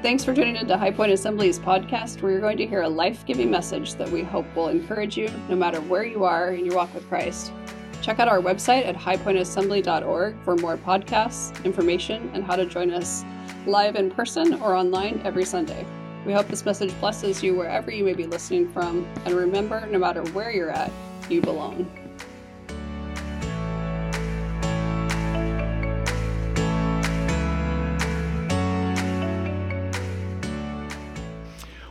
Thanks 0.00 0.24
for 0.24 0.32
tuning 0.32 0.54
into 0.54 0.76
High 0.78 0.92
Point 0.92 1.10
Assembly's 1.10 1.58
podcast, 1.58 2.22
where 2.22 2.30
you're 2.30 2.40
going 2.40 2.56
to 2.58 2.66
hear 2.68 2.82
a 2.82 2.88
life 2.88 3.26
giving 3.26 3.50
message 3.50 3.94
that 3.94 4.08
we 4.08 4.22
hope 4.22 4.46
will 4.54 4.68
encourage 4.68 5.16
you 5.16 5.28
no 5.48 5.56
matter 5.56 5.80
where 5.80 6.04
you 6.04 6.22
are 6.22 6.52
in 6.52 6.64
your 6.64 6.76
walk 6.76 6.94
with 6.94 7.08
Christ. 7.08 7.52
Check 8.00 8.20
out 8.20 8.28
our 8.28 8.38
website 8.38 8.86
at 8.86 8.94
highpointassembly.org 8.94 10.36
for 10.44 10.54
more 10.54 10.76
podcasts, 10.76 11.64
information, 11.64 12.30
and 12.32 12.44
how 12.44 12.54
to 12.54 12.64
join 12.64 12.92
us 12.92 13.24
live 13.66 13.96
in 13.96 14.08
person 14.08 14.54
or 14.60 14.76
online 14.76 15.20
every 15.24 15.44
Sunday. 15.44 15.84
We 16.24 16.32
hope 16.32 16.46
this 16.46 16.64
message 16.64 16.94
blesses 17.00 17.42
you 17.42 17.56
wherever 17.56 17.90
you 17.90 18.04
may 18.04 18.14
be 18.14 18.26
listening 18.26 18.72
from, 18.72 19.04
and 19.24 19.34
remember, 19.34 19.84
no 19.86 19.98
matter 19.98 20.22
where 20.30 20.52
you're 20.52 20.70
at, 20.70 20.92
you 21.28 21.40
belong. 21.40 22.07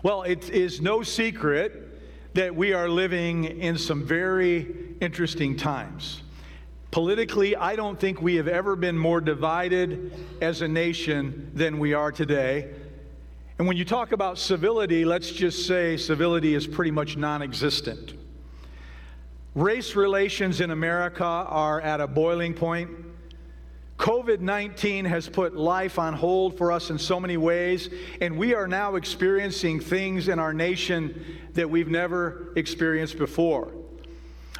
Well, 0.03 0.23
it 0.23 0.49
is 0.49 0.79
no 0.81 1.01
secret 1.01 2.35
that 2.35 2.55
we 2.55 2.73
are 2.73 2.87
living 2.87 3.45
in 3.45 3.77
some 3.77 4.05
very 4.05 4.95
interesting 5.01 5.57
times. 5.57 6.21
Politically, 6.91 7.55
I 7.55 7.75
don't 7.75 7.99
think 7.99 8.21
we 8.21 8.35
have 8.35 8.47
ever 8.47 8.75
been 8.75 8.97
more 8.97 9.19
divided 9.19 10.13
as 10.41 10.61
a 10.61 10.67
nation 10.67 11.51
than 11.53 11.79
we 11.79 11.93
are 11.93 12.11
today. 12.11 12.73
And 13.57 13.67
when 13.67 13.75
you 13.75 13.85
talk 13.85 14.11
about 14.11 14.37
civility, 14.37 15.03
let's 15.03 15.31
just 15.31 15.65
say 15.65 15.97
civility 15.97 16.53
is 16.53 16.67
pretty 16.67 16.91
much 16.91 17.17
non 17.17 17.41
existent. 17.41 18.13
Race 19.55 19.95
relations 19.95 20.61
in 20.61 20.69
America 20.69 21.23
are 21.23 21.81
at 21.81 21.99
a 21.99 22.07
boiling 22.07 22.53
point. 22.53 22.91
COVID 23.97 24.41
19 24.41 25.05
has 25.05 25.27
put 25.27 25.55
life 25.55 25.97
on 25.97 26.13
hold 26.13 26.57
for 26.57 26.71
us 26.71 26.91
in 26.91 26.99
so 26.99 27.19
many 27.19 27.35
ways, 27.35 27.89
and 28.21 28.37
we 28.37 28.53
are 28.53 28.67
now 28.67 28.95
experiencing 28.95 29.79
things 29.79 30.27
in 30.27 30.37
our 30.37 30.53
nation 30.53 31.25
that 31.53 31.69
we've 31.69 31.87
never 31.87 32.53
experienced 32.55 33.17
before. 33.17 33.71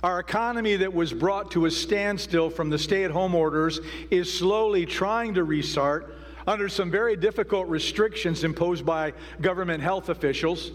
Our 0.03 0.19
economy, 0.19 0.75
that 0.77 0.93
was 0.93 1.13
brought 1.13 1.51
to 1.51 1.65
a 1.65 1.71
standstill 1.71 2.49
from 2.49 2.69
the 2.69 2.79
stay 2.79 3.03
at 3.03 3.11
home 3.11 3.35
orders, 3.35 3.79
is 4.09 4.31
slowly 4.31 4.85
trying 4.85 5.35
to 5.35 5.43
restart 5.43 6.15
under 6.47 6.69
some 6.69 6.89
very 6.89 7.15
difficult 7.15 7.67
restrictions 7.67 8.43
imposed 8.43 8.85
by 8.85 9.13
government 9.41 9.83
health 9.83 10.09
officials. 10.09 10.71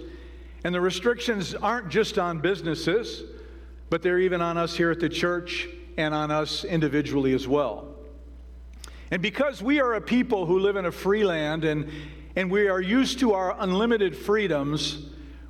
And 0.65 0.75
the 0.75 0.81
restrictions 0.81 1.55
aren't 1.55 1.89
just 1.89 2.19
on 2.19 2.41
businesses, 2.41 3.25
but 3.91 4.03
they're 4.03 4.19
even 4.21 4.41
on 4.41 4.57
us 4.57 4.77
here 4.77 4.91
at 4.91 5.01
the 5.01 5.09
church 5.09 5.69
and 5.97 6.15
on 6.15 6.31
us 6.31 6.65
individually 6.65 7.33
as 7.33 7.49
well. 7.49 7.92
And 9.13 9.21
because 9.21 9.63
we 9.63 9.79
are 9.79 9.93
a 9.93 10.01
people 10.01 10.47
who 10.47 10.59
live 10.59 10.77
in 10.77 10.87
a 10.87 10.91
free 10.91 11.23
land 11.23 11.65
and, 11.65 11.87
and 12.35 12.51
we 12.51 12.69
are 12.69 12.81
used 12.81 13.21
to 13.21 13.35
our 13.35 13.55
unlimited 13.61 14.17
freedoms, 14.17 15.05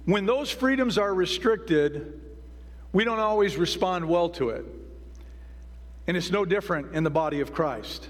when 0.04 0.26
those 0.26 0.50
freedoms 0.50 0.98
are 0.98 1.14
restricted, 1.14 2.20
we 2.92 3.04
don't 3.04 3.20
always 3.20 3.56
respond 3.56 4.08
well 4.08 4.30
to 4.30 4.48
it. 4.48 4.66
And 6.08 6.16
it's 6.16 6.32
no 6.32 6.44
different 6.44 6.92
in 6.96 7.04
the 7.04 7.10
body 7.10 7.38
of 7.38 7.54
Christ. 7.54 8.08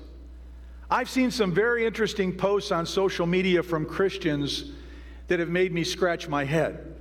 I've 0.90 1.10
seen 1.10 1.30
some 1.30 1.52
very 1.52 1.84
interesting 1.84 2.34
posts 2.34 2.72
on 2.72 2.86
social 2.86 3.26
media 3.26 3.62
from 3.62 3.84
Christians 3.84 4.70
that 5.28 5.38
have 5.38 5.50
made 5.50 5.70
me 5.70 5.84
scratch 5.84 6.28
my 6.28 6.44
head. 6.44 6.91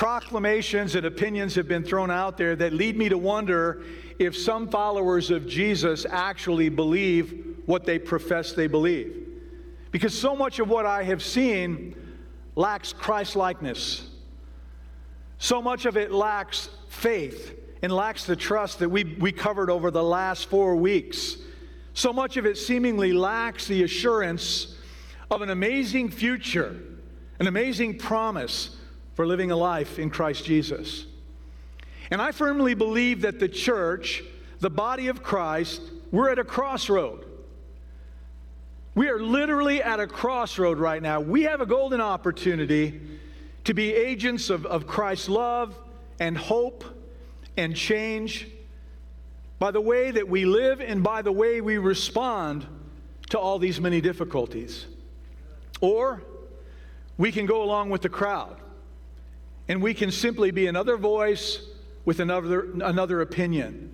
Proclamations 0.00 0.94
and 0.94 1.04
opinions 1.04 1.54
have 1.56 1.68
been 1.68 1.84
thrown 1.84 2.10
out 2.10 2.38
there 2.38 2.56
that 2.56 2.72
lead 2.72 2.96
me 2.96 3.10
to 3.10 3.18
wonder 3.18 3.82
if 4.18 4.34
some 4.34 4.66
followers 4.66 5.30
of 5.30 5.46
Jesus 5.46 6.06
actually 6.08 6.70
believe 6.70 7.58
what 7.66 7.84
they 7.84 7.98
profess 7.98 8.54
they 8.54 8.66
believe. 8.66 9.28
Because 9.90 10.18
so 10.18 10.34
much 10.34 10.58
of 10.58 10.70
what 10.70 10.86
I 10.86 11.02
have 11.02 11.22
seen 11.22 11.94
lacks 12.56 12.94
Christ 12.94 13.36
likeness. 13.36 14.08
So 15.36 15.60
much 15.60 15.84
of 15.84 15.98
it 15.98 16.10
lacks 16.10 16.70
faith 16.88 17.60
and 17.82 17.92
lacks 17.92 18.24
the 18.24 18.36
trust 18.36 18.78
that 18.78 18.88
we, 18.88 19.04
we 19.04 19.32
covered 19.32 19.68
over 19.68 19.90
the 19.90 20.02
last 20.02 20.48
four 20.48 20.76
weeks. 20.76 21.36
So 21.92 22.10
much 22.10 22.38
of 22.38 22.46
it 22.46 22.56
seemingly 22.56 23.12
lacks 23.12 23.66
the 23.66 23.82
assurance 23.82 24.76
of 25.30 25.42
an 25.42 25.50
amazing 25.50 26.08
future, 26.08 26.80
an 27.38 27.46
amazing 27.46 27.98
promise 27.98 28.78
for 29.20 29.26
living 29.26 29.50
a 29.50 29.56
life 29.56 29.98
in 29.98 30.08
Christ 30.08 30.46
Jesus. 30.46 31.04
And 32.10 32.22
I 32.22 32.32
firmly 32.32 32.72
believe 32.72 33.20
that 33.20 33.38
the 33.38 33.50
church, 33.50 34.22
the 34.60 34.70
body 34.70 35.08
of 35.08 35.22
Christ, 35.22 35.82
we're 36.10 36.30
at 36.30 36.38
a 36.38 36.44
crossroad. 36.44 37.26
We 38.94 39.10
are 39.10 39.20
literally 39.20 39.82
at 39.82 40.00
a 40.00 40.06
crossroad 40.06 40.78
right 40.78 41.02
now. 41.02 41.20
We 41.20 41.42
have 41.42 41.60
a 41.60 41.66
golden 41.66 42.00
opportunity 42.00 42.98
to 43.64 43.74
be 43.74 43.92
agents 43.92 44.48
of, 44.48 44.64
of 44.64 44.86
Christ's 44.86 45.28
love 45.28 45.76
and 46.18 46.34
hope 46.34 46.82
and 47.58 47.76
change 47.76 48.48
by 49.58 49.70
the 49.70 49.82
way 49.82 50.12
that 50.12 50.26
we 50.26 50.46
live 50.46 50.80
and 50.80 51.02
by 51.02 51.20
the 51.20 51.32
way 51.32 51.60
we 51.60 51.76
respond 51.76 52.66
to 53.28 53.38
all 53.38 53.58
these 53.58 53.82
many 53.82 54.00
difficulties. 54.00 54.86
Or 55.82 56.22
we 57.18 57.30
can 57.30 57.44
go 57.44 57.62
along 57.62 57.90
with 57.90 58.00
the 58.00 58.08
crowd 58.08 58.56
and 59.68 59.82
we 59.82 59.94
can 59.94 60.10
simply 60.10 60.50
be 60.50 60.66
another 60.66 60.96
voice 60.96 61.62
with 62.04 62.20
another, 62.20 62.72
another 62.82 63.20
opinion. 63.20 63.92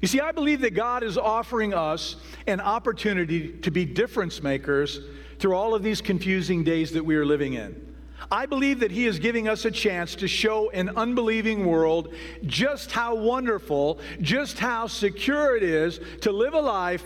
You 0.00 0.08
see, 0.08 0.20
I 0.20 0.32
believe 0.32 0.60
that 0.60 0.74
God 0.74 1.02
is 1.02 1.18
offering 1.18 1.74
us 1.74 2.16
an 2.46 2.60
opportunity 2.60 3.52
to 3.58 3.70
be 3.70 3.84
difference 3.84 4.42
makers 4.42 5.00
through 5.38 5.54
all 5.54 5.74
of 5.74 5.82
these 5.82 6.00
confusing 6.00 6.62
days 6.62 6.92
that 6.92 7.04
we 7.04 7.16
are 7.16 7.26
living 7.26 7.54
in. 7.54 7.84
I 8.30 8.46
believe 8.46 8.80
that 8.80 8.90
He 8.90 9.06
is 9.06 9.18
giving 9.18 9.48
us 9.48 9.64
a 9.64 9.70
chance 9.70 10.14
to 10.16 10.28
show 10.28 10.70
an 10.70 10.90
unbelieving 10.90 11.64
world 11.64 12.14
just 12.46 12.92
how 12.92 13.14
wonderful, 13.14 14.00
just 14.20 14.58
how 14.58 14.86
secure 14.86 15.56
it 15.56 15.62
is 15.62 16.00
to 16.22 16.32
live 16.32 16.54
a 16.54 16.60
life 16.60 17.04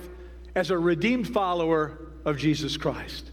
as 0.55 0.71
a 0.71 0.79
redeemed 0.79 1.33
follower 1.33 1.99
of 2.25 2.39
Jesus 2.39 2.77
Christ. 2.77 3.32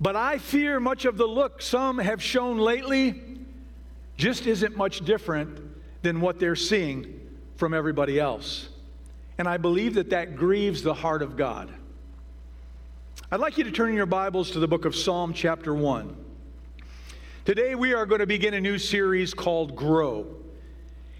But 0.00 0.16
I 0.16 0.38
fear 0.38 0.80
much 0.80 1.04
of 1.04 1.18
the 1.18 1.26
look 1.26 1.60
some 1.60 1.98
have 1.98 2.22
shown 2.22 2.58
lately 2.58 3.20
just 4.16 4.46
isn't 4.46 4.76
much 4.76 5.04
different 5.04 5.60
than 6.02 6.20
what 6.20 6.38
they're 6.38 6.56
seeing 6.56 7.20
from 7.56 7.74
everybody 7.74 8.18
else. 8.18 8.70
And 9.36 9.46
I 9.46 9.58
believe 9.58 9.94
that 9.94 10.10
that 10.10 10.36
grieves 10.36 10.82
the 10.82 10.94
heart 10.94 11.20
of 11.22 11.36
God. 11.36 11.70
I'd 13.30 13.40
like 13.40 13.58
you 13.58 13.64
to 13.64 13.70
turn 13.70 13.94
your 13.94 14.06
Bibles 14.06 14.50
to 14.52 14.58
the 14.58 14.68
book 14.68 14.86
of 14.86 14.96
Psalm, 14.96 15.34
chapter 15.34 15.74
1. 15.74 16.16
Today 17.44 17.74
we 17.74 17.92
are 17.92 18.06
going 18.06 18.20
to 18.20 18.26
begin 18.26 18.54
a 18.54 18.60
new 18.60 18.78
series 18.78 19.34
called 19.34 19.76
Grow. 19.76 20.26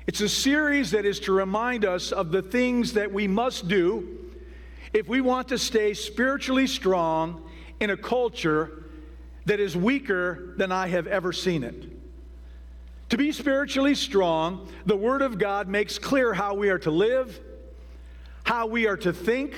It's 0.06 0.22
a 0.22 0.28
series 0.28 0.90
that 0.92 1.04
is 1.04 1.20
to 1.20 1.32
remind 1.32 1.84
us 1.84 2.12
of 2.12 2.32
the 2.32 2.42
things 2.42 2.94
that 2.94 3.12
we 3.12 3.28
must 3.28 3.68
do 3.68 4.18
if 4.92 5.06
we 5.06 5.20
want 5.20 5.48
to 5.48 5.58
stay 5.58 5.92
spiritually 5.94 6.66
strong 6.66 7.49
in 7.80 7.90
a 7.90 7.96
culture 7.96 8.84
that 9.46 9.58
is 9.58 9.76
weaker 9.76 10.54
than 10.56 10.70
I 10.70 10.86
have 10.88 11.06
ever 11.06 11.32
seen 11.32 11.64
it. 11.64 11.84
To 13.08 13.16
be 13.16 13.32
spiritually 13.32 13.96
strong, 13.96 14.68
the 14.86 14.96
Word 14.96 15.22
of 15.22 15.38
God 15.38 15.66
makes 15.66 15.98
clear 15.98 16.32
how 16.32 16.54
we 16.54 16.70
are 16.70 16.78
to 16.80 16.90
live, 16.90 17.40
how 18.44 18.66
we 18.66 18.86
are 18.86 18.96
to 18.98 19.12
think, 19.12 19.56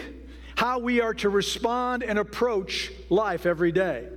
how 0.55 0.79
we 0.79 1.01
are 1.01 1.15
to 1.15 1.29
respond 1.29 2.03
and 2.03 2.19
approach 2.19 2.91
life 3.11 3.45
every 3.45 3.73
day. 3.73 4.09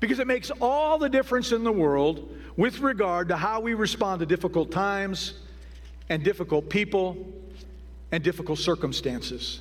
Because 0.00 0.18
it 0.18 0.26
makes 0.26 0.50
all 0.60 0.98
the 0.98 1.08
difference 1.08 1.52
in 1.52 1.64
the 1.64 1.72
world 1.72 2.34
with 2.56 2.80
regard 2.80 3.28
to 3.28 3.36
how 3.36 3.60
we 3.60 3.74
respond 3.74 4.20
to 4.20 4.26
difficult 4.26 4.70
times 4.70 5.34
and 6.08 6.22
difficult 6.22 6.70
people 6.70 7.26
and 8.12 8.22
difficult 8.22 8.58
circumstances. 8.58 9.60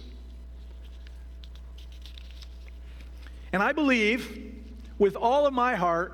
And 3.53 3.63
I 3.63 3.71
believe 3.71 4.55
with 4.97 5.15
all 5.15 5.45
of 5.45 5.53
my 5.53 5.75
heart 5.75 6.13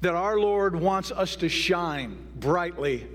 that 0.00 0.14
our 0.14 0.38
Lord 0.38 0.76
wants 0.76 1.10
us 1.10 1.36
to 1.36 1.48
shine 1.48 2.16
brightly 2.36 3.06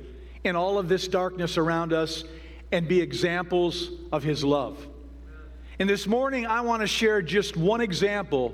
in 0.44 0.56
all 0.56 0.78
of 0.78 0.90
this 0.90 1.08
darkness 1.08 1.58
around 1.58 1.94
us 1.94 2.24
and 2.72 2.88
be 2.88 3.00
examples 3.02 3.90
of 4.12 4.24
His 4.24 4.44
love. 4.44 4.88
And 5.80 5.90
this 5.90 6.06
morning, 6.06 6.46
I 6.46 6.62
want 6.62 6.82
to 6.82 6.88
share 6.88 7.22
just 7.22 7.56
one 7.56 7.82
example 7.82 8.54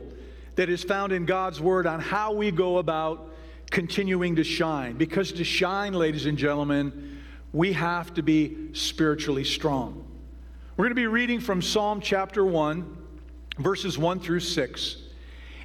that 0.56 0.69
is 0.69 0.83
found 0.83 1.12
in 1.12 1.25
God's 1.25 1.60
Word 1.60 1.88
on 1.88 2.00
how 2.00 2.33
we 2.33 2.51
go 2.51 2.77
about 2.77 3.33
continuing 3.71 4.36
to 4.36 4.44
shine. 4.44 4.98
Because 4.98 5.31
to 5.33 5.44
shine, 5.44 5.94
ladies 5.94 6.25
and 6.25 6.38
gentlemen, 6.38 7.21
we 7.51 7.74
have 7.74 8.13
to 8.16 8.24
be 8.24 8.74
spiritually 8.74 9.44
strong. 9.44 10.06
We're 10.77 10.86
going 10.86 10.92
to 10.92 10.95
be 10.95 11.07
reading 11.07 11.39
from 11.39 11.62
Psalm 11.62 12.00
chapter 12.01 12.45
1, 12.45 12.99
verses 13.59 13.97
1 13.97 14.19
through 14.19 14.39
6. 14.39 14.97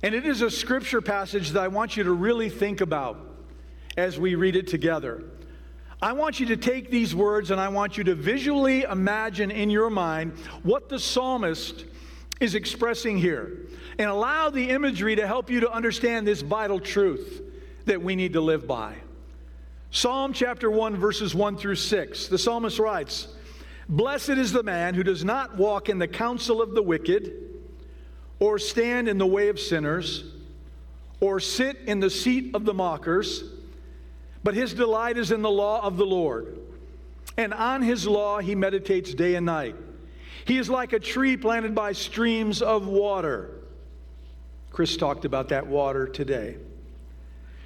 And 0.02 0.14
it 0.14 0.26
is 0.26 0.42
a 0.42 0.50
scripture 0.50 1.00
passage 1.00 1.50
that 1.50 1.62
I 1.62 1.68
want 1.68 1.96
you 1.96 2.04
to 2.04 2.12
really 2.12 2.50
think 2.50 2.80
about 2.80 3.18
as 3.96 4.18
we 4.18 4.34
read 4.34 4.56
it 4.56 4.66
together. 4.66 5.24
I 6.02 6.12
want 6.12 6.40
you 6.40 6.46
to 6.46 6.56
take 6.56 6.90
these 6.90 7.14
words 7.14 7.50
and 7.50 7.60
I 7.60 7.68
want 7.68 7.96
you 7.96 8.04
to 8.04 8.14
visually 8.14 8.82
imagine 8.82 9.50
in 9.50 9.70
your 9.70 9.88
mind 9.88 10.32
what 10.62 10.88
the 10.90 10.98
psalmist 10.98 11.86
is 12.40 12.54
expressing 12.54 13.16
here. 13.16 13.60
And 13.98 14.10
allow 14.10 14.50
the 14.50 14.70
imagery 14.70 15.16
to 15.16 15.26
help 15.26 15.48
you 15.48 15.60
to 15.60 15.70
understand 15.70 16.26
this 16.26 16.42
vital 16.42 16.80
truth 16.80 17.42
that 17.86 18.02
we 18.02 18.16
need 18.16 18.32
to 18.32 18.40
live 18.40 18.66
by. 18.66 18.96
Psalm 19.90 20.32
chapter 20.32 20.70
1, 20.70 20.96
verses 20.96 21.34
1 21.34 21.56
through 21.56 21.76
6. 21.76 22.26
The 22.26 22.38
psalmist 22.38 22.78
writes, 22.80 23.28
Blessed 23.88 24.30
is 24.30 24.50
the 24.50 24.62
man 24.62 24.94
who 24.94 25.04
does 25.04 25.24
not 25.24 25.56
walk 25.56 25.88
in 25.88 25.98
the 25.98 26.08
counsel 26.08 26.60
of 26.60 26.74
the 26.74 26.82
wicked, 26.82 27.53
or 28.38 28.58
stand 28.58 29.08
in 29.08 29.18
the 29.18 29.26
way 29.26 29.48
of 29.48 29.58
sinners, 29.58 30.24
or 31.20 31.40
sit 31.40 31.76
in 31.86 32.00
the 32.00 32.10
seat 32.10 32.54
of 32.54 32.64
the 32.64 32.74
mockers, 32.74 33.44
but 34.42 34.54
his 34.54 34.74
delight 34.74 35.16
is 35.16 35.30
in 35.30 35.42
the 35.42 35.50
law 35.50 35.82
of 35.82 35.96
the 35.96 36.04
Lord. 36.04 36.58
And 37.36 37.54
on 37.54 37.82
his 37.82 38.06
law 38.06 38.40
he 38.40 38.54
meditates 38.54 39.14
day 39.14 39.34
and 39.34 39.46
night. 39.46 39.74
He 40.44 40.58
is 40.58 40.68
like 40.68 40.92
a 40.92 40.98
tree 40.98 41.36
planted 41.36 41.74
by 41.74 41.92
streams 41.92 42.60
of 42.60 42.86
water. 42.86 43.50
Chris 44.70 44.96
talked 44.96 45.24
about 45.24 45.48
that 45.48 45.66
water 45.66 46.06
today, 46.06 46.56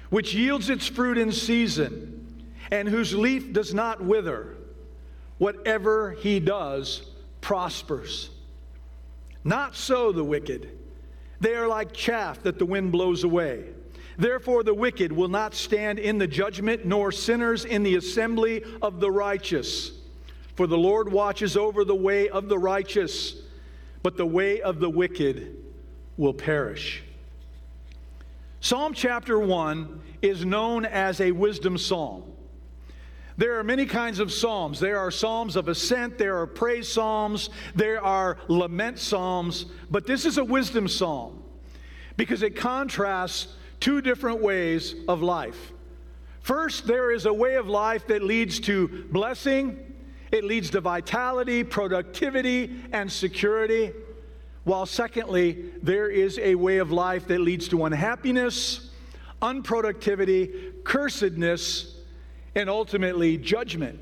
which 0.09 0.33
yields 0.33 0.69
its 0.69 0.87
fruit 0.87 1.17
in 1.17 1.31
season, 1.31 2.45
and 2.71 2.87
whose 2.87 3.13
leaf 3.13 3.51
does 3.51 3.73
not 3.73 4.01
wither 4.01 4.55
whatever 5.39 6.11
he 6.11 6.39
does 6.39 7.01
prospers. 7.41 8.29
Not 9.43 9.75
so 9.75 10.11
the 10.11 10.23
wicked. 10.23 10.69
They 11.39 11.55
are 11.55 11.67
like 11.67 11.93
chaff 11.93 12.43
that 12.43 12.59
the 12.59 12.65
wind 12.65 12.91
blows 12.91 13.23
away. 13.23 13.65
Therefore, 14.17 14.63
the 14.63 14.73
wicked 14.73 15.13
will 15.13 15.29
not 15.29 15.53
stand 15.53 15.97
in 15.97 16.17
the 16.17 16.27
judgment, 16.27 16.85
nor 16.85 17.11
sinners 17.11 17.63
in 17.63 17.83
the 17.83 17.95
assembly 17.95 18.63
of 18.81 18.99
the 18.99 19.09
righteous. 19.09 19.91
For 20.55 20.67
the 20.67 20.77
Lord 20.77 21.09
watches 21.09 21.55
over 21.55 21.85
the 21.85 21.95
way 21.95 22.27
of 22.27 22.49
the 22.49 22.59
righteous, 22.59 23.35
but 24.03 24.17
the 24.17 24.25
way 24.25 24.59
of 24.59 24.81
the 24.81 24.89
wicked 24.89 25.55
will 26.17 26.33
perish. 26.33 27.01
Psalm 28.59 28.93
chapter 28.93 29.39
1 29.39 30.01
is 30.21 30.43
known 30.43 30.85
as 30.85 31.21
a 31.21 31.31
wisdom 31.31 31.77
psalm. 31.77 32.23
There 33.39 33.57
are 33.57 33.63
many 33.63 33.85
kinds 33.85 34.19
of 34.19 34.33
psalms. 34.33 34.81
There 34.81 34.99
are 34.99 35.09
psalms 35.09 35.55
of 35.55 35.69
ascent, 35.69 36.17
there 36.17 36.37
are 36.39 36.45
praise 36.45 36.91
psalms, 36.91 37.49
there 37.73 38.03
are 38.03 38.37
lament 38.49 38.99
psalms, 38.99 39.67
but 39.89 40.05
this 40.05 40.25
is 40.25 40.37
a 40.37 40.43
wisdom 40.43 40.89
psalm 40.89 41.41
because 42.17 42.43
it 42.43 42.57
contrasts 42.57 43.55
two 43.79 44.01
different 44.01 44.41
ways 44.41 44.93
of 45.07 45.21
life. 45.21 45.71
First, 46.41 46.85
there 46.85 47.11
is 47.11 47.25
a 47.25 47.31
way 47.31 47.55
of 47.55 47.69
life 47.69 48.07
that 48.07 48.23
leads 48.23 48.59
to 48.59 49.05
blessing, 49.09 49.95
it 50.33 50.43
leads 50.43 50.69
to 50.71 50.81
vitality, 50.81 51.63
productivity, 51.63 52.81
and 52.91 53.09
security. 53.09 53.93
While 54.65 54.85
secondly, 54.85 55.71
there 55.81 56.09
is 56.09 56.37
a 56.39 56.55
way 56.55 56.79
of 56.79 56.91
life 56.91 57.25
that 57.27 57.39
leads 57.39 57.69
to 57.69 57.85
unhappiness, 57.85 58.89
unproductivity, 59.41 60.73
cursedness, 60.83 61.98
and 62.55 62.69
ultimately 62.69 63.37
judgment. 63.37 63.99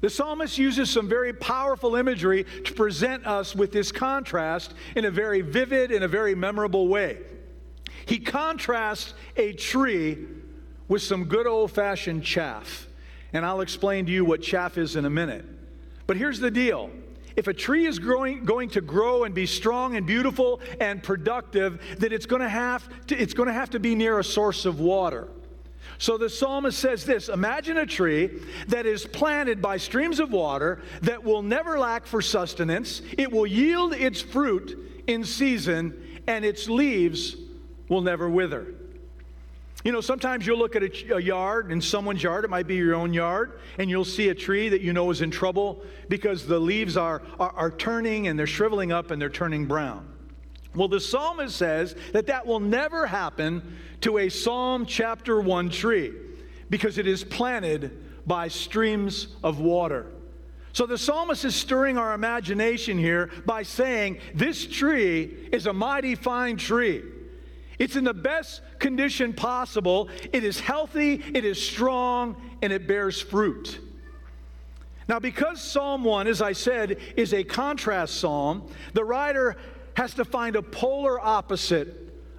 The 0.00 0.10
psalmist 0.10 0.56
uses 0.56 0.88
some 0.88 1.08
very 1.08 1.32
powerful 1.32 1.94
imagery 1.96 2.44
to 2.64 2.72
present 2.72 3.26
us 3.26 3.54
with 3.54 3.70
this 3.70 3.92
contrast 3.92 4.72
in 4.96 5.04
a 5.04 5.10
very 5.10 5.42
vivid 5.42 5.90
and 5.90 6.04
a 6.04 6.08
very 6.08 6.34
memorable 6.34 6.88
way. 6.88 7.18
He 8.06 8.18
contrasts 8.18 9.14
a 9.36 9.52
tree 9.52 10.26
with 10.88 11.02
some 11.02 11.24
good 11.24 11.46
old 11.46 11.70
fashioned 11.70 12.24
chaff. 12.24 12.88
And 13.32 13.44
I'll 13.44 13.60
explain 13.60 14.06
to 14.06 14.12
you 14.12 14.24
what 14.24 14.42
chaff 14.42 14.78
is 14.78 14.96
in 14.96 15.04
a 15.04 15.10
minute. 15.10 15.44
But 16.06 16.16
here's 16.16 16.40
the 16.40 16.50
deal 16.50 16.90
if 17.36 17.46
a 17.46 17.54
tree 17.54 17.86
is 17.86 17.98
growing, 17.98 18.44
going 18.44 18.70
to 18.70 18.80
grow 18.80 19.24
and 19.24 19.34
be 19.34 19.46
strong 19.46 19.96
and 19.96 20.04
beautiful 20.04 20.60
and 20.80 21.02
productive, 21.02 21.80
then 21.98 22.12
it's 22.12 22.26
going 22.26 22.42
to 22.42 22.48
have 22.48 22.88
to, 23.06 23.16
it's 23.16 23.34
going 23.34 23.46
to 23.46 23.52
have 23.52 23.70
to 23.70 23.80
be 23.80 23.94
near 23.94 24.18
a 24.18 24.24
source 24.24 24.66
of 24.66 24.80
water. 24.80 25.28
So 25.98 26.16
the 26.16 26.30
psalmist 26.30 26.78
says 26.78 27.04
this 27.04 27.28
Imagine 27.28 27.76
a 27.78 27.86
tree 27.86 28.40
that 28.68 28.86
is 28.86 29.06
planted 29.06 29.60
by 29.60 29.76
streams 29.76 30.20
of 30.20 30.32
water 30.32 30.82
that 31.02 31.22
will 31.24 31.42
never 31.42 31.78
lack 31.78 32.06
for 32.06 32.22
sustenance, 32.22 33.02
it 33.18 33.30
will 33.30 33.46
yield 33.46 33.94
its 33.94 34.20
fruit 34.20 35.02
in 35.06 35.24
season, 35.24 36.20
and 36.26 36.44
its 36.44 36.68
leaves 36.68 37.36
will 37.88 38.00
never 38.00 38.28
wither. 38.28 38.74
You 39.82 39.92
know, 39.92 40.02
sometimes 40.02 40.46
you'll 40.46 40.58
look 40.58 40.76
at 40.76 40.82
a, 40.82 41.16
a, 41.16 41.20
yard, 41.20 41.72
in 41.72 41.80
someone's 41.80 42.22
yard, 42.22 42.44
it 42.44 42.50
might 42.50 42.66
be 42.66 42.76
your 42.76 42.94
own 42.94 43.14
yard, 43.14 43.60
and 43.78 43.88
you'll 43.88 44.04
see 44.04 44.28
a 44.28 44.34
tree 44.34 44.68
that 44.68 44.82
you 44.82 44.92
know 44.92 45.10
is 45.10 45.22
in 45.22 45.30
trouble 45.30 45.82
because 46.10 46.46
the 46.46 46.58
leaves 46.58 46.98
are, 46.98 47.22
are, 47.38 47.52
are 47.52 47.70
turning 47.70 48.28
and 48.28 48.38
they're 48.38 48.46
shriveling 48.46 48.92
up 48.92 49.10
and 49.10 49.20
they're 49.20 49.30
turning 49.30 49.64
brown. 49.64 50.09
Well, 50.74 50.88
the 50.88 51.00
psalmist 51.00 51.56
says 51.56 51.96
that 52.12 52.26
that 52.28 52.46
will 52.46 52.60
never 52.60 53.06
happen 53.06 53.78
to 54.02 54.18
a 54.18 54.28
Psalm 54.28 54.86
chapter 54.86 55.40
1 55.40 55.70
tree 55.70 56.12
because 56.68 56.96
it 56.96 57.06
is 57.06 57.24
planted 57.24 58.06
by 58.26 58.48
streams 58.48 59.28
of 59.42 59.60
water. 59.60 60.06
So 60.72 60.86
the 60.86 60.98
psalmist 60.98 61.44
is 61.44 61.56
stirring 61.56 61.98
our 61.98 62.14
imagination 62.14 62.96
here 62.96 63.30
by 63.44 63.64
saying 63.64 64.18
this 64.34 64.66
tree 64.66 65.48
is 65.50 65.66
a 65.66 65.72
mighty 65.72 66.14
fine 66.14 66.56
tree. 66.56 67.02
It's 67.80 67.96
in 67.96 68.04
the 68.04 68.14
best 68.14 68.60
condition 68.78 69.32
possible. 69.32 70.08
It 70.32 70.44
is 70.44 70.60
healthy, 70.60 71.22
it 71.34 71.44
is 71.44 71.60
strong, 71.60 72.36
and 72.62 72.72
it 72.72 72.86
bears 72.86 73.20
fruit. 73.20 73.80
Now, 75.08 75.18
because 75.18 75.60
Psalm 75.60 76.04
1, 76.04 76.28
as 76.28 76.40
I 76.40 76.52
said, 76.52 76.98
is 77.16 77.34
a 77.34 77.42
contrast 77.42 78.20
psalm, 78.20 78.70
the 78.92 79.04
writer 79.04 79.56
has 79.94 80.14
to 80.14 80.24
find 80.24 80.56
a 80.56 80.62
polar 80.62 81.20
opposite 81.20 81.96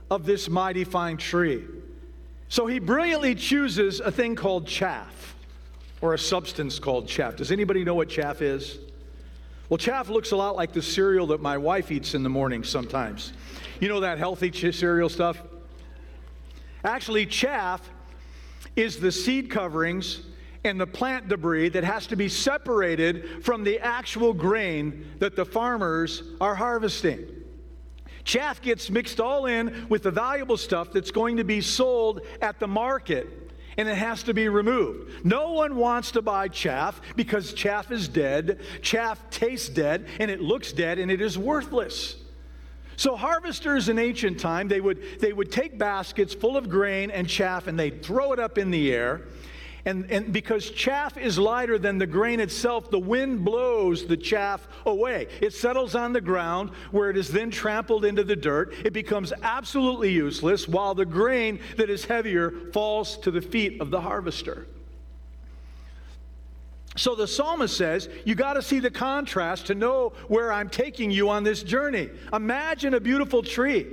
of 0.10 0.26
this 0.26 0.50
mighty 0.50 0.84
fine 0.84 1.18
tree. 1.18 1.66
So 2.50 2.66
he 2.68 2.80
brilliantly 2.80 3.36
chooses 3.36 4.02
a 4.02 4.12
thing 4.12 4.36
called 4.36 4.68
chaff, 4.68 5.36
or 6.02 6.14
a 6.14 6.20
substance 6.20 6.80
called 6.80 7.08
chaff. 7.08 7.38
Does 7.38 7.52
anybody 7.52 7.84
know 7.84 7.96
what 7.96 8.10
chaff 8.10 8.42
is? 8.42 8.80
Well, 9.70 9.78
chaff 9.78 10.10
looks 10.10 10.32
a 10.32 10.36
lot 10.36 10.58
like 10.58 10.74
the 10.74 10.82
cereal 10.82 11.28
that 11.28 11.42
my 11.42 11.58
wife 11.58 11.92
eats 11.92 12.14
in 12.14 12.24
the 12.24 12.30
morning 12.30 12.64
sometimes. 12.64 13.32
You 13.80 13.88
know 13.88 14.02
that 14.02 14.18
healthy 14.18 14.52
cereal 14.72 15.08
stuff? 15.08 15.42
Actually, 16.84 17.26
chaff 17.26 17.90
is 18.76 19.00
the 19.00 19.12
seed 19.12 19.50
coverings 19.50 20.22
and 20.64 20.80
the 20.80 20.88
plant 20.88 21.28
debris 21.28 21.70
that 21.70 21.84
has 21.84 22.06
to 22.08 22.16
be 22.16 22.28
separated 22.28 23.44
from 23.44 23.64
the 23.64 23.80
actual 23.80 24.34
grain 24.34 25.06
that 25.20 25.36
the 25.36 25.46
farmers 25.46 26.22
are 26.40 26.54
harvesting. 26.54 27.28
Chaff 28.24 28.62
gets 28.62 28.90
mixed 28.90 29.20
all 29.20 29.46
in 29.46 29.88
with 29.90 30.04
the 30.04 30.12
valuable 30.12 30.58
stuff 30.58 30.92
that's 30.92 31.12
going 31.12 31.38
to 31.38 31.44
be 31.44 31.62
sold 31.62 32.22
at 32.42 32.60
the 32.60 32.68
market 32.68 33.42
and 33.78 33.88
it 33.88 33.96
has 33.96 34.24
to 34.24 34.34
be 34.34 34.50
removed. 34.50 35.26
No 35.26 35.54
one 35.54 35.76
wants 35.76 36.12
to 36.12 36.22
buy 36.22 36.48
chaff 36.50 37.02
because 37.16 37.54
chaff 37.54 37.92
is 37.92 38.08
dead, 38.08 38.60
chaff 38.82 39.30
tastes 39.30 39.70
dead, 39.70 40.08
and 40.20 40.30
it 40.30 40.42
looks 40.42 40.74
dead, 40.74 41.00
and 41.00 41.10
it 41.10 41.22
is 41.22 41.38
worthless. 41.38 42.18
So 42.98 43.16
harvesters 43.16 43.90
in 43.90 43.98
ancient 43.98 44.40
time, 44.40 44.68
they 44.68 44.82
would, 44.82 45.20
they 45.20 45.34
would 45.34 45.52
take 45.52 45.80
baskets 45.80 46.36
full 46.36 46.56
of 46.58 46.70
grain 46.70 47.10
and 47.10 47.28
chaff 47.28 47.66
and 47.66 47.80
they'd 47.80 48.04
throw 48.04 48.34
it 48.34 48.40
up 48.40 48.60
in 48.60 48.70
the 48.70 48.94
air 48.94 49.22
and, 49.86 50.10
and 50.12 50.32
because 50.32 50.70
chaff 50.70 51.18
is 51.18 51.40
lighter 51.40 51.80
than 51.80 51.98
the 51.98 52.06
grain 52.06 52.40
itself, 52.40 52.92
the 52.92 53.00
wind 53.00 53.44
blows 53.44 54.06
the 54.06 54.18
chaff 54.18 54.68
away. 54.86 55.28
It 55.42 55.54
settles 55.54 55.96
on 55.96 56.14
the 56.14 56.22
ground 56.22 56.72
where 56.92 57.10
it 57.10 57.18
is 57.18 57.30
then 57.30 57.50
trampled 57.50 58.06
into 58.06 58.24
the 58.24 58.36
dirt. 58.36 58.74
It 58.86 58.94
becomes 58.94 59.34
absolutely 59.42 60.12
useless, 60.12 60.68
while 60.68 60.94
the 60.94 61.06
grain 61.06 61.60
that 61.78 61.90
is 61.90 62.06
heavier 62.06 62.52
falls 62.74 63.18
to 63.20 63.32
the 63.32 63.42
feet 63.42 63.82
of 63.82 63.90
the 63.90 64.02
harvester. 64.02 64.68
So 66.98 67.16
the 67.16 67.28
psalmist 67.28 67.76
says, 67.76 68.10
You 68.26 68.36
got 68.36 68.54
to 68.54 68.62
see 68.62 68.80
the 68.80 68.92
contrast 68.92 69.68
to 69.68 69.76
know 69.76 70.14
where 70.28 70.52
I'm 70.52 70.70
taking 70.70 71.10
you 71.10 71.30
on 71.30 71.44
this 71.44 71.64
journey. 71.64 72.10
Imagine 72.34 72.94
a 72.94 73.00
beautiful 73.00 73.42
tree 73.42 73.88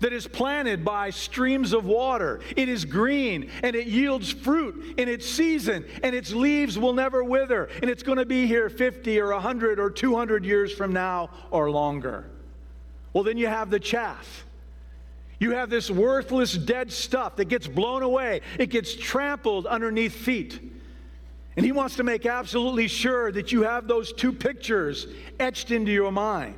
that 0.00 0.12
is 0.12 0.26
planted 0.26 0.84
by 0.84 1.10
streams 1.10 1.72
of 1.72 1.84
water. 1.84 2.40
It 2.56 2.68
is 2.68 2.84
green 2.84 3.50
and 3.62 3.74
it 3.74 3.86
yields 3.86 4.30
fruit 4.30 4.94
in 4.96 5.08
its 5.08 5.28
season, 5.28 5.84
and 6.02 6.14
its 6.14 6.32
leaves 6.32 6.78
will 6.78 6.92
never 6.92 7.24
wither, 7.24 7.68
and 7.82 7.90
it's 7.90 8.02
going 8.02 8.18
to 8.18 8.26
be 8.26 8.46
here 8.46 8.68
50 8.68 9.20
or 9.20 9.32
100 9.32 9.80
or 9.80 9.90
200 9.90 10.44
years 10.44 10.72
from 10.72 10.92
now 10.92 11.30
or 11.50 11.70
longer. 11.70 12.30
Well, 13.12 13.24
then 13.24 13.36
you 13.36 13.48
have 13.48 13.70
the 13.70 13.80
chaff. 13.80 14.44
You 15.40 15.52
have 15.52 15.70
this 15.70 15.90
worthless 15.90 16.52
dead 16.54 16.92
stuff 16.92 17.36
that 17.36 17.46
gets 17.46 17.66
blown 17.66 18.02
away, 18.02 18.42
it 18.58 18.66
gets 18.70 18.94
trampled 18.94 19.66
underneath 19.66 20.14
feet. 20.14 20.60
And 21.56 21.66
he 21.66 21.72
wants 21.72 21.96
to 21.96 22.04
make 22.04 22.24
absolutely 22.24 22.86
sure 22.86 23.32
that 23.32 23.50
you 23.50 23.62
have 23.62 23.88
those 23.88 24.12
two 24.12 24.32
pictures 24.32 25.08
etched 25.40 25.72
into 25.72 25.90
your 25.90 26.12
mind. 26.12 26.56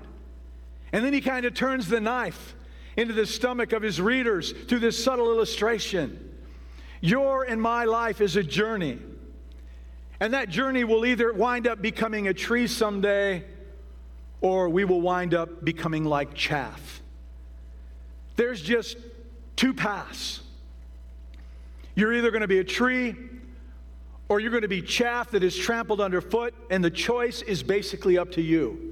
And 0.93 1.03
then 1.03 1.15
he 1.15 1.23
kind 1.23 1.47
of 1.47 1.55
turns 1.55 1.89
the 1.89 2.03
knife 2.03 2.55
into 3.01 3.15
the 3.15 3.27
stomach 3.27 3.73
of 3.73 3.83
his 3.83 4.01
readers 4.01 4.53
through 4.53 4.79
this 4.79 5.03
subtle 5.03 5.33
illustration. 5.33 6.35
Your 7.01 7.45
and 7.45 7.61
my 7.61 7.85
life 7.85 8.21
is 8.21 8.37
a 8.37 8.43
journey. 8.43 8.99
And 10.21 10.35
that 10.35 10.51
journey 10.51 10.85
will 10.85 11.07
either 11.07 11.33
wind 11.33 11.67
up 11.67 11.81
becoming 11.81 12.29
a 12.29 12.35
tree 12.35 12.67
someday 12.67 13.45
or 14.43 14.69
we 14.69 14.85
will 14.85 15.01
wind 15.01 15.33
up 15.33 15.65
becoming 15.65 16.05
like 16.05 16.35
chaff. 16.35 17.03
There's 18.37 18.61
just 18.61 18.99
two 19.57 19.73
paths. 19.73 20.41
You're 21.95 22.13
either 22.13 22.31
going 22.31 22.43
to 22.43 22.49
be 22.49 22.59
a 22.59 22.65
tree 22.65 23.15
or 24.29 24.41
you're 24.41 24.51
going 24.51 24.63
to 24.63 24.69
be 24.69 24.83
chaff 24.83 25.31
that 25.31 25.43
is 25.43 25.57
trampled 25.57 26.01
underfoot, 26.01 26.55
and 26.71 26.85
the 26.85 26.91
choice 26.91 27.43
is 27.43 27.63
basically 27.63 28.17
up 28.17 28.31
to 28.33 28.41
you. 28.41 28.90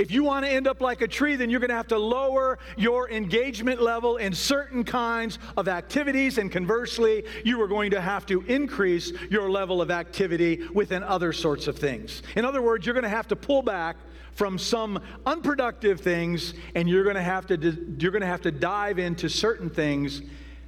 If 0.00 0.10
you 0.10 0.24
want 0.24 0.46
to 0.46 0.50
end 0.50 0.66
up 0.66 0.80
like 0.80 1.02
a 1.02 1.06
tree, 1.06 1.36
then 1.36 1.50
you're 1.50 1.60
going 1.60 1.68
to 1.68 1.76
have 1.76 1.88
to 1.88 1.98
lower 1.98 2.58
your 2.78 3.10
engagement 3.10 3.82
level 3.82 4.16
in 4.16 4.32
certain 4.32 4.82
kinds 4.82 5.38
of 5.58 5.68
activities, 5.68 6.38
and 6.38 6.50
conversely, 6.50 7.22
you 7.44 7.60
are 7.60 7.68
going 7.68 7.90
to 7.90 8.00
have 8.00 8.24
to 8.26 8.40
increase 8.44 9.12
your 9.28 9.50
level 9.50 9.82
of 9.82 9.90
activity 9.90 10.66
within 10.72 11.02
other 11.02 11.34
sorts 11.34 11.66
of 11.66 11.76
things. 11.76 12.22
In 12.34 12.46
other 12.46 12.62
words, 12.62 12.86
you're 12.86 12.94
going 12.94 13.02
to 13.02 13.10
have 13.10 13.28
to 13.28 13.36
pull 13.36 13.60
back 13.60 13.96
from 14.32 14.56
some 14.56 15.02
unproductive 15.26 16.00
things, 16.00 16.54
and 16.74 16.88
you're 16.88 17.04
going 17.04 17.16
to 17.16 17.20
have 17.20 17.46
to 17.48 17.58
you're 17.98 18.10
going 18.10 18.22
to 18.22 18.26
have 18.26 18.40
to 18.40 18.50
dive 18.50 18.98
into 18.98 19.28
certain 19.28 19.68
things 19.68 20.22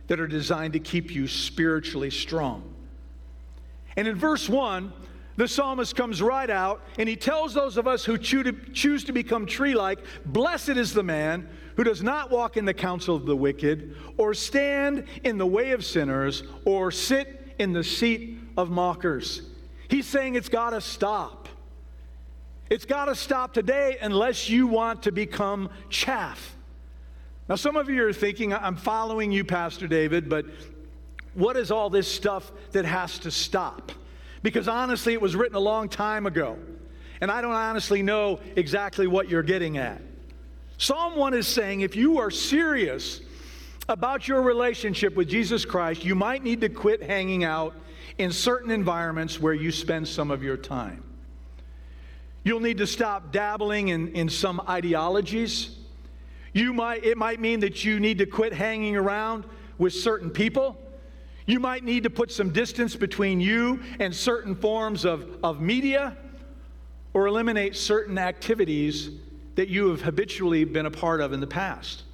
that 0.08 0.20
are 0.20 0.26
designed 0.26 0.74
to 0.74 0.78
keep 0.78 1.10
you 1.10 1.26
spiritually 1.26 2.10
strong. 2.10 2.62
And 3.96 4.06
in 4.06 4.14
verse 4.14 4.46
1, 4.46 4.92
the 5.36 5.48
psalmist 5.48 5.96
comes 5.96 6.20
right 6.20 6.50
out 6.50 6.82
and 6.98 7.08
he 7.08 7.16
tells 7.16 7.54
those 7.54 7.76
of 7.76 7.86
us 7.86 8.04
who 8.04 8.18
choose 8.18 9.04
to 9.04 9.12
become 9.12 9.46
tree 9.46 9.74
like, 9.74 9.98
Blessed 10.26 10.70
is 10.70 10.92
the 10.92 11.02
man 11.02 11.48
who 11.76 11.84
does 11.84 12.02
not 12.02 12.30
walk 12.30 12.56
in 12.56 12.64
the 12.64 12.74
counsel 12.74 13.16
of 13.16 13.24
the 13.24 13.36
wicked, 13.36 13.96
or 14.18 14.34
stand 14.34 15.04
in 15.24 15.38
the 15.38 15.46
way 15.46 15.70
of 15.70 15.84
sinners, 15.84 16.42
or 16.66 16.90
sit 16.90 17.54
in 17.58 17.72
the 17.72 17.82
seat 17.82 18.38
of 18.56 18.70
mockers. 18.70 19.42
He's 19.88 20.06
saying 20.06 20.34
it's 20.34 20.48
got 20.48 20.70
to 20.70 20.80
stop. 20.80 21.48
It's 22.68 22.84
got 22.84 23.06
to 23.06 23.14
stop 23.14 23.54
today 23.54 23.96
unless 24.00 24.48
you 24.48 24.66
want 24.66 25.02
to 25.04 25.12
become 25.12 25.70
chaff. 25.88 26.56
Now, 27.48 27.56
some 27.56 27.76
of 27.76 27.88
you 27.90 28.06
are 28.06 28.12
thinking, 28.12 28.54
I'm 28.54 28.76
following 28.76 29.32
you, 29.32 29.44
Pastor 29.44 29.86
David, 29.86 30.28
but 30.28 30.46
what 31.34 31.56
is 31.56 31.70
all 31.70 31.90
this 31.90 32.06
stuff 32.06 32.52
that 32.72 32.84
has 32.84 33.18
to 33.20 33.30
stop? 33.30 33.92
Because 34.42 34.68
honestly, 34.68 35.12
it 35.12 35.20
was 35.20 35.36
written 35.36 35.56
a 35.56 35.60
long 35.60 35.88
time 35.88 36.26
ago. 36.26 36.58
And 37.20 37.30
I 37.30 37.40
don't 37.40 37.52
honestly 37.52 38.02
know 38.02 38.40
exactly 38.56 39.06
what 39.06 39.28
you're 39.28 39.44
getting 39.44 39.78
at. 39.78 40.02
Psalm 40.78 41.16
1 41.16 41.34
is 41.34 41.46
saying 41.46 41.82
if 41.82 41.94
you 41.94 42.18
are 42.18 42.30
serious 42.30 43.20
about 43.88 44.26
your 44.26 44.42
relationship 44.42 45.14
with 45.14 45.28
Jesus 45.28 45.64
Christ, 45.64 46.04
you 46.04 46.16
might 46.16 46.42
need 46.42 46.60
to 46.62 46.68
quit 46.68 47.02
hanging 47.02 47.44
out 47.44 47.74
in 48.18 48.32
certain 48.32 48.70
environments 48.70 49.40
where 49.40 49.54
you 49.54 49.70
spend 49.70 50.08
some 50.08 50.30
of 50.30 50.42
your 50.42 50.56
time. 50.56 51.04
You'll 52.44 52.60
need 52.60 52.78
to 52.78 52.86
stop 52.86 53.30
dabbling 53.30 53.88
in, 53.88 54.08
in 54.08 54.28
some 54.28 54.60
ideologies. 54.68 55.76
You 56.52 56.72
might, 56.72 57.04
it 57.04 57.16
might 57.16 57.38
mean 57.38 57.60
that 57.60 57.84
you 57.84 58.00
need 58.00 58.18
to 58.18 58.26
quit 58.26 58.52
hanging 58.52 58.96
around 58.96 59.44
with 59.78 59.92
certain 59.92 60.30
people. 60.30 60.76
You 61.46 61.58
might 61.58 61.84
need 61.84 62.04
to 62.04 62.10
put 62.10 62.30
some 62.30 62.50
distance 62.50 62.94
between 62.94 63.40
you 63.40 63.82
and 63.98 64.14
certain 64.14 64.54
forms 64.54 65.04
of, 65.04 65.38
of 65.42 65.60
media 65.60 66.16
or 67.14 67.26
eliminate 67.26 67.76
certain 67.76 68.18
activities 68.18 69.10
that 69.56 69.68
you 69.68 69.88
have 69.88 70.02
habitually 70.02 70.64
been 70.64 70.86
a 70.86 70.90
part 70.90 71.20
of 71.20 71.32
in 71.32 71.40
the 71.40 71.46
past. 71.46 72.04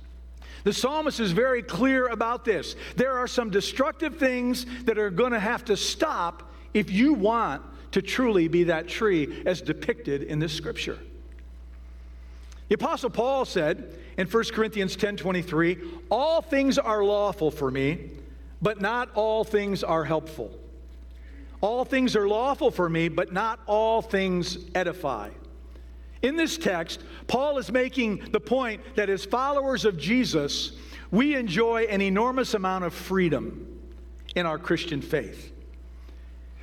The 0.65 0.73
psalmist 0.73 1.21
is 1.21 1.33
very 1.33 1.63
clear 1.63 2.09
about 2.09 2.45
this. 2.45 2.75
There 2.97 3.17
are 3.17 3.29
some 3.29 3.51
destructive 3.51 4.19
things 4.19 4.67
that 4.85 4.99
are 4.99 5.11
going 5.11 5.33
to 5.33 5.41
have 5.41 5.65
to 5.67 5.77
stop 5.77 6.51
if 6.75 6.91
you 6.91 7.15
want 7.15 7.63
to 7.93 8.03
truly 8.03 8.49
be 8.49 8.65
that 8.65 8.89
tree 8.89 9.43
as 9.47 9.63
depicted 9.63 10.25
in 10.25 10.39
this 10.39 10.53
scripture. 10.53 10.99
The 12.69 12.75
apostle 12.75 13.09
Paul 13.09 13.45
said 13.45 13.95
in 14.19 14.27
1 14.27 14.53
Corinthians 14.53 14.95
10:23, 14.97 15.79
"All 16.11 16.43
things 16.43 16.77
are 16.77 17.03
lawful 17.03 17.51
for 17.51 17.71
me, 17.71 18.11
but 18.61 18.81
not 18.81 19.11
all 19.15 19.45
things 19.45 19.85
are 19.85 20.05
helpful. 20.05 20.51
All 21.61 21.85
things 21.85 22.15
are 22.15 22.29
lawful 22.29 22.71
for 22.71 22.89
me, 22.89 23.09
but 23.09 23.33
not 23.33 23.61
all 23.67 24.01
things 24.01 24.59
edify. 24.75 25.31
In 26.23 26.37
this 26.37 26.59
text, 26.59 27.03
Paul 27.27 27.59
is 27.59 27.71
making 27.71 28.31
the 28.33 28.41
point 28.41 28.81
that 28.97 29.09
as 29.09 29.25
followers 29.25 29.85
of 29.85 29.99
Jesus, 29.99 30.73
we 31.11 31.35
enjoy 31.35 31.85
an 31.85 32.01
enormous 32.01 32.55
amount 32.55 32.85
of 32.85 32.93
freedom 32.93 33.81
in 34.35 34.47
our 34.47 34.59
Christian 34.59 35.01
faith. 35.01 35.53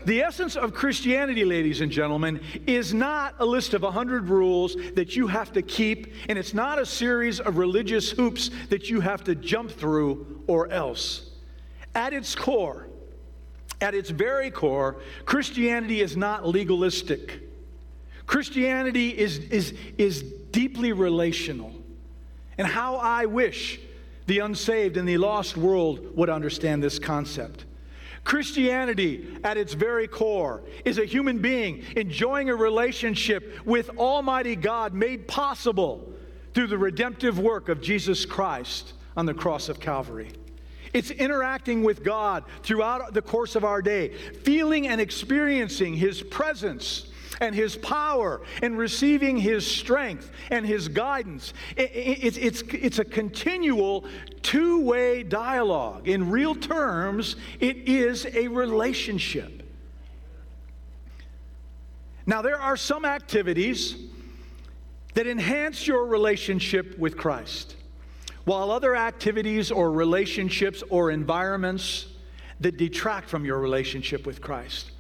The 0.06 0.22
essence 0.22 0.56
of 0.56 0.74
Christianity, 0.74 1.46
ladies 1.46 1.82
and 1.82 1.92
gentlemen, 1.92 2.40
is 2.68 2.94
not 2.94 3.36
a 3.40 3.46
list 3.46 3.74
of 3.74 3.82
100 3.82 4.30
rules 4.30 4.76
that 4.94 5.16
you 5.16 5.26
have 5.28 5.52
to 5.54 5.64
keep, 5.64 6.14
and 6.30 6.38
it's 6.38 6.54
not 6.54 6.78
a 6.78 6.86
series 6.86 7.40
of 7.40 7.58
religious 7.58 8.12
hoops 8.12 8.52
that 8.70 8.90
you 8.90 9.00
have 9.00 9.24
to 9.24 9.34
jump 9.34 9.72
through 9.72 10.44
or 10.46 10.70
else. 10.70 11.32
At 11.96 12.14
its 12.14 12.36
core, 12.36 12.88
at 13.82 13.96
its 13.96 14.10
very 14.10 14.52
core, 14.52 14.98
Christianity 15.26 16.02
is 16.02 16.16
not 16.16 16.46
legalistic. 16.46 17.42
Christianity 18.28 19.10
is, 19.10 19.38
is, 19.38 19.74
is 19.98 20.22
deeply 20.52 20.92
relational. 20.92 21.74
And 22.58 22.68
how 22.68 22.96
I 22.98 23.26
wish 23.26 23.80
the 24.28 24.40
unsaved 24.40 24.98
and 24.98 25.08
the 25.08 25.18
lost 25.18 25.56
world 25.56 26.16
would 26.16 26.30
understand 26.30 26.84
this 26.84 27.00
concept. 27.00 27.66
Christianity, 28.24 29.38
at 29.44 29.56
its 29.56 29.74
very 29.74 30.08
core, 30.08 30.64
is 30.84 30.98
a 30.98 31.06
human 31.06 31.38
being 31.38 31.84
enjoying 31.96 32.50
a 32.50 32.56
relationship 32.56 33.60
with 33.66 33.90
Almighty 33.98 34.56
God 34.56 34.94
made 34.94 35.28
possible 35.28 36.12
through 36.54 36.68
the 36.68 36.78
redemptive 36.78 37.38
work 37.38 37.70
of 37.70 37.82
Jesus 37.82 38.26
Christ 38.26 38.94
on 39.16 39.28
the 39.28 39.34
cross 39.34 39.70
of 39.70 39.80
Calvary. 39.80 40.32
It's 40.96 41.12
interacting 41.12 41.84
with 41.84 42.06
God 42.06 42.46
throughout 42.64 43.14
the 43.14 43.22
course 43.22 43.58
of 43.58 43.66
our 43.66 43.82
day, 43.82 44.14
feeling 44.44 44.88
and 44.88 45.02
experiencing 45.02 45.94
His 45.94 46.22
presence 46.22 47.08
and 47.42 47.54
His 47.54 47.76
power 47.76 48.40
and 48.64 48.78
receiving 48.78 49.36
His 49.36 49.70
strength 49.70 50.32
and 50.52 50.66
His 50.66 50.88
guidance. 50.88 51.54
It's, 51.76 52.38
it's, 52.38 52.62
it's 52.72 53.00
a 53.00 53.04
continual 53.04 54.06
two 54.42 54.80
way 54.86 55.24
dialogue. 55.24 56.08
In 56.08 56.32
real 56.32 56.56
terms, 56.56 57.36
it 57.60 57.76
is 57.90 58.26
a 58.34 58.48
relationship. 58.48 59.64
Now, 62.26 62.42
there 62.42 62.58
are 62.58 62.78
some 62.78 63.04
activities 63.04 63.98
that 65.14 65.28
enhance 65.28 65.88
your 65.88 66.06
relationship 66.06 66.98
with 66.98 67.18
Christ 67.18 67.76
while 68.46 68.72
other 68.72 68.96
activities 68.96 69.72
or 69.72 69.92
relationships 69.92 70.84
or 70.90 71.12
environments 71.12 72.08
that 72.60 72.78
detract 72.78 73.30
from 73.30 73.44
your 73.44 73.60
relationship 73.60 74.26
with 74.26 74.42
Christ. 74.42 74.92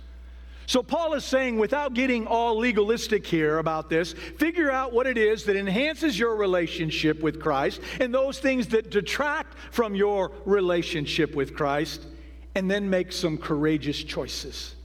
So, 0.67 0.81
Paul 0.81 1.13
is 1.13 1.23
saying, 1.23 1.59
without 1.59 1.93
getting 1.93 2.25
all 2.25 2.57
legalistic 2.57 3.25
here 3.25 3.59
about 3.59 3.87
this, 3.87 4.13
figure 4.13 4.71
out 4.71 4.93
what 4.93 5.05
it 5.05 5.17
is 5.17 5.43
that 5.43 5.55
enhances 5.55 6.17
your 6.17 6.35
relationship 6.35 7.21
with 7.21 7.39
Christ 7.39 7.81
and 7.99 8.11
those 8.11 8.39
things 8.39 8.67
that 8.69 8.89
detract 8.89 9.57
from 9.71 9.93
your 9.93 10.31
relationship 10.45 11.35
with 11.35 11.55
Christ, 11.55 12.07
and 12.55 12.69
then 12.71 12.89
make 12.89 13.11
some 13.11 13.37
courageous 13.37 14.03
choices. 14.03 14.75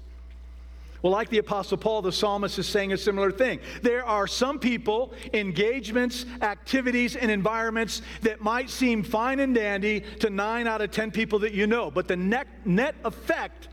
Well, 1.03 1.13
like 1.13 1.31
the 1.31 1.39
Apostle 1.39 1.79
Paul, 1.79 2.03
the 2.03 2.13
psalmist 2.13 2.59
is 2.59 2.67
saying 2.67 2.93
a 2.93 2.99
similar 2.99 3.31
thing. 3.31 3.61
There 3.83 4.05
are 4.05 4.27
some 4.27 4.59
people, 4.59 5.15
engagements, 5.33 6.27
activities, 6.43 7.17
and 7.17 7.31
environments 7.31 8.03
that 8.23 8.41
might 8.41 8.69
seem 8.69 9.03
fine 9.03 9.41
and 9.41 9.55
dandy 9.55 10.01
to 10.19 10.29
nine 10.29 10.67
out 10.67 10.83
of 10.83 10.91
10 10.91 11.11
people 11.11 11.39
that 11.41 11.55
you 11.55 11.67
know, 11.67 11.91
but 11.91 12.07
the 12.07 12.17
net, 12.17 12.47
net 12.67 12.95
effect 13.05 13.69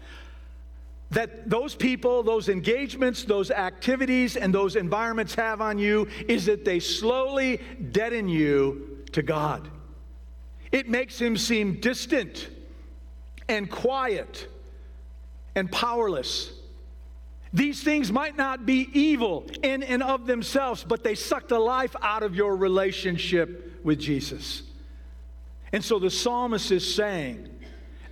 that 1.10 1.50
those 1.50 1.74
people, 1.74 2.22
those 2.24 2.50
engagements, 2.50 3.24
those 3.24 3.50
activities, 3.50 4.36
and 4.36 4.53
those 4.53 4.75
environments 4.75 5.34
have 5.36 5.62
on 5.62 5.77
you 5.79 6.07
is 6.27 6.46
that 6.46 6.65
they 6.65 6.79
slowly 6.79 7.62
deaden 7.91 8.27
you 8.27 9.05
to 9.13 9.22
God. 9.22 9.69
It 10.72 10.89
makes 10.89 11.19
him 11.19 11.38
seem 11.38 11.79
distant 11.79 12.50
and 13.48 13.72
quiet 13.72 14.48
and 15.55 15.72
powerless. 15.72 16.51
These 17.54 17.84
things 17.84 18.12
might 18.12 18.36
not 18.36 18.66
be 18.66 18.89
evil 18.94 19.46
in 19.63 19.84
and 19.84 20.04
of 20.04 20.27
themselves, 20.27 20.84
but 20.84 21.04
they 21.04 21.16
suck 21.16 21.48
the 21.48 21.60
life 21.60 21.96
out 22.01 22.24
of 22.24 22.36
your 22.36 22.56
relationship 22.56 23.80
with 23.84 24.00
Jesus. 24.00 24.63
And 25.72 25.84
so 25.84 26.00
the 26.00 26.10
psalmist 26.10 26.72
is 26.72 26.94
saying 26.94 27.50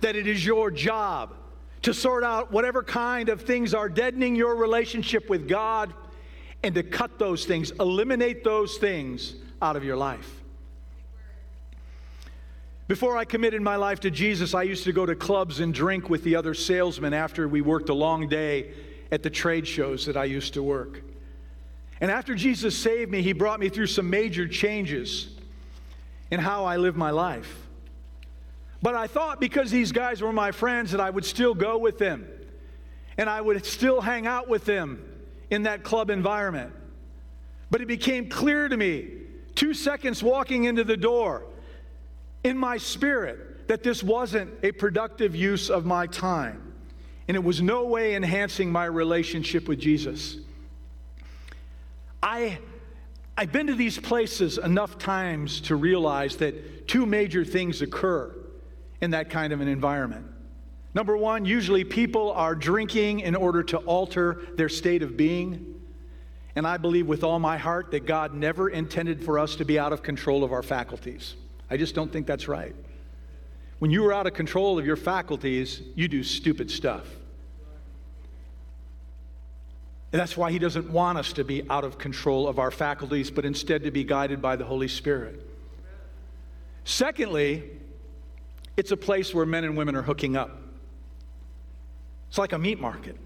that 0.00 0.16
it 0.16 0.26
is 0.26 0.44
your 0.44 0.70
job 0.70 1.34
to 1.82 1.94
sort 1.94 2.24
out 2.24 2.50
whatever 2.50 2.82
kind 2.82 3.28
of 3.28 3.42
things 3.42 3.74
are 3.74 3.88
deadening 3.88 4.36
your 4.36 4.56
relationship 4.56 5.28
with 5.28 5.48
God 5.48 5.92
and 6.62 6.74
to 6.74 6.82
cut 6.82 7.18
those 7.18 7.44
things, 7.44 7.70
eliminate 7.72 8.42
those 8.42 8.76
things 8.78 9.34
out 9.60 9.76
of 9.76 9.84
your 9.84 9.96
life. 9.96 10.42
Before 12.88 13.16
I 13.16 13.24
committed 13.24 13.62
my 13.62 13.76
life 13.76 14.00
to 14.00 14.10
Jesus, 14.10 14.54
I 14.54 14.62
used 14.62 14.84
to 14.84 14.92
go 14.92 15.04
to 15.04 15.14
clubs 15.14 15.60
and 15.60 15.74
drink 15.74 16.08
with 16.08 16.22
the 16.22 16.36
other 16.36 16.54
salesmen 16.54 17.12
after 17.12 17.48
we 17.48 17.60
worked 17.60 17.88
a 17.88 17.94
long 17.94 18.28
day 18.28 18.72
at 19.10 19.22
the 19.22 19.30
trade 19.30 19.66
shows 19.66 20.06
that 20.06 20.16
I 20.16 20.24
used 20.24 20.54
to 20.54 20.62
work. 20.62 21.02
And 22.00 22.10
after 22.10 22.34
Jesus 22.34 22.76
saved 22.76 23.10
me, 23.10 23.22
he 23.22 23.32
brought 23.32 23.60
me 23.60 23.68
through 23.68 23.86
some 23.86 24.10
major 24.10 24.46
changes 24.46 25.28
in 26.30 26.40
how 26.40 26.64
I 26.64 26.76
live 26.76 26.96
my 26.96 27.10
life. 27.10 27.66
But 28.82 28.94
I 28.94 29.06
thought 29.06 29.40
because 29.40 29.70
these 29.70 29.92
guys 29.92 30.20
were 30.20 30.32
my 30.32 30.52
friends 30.52 30.90
that 30.90 31.00
I 31.00 31.10
would 31.10 31.24
still 31.24 31.54
go 31.54 31.78
with 31.78 31.98
them 31.98 32.26
and 33.16 33.30
I 33.30 33.40
would 33.40 33.64
still 33.64 34.00
hang 34.00 34.26
out 34.26 34.48
with 34.48 34.64
them 34.64 35.02
in 35.50 35.62
that 35.62 35.82
club 35.82 36.10
environment. 36.10 36.72
But 37.70 37.80
it 37.80 37.88
became 37.88 38.28
clear 38.28 38.68
to 38.68 38.76
me, 38.76 39.08
two 39.54 39.74
seconds 39.74 40.22
walking 40.22 40.64
into 40.64 40.84
the 40.84 40.96
door, 40.96 41.44
in 42.44 42.56
my 42.58 42.76
spirit, 42.76 43.68
that 43.68 43.82
this 43.82 44.02
wasn't 44.02 44.52
a 44.62 44.70
productive 44.72 45.34
use 45.34 45.70
of 45.70 45.84
my 45.84 46.06
time. 46.06 46.65
And 47.28 47.36
it 47.36 47.42
was 47.42 47.60
no 47.60 47.84
way 47.84 48.14
enhancing 48.14 48.70
my 48.70 48.84
relationship 48.84 49.68
with 49.68 49.80
Jesus. 49.80 50.38
I, 52.22 52.58
I've 53.36 53.52
been 53.52 53.66
to 53.66 53.74
these 53.74 53.98
places 53.98 54.58
enough 54.58 54.98
times 54.98 55.60
to 55.62 55.76
realize 55.76 56.36
that 56.36 56.88
two 56.88 57.04
major 57.04 57.44
things 57.44 57.82
occur 57.82 58.34
in 59.00 59.10
that 59.10 59.30
kind 59.30 59.52
of 59.52 59.60
an 59.60 59.68
environment. 59.68 60.26
Number 60.94 61.16
one, 61.16 61.44
usually 61.44 61.84
people 61.84 62.32
are 62.32 62.54
drinking 62.54 63.20
in 63.20 63.34
order 63.34 63.62
to 63.64 63.76
alter 63.78 64.40
their 64.56 64.70
state 64.70 65.02
of 65.02 65.16
being. 65.16 65.74
And 66.54 66.66
I 66.66 66.78
believe 66.78 67.06
with 67.06 67.22
all 67.22 67.38
my 67.38 67.58
heart 67.58 67.90
that 67.90 68.06
God 68.06 68.32
never 68.32 68.70
intended 68.70 69.22
for 69.22 69.38
us 69.38 69.56
to 69.56 69.64
be 69.66 69.78
out 69.78 69.92
of 69.92 70.02
control 70.02 70.42
of 70.42 70.52
our 70.52 70.62
faculties. 70.62 71.34
I 71.68 71.76
just 71.76 71.94
don't 71.94 72.10
think 72.10 72.26
that's 72.26 72.48
right. 72.48 72.74
When 73.78 73.90
you 73.90 74.04
are 74.06 74.12
out 74.12 74.26
of 74.26 74.34
control 74.34 74.78
of 74.78 74.86
your 74.86 74.96
faculties, 74.96 75.82
you 75.94 76.08
do 76.08 76.22
stupid 76.22 76.70
stuff. 76.70 77.04
And 80.12 80.20
that's 80.20 80.36
why 80.36 80.50
He 80.50 80.58
doesn't 80.58 80.88
want 80.90 81.18
us 81.18 81.32
to 81.34 81.44
be 81.44 81.68
out 81.68 81.84
of 81.84 81.98
control 81.98 82.48
of 82.48 82.58
our 82.58 82.70
faculties, 82.70 83.30
but 83.30 83.44
instead 83.44 83.82
to 83.84 83.90
be 83.90 84.04
guided 84.04 84.40
by 84.40 84.56
the 84.56 84.64
Holy 84.64 84.88
Spirit. 84.88 85.46
Secondly, 86.84 87.64
it's 88.76 88.92
a 88.92 88.96
place 88.96 89.34
where 89.34 89.44
men 89.44 89.64
and 89.64 89.76
women 89.76 89.94
are 89.94 90.02
hooking 90.02 90.36
up. 90.36 90.58
It's 92.28 92.38
like 92.38 92.52
a 92.52 92.58
meat 92.58 92.80
market. 92.80 93.16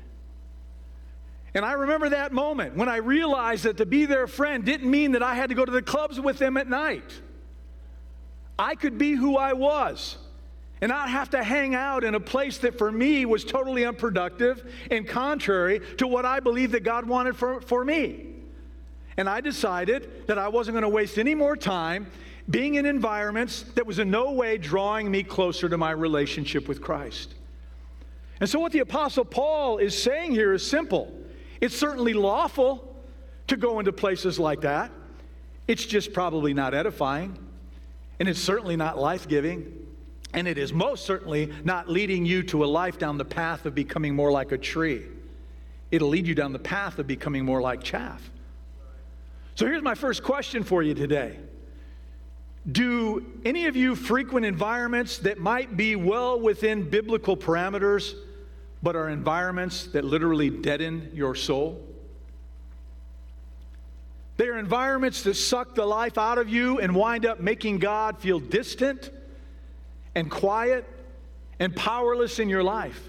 And 1.54 1.64
I 1.64 1.72
remember 1.72 2.08
that 2.08 2.32
moment 2.32 2.76
when 2.76 2.88
I 2.88 2.96
realized 2.96 3.64
that 3.64 3.76
to 3.78 3.86
be 3.86 4.06
their 4.06 4.26
friend 4.26 4.64
didn't 4.64 4.90
mean 4.90 5.12
that 5.12 5.22
I 5.22 5.34
had 5.34 5.48
to 5.48 5.54
go 5.54 5.64
to 5.64 5.72
the 5.72 5.82
clubs 5.82 6.18
with 6.20 6.38
them 6.38 6.56
at 6.56 6.68
night. 6.68 7.20
I 8.58 8.74
could 8.74 8.98
be 8.98 9.12
who 9.12 9.36
I 9.36 9.52
was 9.52 10.16
and 10.80 10.88
not 10.88 11.10
have 11.10 11.30
to 11.30 11.42
hang 11.42 11.74
out 11.74 12.04
in 12.04 12.14
a 12.14 12.20
place 12.20 12.58
that 12.58 12.78
for 12.78 12.90
me 12.90 13.26
was 13.26 13.44
totally 13.44 13.84
unproductive 13.84 14.72
and 14.90 15.06
contrary 15.06 15.80
to 15.98 16.06
what 16.06 16.24
I 16.24 16.40
believed 16.40 16.72
that 16.72 16.84
God 16.84 17.06
wanted 17.06 17.36
for, 17.36 17.60
for 17.60 17.84
me. 17.84 18.26
And 19.16 19.28
I 19.28 19.40
decided 19.40 20.26
that 20.28 20.38
I 20.38 20.48
wasn't 20.48 20.74
going 20.74 20.82
to 20.82 20.88
waste 20.88 21.18
any 21.18 21.34
more 21.34 21.56
time 21.56 22.06
being 22.48 22.76
in 22.76 22.86
environments 22.86 23.62
that 23.74 23.86
was 23.86 23.98
in 23.98 24.10
no 24.10 24.32
way 24.32 24.58
drawing 24.58 25.10
me 25.10 25.22
closer 25.22 25.68
to 25.68 25.76
my 25.76 25.90
relationship 25.90 26.66
with 26.66 26.80
Christ. 26.80 27.34
And 28.40 28.48
so, 28.48 28.58
what 28.58 28.72
the 28.72 28.78
Apostle 28.78 29.24
Paul 29.24 29.78
is 29.78 30.00
saying 30.00 30.32
here 30.32 30.52
is 30.54 30.66
simple 30.66 31.12
it's 31.60 31.76
certainly 31.76 32.14
lawful 32.14 32.96
to 33.48 33.56
go 33.56 33.78
into 33.78 33.92
places 33.92 34.38
like 34.38 34.62
that, 34.62 34.90
it's 35.68 35.84
just 35.84 36.12
probably 36.12 36.54
not 36.54 36.72
edifying, 36.72 37.36
and 38.18 38.28
it's 38.28 38.40
certainly 38.40 38.76
not 38.76 38.98
life 38.98 39.28
giving. 39.28 39.79
And 40.32 40.46
it 40.46 40.58
is 40.58 40.72
most 40.72 41.04
certainly 41.04 41.52
not 41.64 41.88
leading 41.88 42.24
you 42.24 42.42
to 42.44 42.64
a 42.64 42.66
life 42.66 42.98
down 42.98 43.18
the 43.18 43.24
path 43.24 43.66
of 43.66 43.74
becoming 43.74 44.14
more 44.14 44.30
like 44.30 44.52
a 44.52 44.58
tree. 44.58 45.04
It'll 45.90 46.08
lead 46.08 46.26
you 46.26 46.34
down 46.34 46.52
the 46.52 46.58
path 46.58 46.98
of 46.98 47.06
becoming 47.06 47.44
more 47.44 47.60
like 47.60 47.82
chaff. 47.82 48.30
So 49.56 49.66
here's 49.66 49.82
my 49.82 49.94
first 49.94 50.22
question 50.22 50.62
for 50.62 50.82
you 50.82 50.94
today 50.94 51.38
Do 52.70 53.26
any 53.44 53.66
of 53.66 53.76
you 53.76 53.96
frequent 53.96 54.46
environments 54.46 55.18
that 55.18 55.38
might 55.38 55.76
be 55.76 55.96
well 55.96 56.40
within 56.40 56.88
biblical 56.88 57.36
parameters 57.36 58.14
but 58.82 58.96
are 58.96 59.08
environments 59.08 59.86
that 59.88 60.04
literally 60.04 60.48
deaden 60.48 61.10
your 61.12 61.34
soul. 61.34 61.86
They 64.36 64.48
are 64.48 64.58
environments 64.58 65.22
that 65.24 65.34
suck 65.34 65.74
the 65.74 65.84
life 65.84 66.16
out 66.16 66.38
of 66.38 66.48
you 66.48 66.80
and 66.80 66.94
wind 66.94 67.26
up 67.26 67.40
making 67.40 67.78
God 67.78 68.18
feel 68.18 68.40
distant 68.40 69.10
and 70.14 70.30
quiet 70.30 70.86
and 71.58 71.74
powerless 71.74 72.38
in 72.38 72.48
your 72.48 72.62
life. 72.62 73.08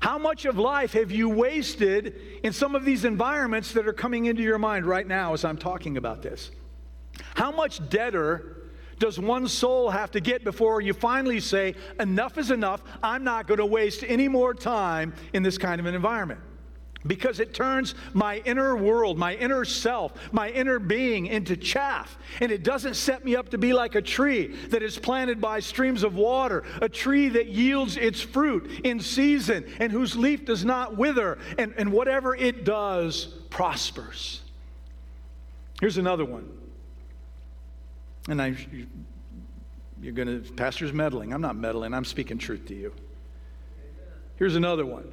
How 0.00 0.18
much 0.18 0.44
of 0.44 0.58
life 0.58 0.92
have 0.92 1.10
you 1.10 1.28
wasted 1.28 2.14
in 2.44 2.52
some 2.52 2.74
of 2.74 2.84
these 2.84 3.04
environments 3.04 3.72
that 3.72 3.88
are 3.88 3.92
coming 3.92 4.26
into 4.26 4.42
your 4.42 4.58
mind 4.58 4.86
right 4.86 5.06
now 5.06 5.32
as 5.32 5.44
I'm 5.44 5.56
talking 5.56 5.96
about 5.96 6.22
this? 6.22 6.50
How 7.34 7.50
much 7.50 7.88
debtor 7.88 8.56
does 8.98 9.18
one 9.18 9.48
soul 9.48 9.90
have 9.90 10.10
to 10.12 10.20
get 10.20 10.44
before 10.44 10.80
you 10.80 10.92
finally 10.92 11.40
say, 11.40 11.74
enough 11.98 12.38
is 12.38 12.50
enough? 12.50 12.82
I'm 13.02 13.24
not 13.24 13.46
going 13.46 13.58
to 13.58 13.66
waste 13.66 14.04
any 14.06 14.28
more 14.28 14.54
time 14.54 15.14
in 15.32 15.42
this 15.42 15.58
kind 15.58 15.80
of 15.80 15.86
an 15.86 15.94
environment. 15.94 16.40
Because 17.06 17.40
it 17.40 17.54
turns 17.54 17.94
my 18.12 18.38
inner 18.44 18.76
world, 18.76 19.18
my 19.18 19.34
inner 19.34 19.64
self, 19.64 20.12
my 20.32 20.50
inner 20.50 20.78
being 20.78 21.26
into 21.26 21.56
chaff. 21.56 22.18
And 22.40 22.50
it 22.50 22.62
doesn't 22.62 22.94
set 22.94 23.24
me 23.24 23.36
up 23.36 23.50
to 23.50 23.58
be 23.58 23.72
like 23.72 23.94
a 23.94 24.02
tree 24.02 24.48
that 24.68 24.82
is 24.82 24.98
planted 24.98 25.40
by 25.40 25.60
streams 25.60 26.02
of 26.02 26.16
water, 26.16 26.64
a 26.80 26.88
tree 26.88 27.28
that 27.30 27.46
yields 27.46 27.96
its 27.96 28.20
fruit 28.20 28.80
in 28.84 29.00
season 29.00 29.64
and 29.80 29.92
whose 29.92 30.16
leaf 30.16 30.44
does 30.44 30.64
not 30.64 30.96
wither, 30.96 31.38
and, 31.58 31.74
and 31.76 31.92
whatever 31.92 32.34
it 32.34 32.64
does 32.64 33.26
prospers. 33.50 34.42
Here's 35.80 35.98
another 35.98 36.24
one 36.24 36.48
and 38.28 38.42
I, 38.42 38.56
you're 40.00 40.12
going 40.12 40.42
to, 40.42 40.52
pastor's 40.52 40.92
meddling. 40.92 41.32
I'm 41.32 41.40
not 41.40 41.56
meddling, 41.56 41.94
I'm 41.94 42.04
speaking 42.04 42.38
truth 42.38 42.66
to 42.66 42.74
you. 42.74 42.92
Here's 44.36 44.56
another 44.56 44.84
one. 44.84 45.10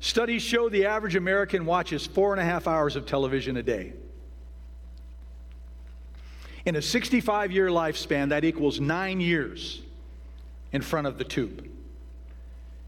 Studies 0.00 0.42
show 0.42 0.70
the 0.70 0.86
average 0.86 1.14
American 1.14 1.66
watches 1.66 2.06
four 2.06 2.32
and 2.32 2.40
a 2.40 2.44
half 2.44 2.66
hours 2.66 2.96
of 2.96 3.04
television 3.04 3.58
a 3.58 3.62
day. 3.62 3.92
In 6.64 6.76
a 6.76 6.82
65 6.82 7.52
year 7.52 7.68
lifespan, 7.68 8.30
that 8.30 8.44
equals 8.44 8.80
nine 8.80 9.20
years 9.20 9.82
in 10.72 10.80
front 10.80 11.06
of 11.06 11.18
the 11.18 11.24
tube. 11.24 11.68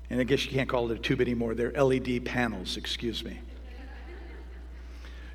And 0.08 0.20
I 0.20 0.24
guess 0.24 0.44
you 0.44 0.52
can't 0.52 0.68
call 0.68 0.90
it 0.90 0.98
a 0.98 1.00
tube 1.00 1.20
anymore, 1.20 1.54
they're 1.54 1.72
LED 1.72 2.24
panels, 2.24 2.76
excuse 2.76 3.22
me. 3.24 3.40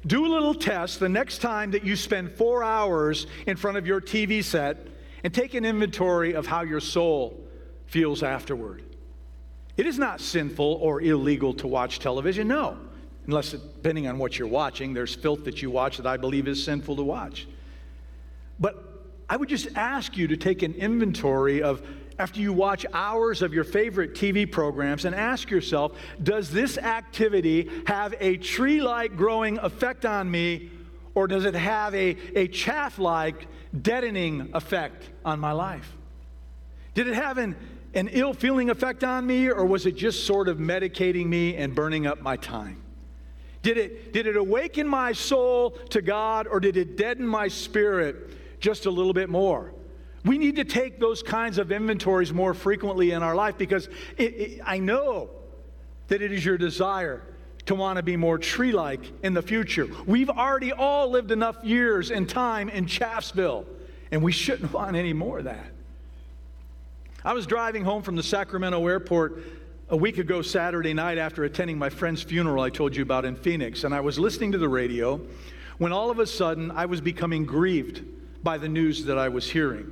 Do 0.06 0.26
a 0.26 0.30
little 0.30 0.54
test 0.54 1.00
the 1.00 1.10
next 1.10 1.40
time 1.40 1.72
that 1.72 1.84
you 1.84 1.96
spend 1.96 2.32
four 2.32 2.64
hours 2.64 3.28
in 3.46 3.58
front 3.58 3.78
of 3.78 3.86
your 3.86 4.00
TV 4.00 4.44
set 4.44 4.78
and 5.24 5.34
take 5.34 5.54
an 5.54 5.66
inventory 5.66 6.34
of 6.34 6.46
how 6.46 6.62
your 6.62 6.80
soul 6.80 7.44
feels 7.88 8.24
afterward. 8.24 8.84
It 9.78 9.86
is 9.86 10.00
not 10.00 10.20
sinful 10.20 10.80
or 10.82 11.02
illegal 11.02 11.54
to 11.56 11.68
watch 11.68 12.00
television, 12.00 12.48
no. 12.48 12.78
Unless, 13.28 13.52
depending 13.52 14.08
on 14.08 14.18
what 14.18 14.40
you're 14.40 14.48
watching, 14.48 14.94
there's 14.94 15.14
filth 15.14 15.46
that 15.46 15.62
you 15.62 15.70
watch 15.70 15.98
that 15.98 16.08
I 16.08 16.18
believe 16.18 16.48
is 16.48 16.64
sinful 16.64 16.96
to 16.96 17.04
watch. 17.04 17.48
But 18.60 18.84
I 19.30 19.38
would 19.38 19.50
just 19.50 19.68
ask 19.76 20.18
you 20.18 20.28
to 20.28 20.38
take 20.38 20.64
an 20.64 20.74
inventory 20.74 21.62
of 21.62 21.82
after 22.20 22.40
you 22.40 22.52
watch 22.52 22.86
hours 22.94 23.44
of 23.44 23.54
your 23.54 23.64
favorite 23.64 24.16
TV 24.16 24.52
programs 24.52 25.06
and 25.06 25.14
ask 25.14 25.52
yourself, 25.52 25.96
does 26.24 26.50
this 26.50 26.80
activity 26.80 27.70
have 27.86 28.16
a 28.20 28.38
tree 28.38 28.82
like 28.82 29.16
growing 29.16 29.60
effect 29.60 30.04
on 30.06 30.32
me, 30.32 30.72
or 31.14 31.28
does 31.28 31.46
it 31.46 31.54
have 31.54 31.94
a, 31.94 32.18
a 32.36 32.48
chaff 32.48 32.98
like 32.98 33.46
deadening 33.80 34.50
effect 34.54 35.10
on 35.24 35.40
my 35.40 35.52
life? 35.52 35.96
Did 36.96 37.08
it 37.08 37.14
have 37.14 37.38
an, 37.38 37.56
an 37.98 38.10
ill 38.10 38.32
feeling 38.32 38.70
effect 38.70 39.04
on 39.04 39.26
me, 39.26 39.50
or 39.50 39.66
was 39.66 39.88
it 39.88 39.96
just 39.96 40.28
sort 40.28 40.48
of 40.48 40.60
medicating 40.60 41.26
me 41.26 41.56
and 41.56 41.74
burning 41.74 42.06
up 42.06 42.22
my 42.22 42.38
time? 42.38 42.80
Did 43.64 43.78
it, 43.78 44.14
did 44.14 44.28
it 44.28 44.38
awaken 44.38 44.88
my 44.88 45.14
soul 45.14 45.72
to 45.90 46.04
God, 46.04 46.46
or 46.48 46.60
did 46.60 46.78
it 46.78 46.96
deaden 46.96 47.28
my 47.28 47.48
spirit 47.48 48.60
just 48.60 48.86
a 48.86 48.92
little 48.92 49.14
bit 49.14 49.30
more? 49.30 49.74
We 50.24 50.38
need 50.38 50.58
to 50.58 50.64
take 50.64 51.00
those 51.00 51.24
kinds 51.24 51.58
of 51.58 51.72
inventories 51.72 52.32
more 52.32 52.54
frequently 52.54 53.12
in 53.12 53.24
our 53.24 53.34
life 53.34 53.58
because 53.58 53.88
it, 54.16 54.34
it, 54.36 54.62
I 54.64 54.78
know 54.78 55.32
that 56.08 56.22
it 56.22 56.32
is 56.32 56.46
your 56.46 56.58
desire 56.58 57.24
to 57.66 57.74
want 57.74 57.98
to 57.98 58.04
be 58.04 58.16
more 58.16 58.38
tree 58.38 58.74
like 58.74 59.12
in 59.24 59.34
the 59.34 59.42
future. 59.42 59.88
We've 60.06 60.30
already 60.30 60.72
all 60.72 61.10
lived 61.10 61.32
enough 61.32 61.58
years 61.64 62.12
and 62.12 62.30
time 62.30 62.70
in 62.70 62.86
Chaffsville, 62.86 63.66
and 64.12 64.22
we 64.22 64.32
shouldn't 64.32 64.72
want 64.74 64.96
any 64.96 65.14
more 65.14 65.40
of 65.40 65.46
that. 65.46 65.72
I 67.28 67.34
was 67.34 67.46
driving 67.46 67.84
home 67.84 68.04
from 68.04 68.16
the 68.16 68.24
Sacramento 68.24 68.88
airport 68.88 69.44
a 69.90 69.98
week 69.98 70.18
ago 70.18 70.42
Saturday 70.42 70.94
night 70.94 71.18
after 71.18 71.44
attending 71.44 71.78
my 71.78 71.90
friend's 71.90 72.24
funeral 72.24 72.64
I 72.64 72.70
told 72.70 72.96
you 72.96 73.04
about 73.04 73.26
in 73.26 73.36
Phoenix, 73.36 73.84
and 73.84 73.94
I 73.94 74.00
was 74.00 74.18
listening 74.18 74.54
to 74.54 74.58
the 74.58 74.70
radio 74.70 75.20
when 75.78 75.92
all 75.92 76.10
of 76.10 76.20
a 76.20 76.26
sudden 76.26 76.72
I 76.72 76.86
was 76.86 77.02
becoming 77.02 77.46
grieved 77.46 78.02
by 78.44 78.58
the 78.58 78.70
news 78.70 79.04
that 79.04 79.18
I 79.18 79.28
was 79.28 79.52
hearing. 79.52 79.92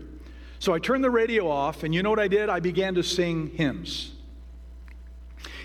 So 0.60 0.74
I 0.74 0.80
turned 0.80 1.04
the 1.04 1.10
radio 1.10 1.50
off, 1.50 1.84
and 1.84 1.94
you 1.94 2.04
know 2.04 2.10
what 2.10 2.20
I 2.22 2.30
did? 2.30 2.48
I 2.48 2.62
began 2.62 2.96
to 2.96 3.04
sing 3.04 3.48
hymns. 3.48 4.14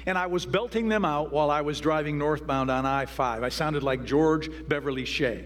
and 0.07 0.19
I 0.19 0.27
was 0.27 0.45
belting 0.45 0.89
them 0.89 1.05
out 1.05 1.33
while 1.33 1.53
I 1.53 1.61
was 1.61 1.81
driving 1.81 2.19
northbound 2.19 2.69
on 2.69 2.85
I 2.85 3.07
5. 3.07 3.45
I 3.45 3.49
sounded 3.49 3.85
like 3.85 4.05
George 4.05 4.51
Beverly 4.67 5.05
Shea. 5.05 5.45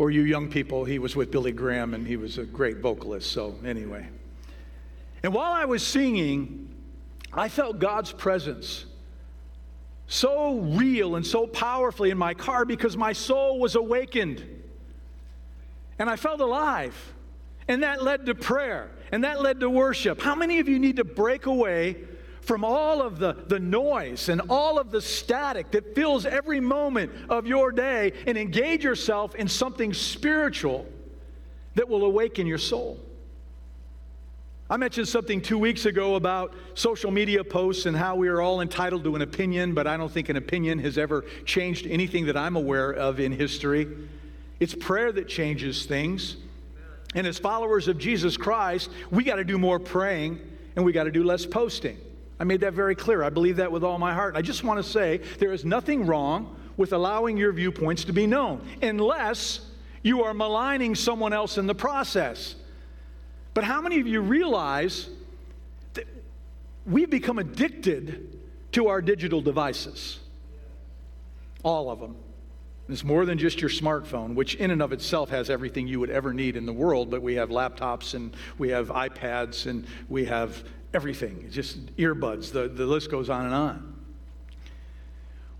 For 0.00 0.10
you 0.10 0.22
young 0.22 0.48
people, 0.48 0.86
he 0.86 0.98
was 0.98 1.14
with 1.14 1.30
Billy 1.30 1.52
Graham 1.52 1.92
and 1.92 2.06
he 2.06 2.16
was 2.16 2.38
a 2.38 2.44
great 2.44 2.78
vocalist, 2.78 3.30
so 3.30 3.54
anyway. 3.66 4.08
And 5.22 5.34
while 5.34 5.52
I 5.52 5.66
was 5.66 5.86
singing, 5.86 6.74
I 7.34 7.50
felt 7.50 7.80
God's 7.80 8.10
presence 8.10 8.86
so 10.06 10.60
real 10.60 11.16
and 11.16 11.26
so 11.26 11.46
powerfully 11.46 12.08
in 12.08 12.16
my 12.16 12.32
car 12.32 12.64
because 12.64 12.96
my 12.96 13.12
soul 13.12 13.60
was 13.60 13.74
awakened. 13.74 14.42
And 15.98 16.08
I 16.08 16.16
felt 16.16 16.40
alive. 16.40 16.96
And 17.68 17.82
that 17.82 18.02
led 18.02 18.24
to 18.24 18.34
prayer. 18.34 18.90
And 19.12 19.24
that 19.24 19.42
led 19.42 19.60
to 19.60 19.68
worship. 19.68 20.22
How 20.22 20.34
many 20.34 20.60
of 20.60 20.66
you 20.66 20.78
need 20.78 20.96
to 20.96 21.04
break 21.04 21.44
away 21.44 21.98
from 22.40 22.64
all 22.64 23.02
of 23.02 23.18
the, 23.18 23.34
the 23.46 23.58
noise 23.58 24.28
and 24.28 24.40
all 24.48 24.78
of 24.78 24.90
the 24.90 25.00
static 25.00 25.70
that 25.72 25.94
fills 25.94 26.26
every 26.26 26.60
moment 26.60 27.12
of 27.28 27.46
your 27.46 27.70
day 27.72 28.12
and 28.26 28.36
engage 28.38 28.82
yourself 28.82 29.34
in 29.34 29.48
something 29.48 29.92
spiritual 29.92 30.86
that 31.74 31.88
will 31.88 32.04
awaken 32.04 32.46
your 32.46 32.58
soul? 32.58 32.98
I 34.70 34.76
mentioned 34.76 35.08
something 35.08 35.40
two 35.40 35.58
weeks 35.58 35.84
ago 35.84 36.14
about 36.14 36.54
social 36.74 37.10
media 37.10 37.42
posts 37.42 37.86
and 37.86 37.96
how 37.96 38.14
we 38.14 38.28
are 38.28 38.40
all 38.40 38.60
entitled 38.60 39.02
to 39.02 39.16
an 39.16 39.22
opinion, 39.22 39.74
but 39.74 39.88
I 39.88 39.96
don't 39.96 40.12
think 40.12 40.28
an 40.28 40.36
opinion 40.36 40.78
has 40.78 40.96
ever 40.96 41.24
changed 41.44 41.88
anything 41.88 42.26
that 42.26 42.36
I'm 42.36 42.54
aware 42.54 42.92
of 42.92 43.18
in 43.18 43.32
history. 43.32 43.88
It's 44.60 44.74
prayer 44.74 45.10
that 45.10 45.26
changes 45.26 45.86
things. 45.86 46.36
And 47.16 47.26
as 47.26 47.36
followers 47.36 47.88
of 47.88 47.98
Jesus 47.98 48.36
Christ, 48.36 48.90
we 49.10 49.24
got 49.24 49.36
to 49.36 49.44
do 49.44 49.58
more 49.58 49.80
praying 49.80 50.38
and 50.76 50.84
we 50.84 50.92
got 50.92 51.04
to 51.04 51.10
do 51.10 51.24
less 51.24 51.44
posting. 51.44 51.98
I 52.40 52.44
made 52.44 52.62
that 52.62 52.72
very 52.72 52.94
clear. 52.94 53.22
I 53.22 53.28
believe 53.28 53.56
that 53.56 53.70
with 53.70 53.84
all 53.84 53.98
my 53.98 54.14
heart. 54.14 54.34
I 54.34 54.40
just 54.40 54.64
want 54.64 54.82
to 54.82 54.90
say 54.90 55.18
there 55.38 55.52
is 55.52 55.66
nothing 55.66 56.06
wrong 56.06 56.56
with 56.78 56.94
allowing 56.94 57.36
your 57.36 57.52
viewpoints 57.52 58.04
to 58.04 58.14
be 58.14 58.26
known 58.26 58.66
unless 58.80 59.60
you 60.02 60.24
are 60.24 60.32
maligning 60.32 60.94
someone 60.94 61.34
else 61.34 61.58
in 61.58 61.66
the 61.66 61.74
process. 61.74 62.54
But 63.52 63.64
how 63.64 63.82
many 63.82 64.00
of 64.00 64.06
you 64.06 64.22
realize 64.22 65.10
that 65.92 66.06
we've 66.86 67.10
become 67.10 67.38
addicted 67.38 68.38
to 68.72 68.88
our 68.88 69.02
digital 69.02 69.42
devices? 69.42 70.18
All 71.62 71.90
of 71.90 72.00
them. 72.00 72.16
It's 72.88 73.04
more 73.04 73.26
than 73.26 73.36
just 73.36 73.60
your 73.60 73.70
smartphone, 73.70 74.34
which 74.34 74.54
in 74.54 74.70
and 74.70 74.80
of 74.80 74.92
itself 74.92 75.28
has 75.28 75.50
everything 75.50 75.86
you 75.86 76.00
would 76.00 76.10
ever 76.10 76.32
need 76.32 76.56
in 76.56 76.64
the 76.64 76.72
world, 76.72 77.10
but 77.10 77.20
we 77.20 77.34
have 77.34 77.50
laptops 77.50 78.14
and 78.14 78.34
we 78.56 78.70
have 78.70 78.88
iPads 78.88 79.66
and 79.66 79.86
we 80.08 80.24
have 80.24 80.64
everything. 80.92 81.42
It's 81.46 81.54
just 81.54 81.94
earbuds. 81.96 82.52
The, 82.52 82.68
the 82.68 82.86
list 82.86 83.10
goes 83.10 83.30
on 83.30 83.46
and 83.46 83.54
on. 83.54 83.90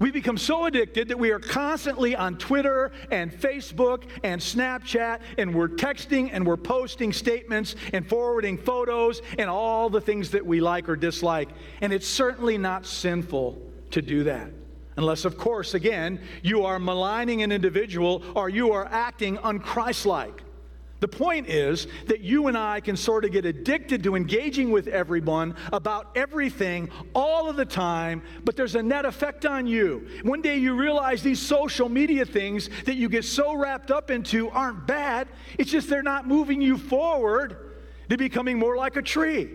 We 0.01 0.11
become 0.11 0.39
so 0.39 0.65
addicted 0.65 1.09
that 1.09 1.19
we 1.19 1.31
are 1.31 1.39
constantly 1.39 2.17
on 2.17 2.39
Twitter 2.39 2.91
and 3.11 3.31
Facebook 3.31 4.05
and 4.25 4.41
Snapchat, 4.41 5.21
and 5.37 5.55
we're 5.55 5.69
texting 5.69 6.31
and 6.33 6.47
we're 6.47 6.57
posting 6.57 7.13
statements 7.13 7.75
and 7.93 8.09
forwarding 8.09 8.57
photos 8.57 9.21
and 9.39 9.51
all 9.51 9.91
the 9.91 10.01
things 10.01 10.31
that 10.31 10.45
we 10.45 10.61
like 10.61 10.89
or 10.89 10.97
dislike. 10.97 11.51
And 11.83 11.93
it's 11.93 12.09
certainly 12.09 12.57
not 12.57 12.87
sinful 12.87 13.61
to 13.91 14.01
do 14.01 14.25
that. 14.25 14.51
Unless, 14.97 15.27
of 15.27 15.37
course, 15.37 15.75
again, 15.75 16.19
you 16.43 16.65
are 16.65 16.79
maligning 16.79 17.43
an 17.43 17.53
individual 17.53 18.23
or 18.35 18.49
you 18.49 18.73
are 18.73 18.87
acting 18.87 19.37
unchristlike. 19.37 20.41
The 21.01 21.09
point 21.09 21.49
is 21.49 21.87
that 22.07 22.21
you 22.21 22.47
and 22.47 22.57
I 22.57 22.81
can 22.81 22.97
sort 22.97 23.25
of 23.25 23.33
get 23.33 23.47
addicted 23.47 24.03
to 24.05 24.17
engaging 24.17 24.71
with 24.71 24.87
everyone 24.87 25.57
about 25.73 26.11
everything 26.15 26.91
all 27.15 27.49
of 27.49 27.57
the 27.57 27.65
time, 27.65 28.23
but 28.45 28.55
there's 28.55 28.75
a 28.75 28.83
net 28.83 29.07
effect 29.07 29.47
on 29.47 29.67
you. 29.67 30.07
One 30.23 30.43
day 30.43 30.59
you 30.59 30.75
realize 30.75 31.23
these 31.23 31.41
social 31.41 31.89
media 31.89 32.27
things 32.27 32.69
that 32.85 32.97
you 32.97 33.09
get 33.09 33.25
so 33.25 33.57
wrapped 33.57 33.91
up 33.91 34.11
into 34.11 34.51
aren't 34.51 34.87
bad, 34.87 35.29
it's 35.59 35.71
just 35.71 35.89
they're 35.89 36.03
not 36.03 36.29
moving 36.29 36.61
you 36.61 36.77
forward. 36.77 37.57
They're 38.09 38.19
becoming 38.19 38.59
more 38.59 38.77
like 38.77 38.97
a 38.97 39.03
tree. 39.03 39.49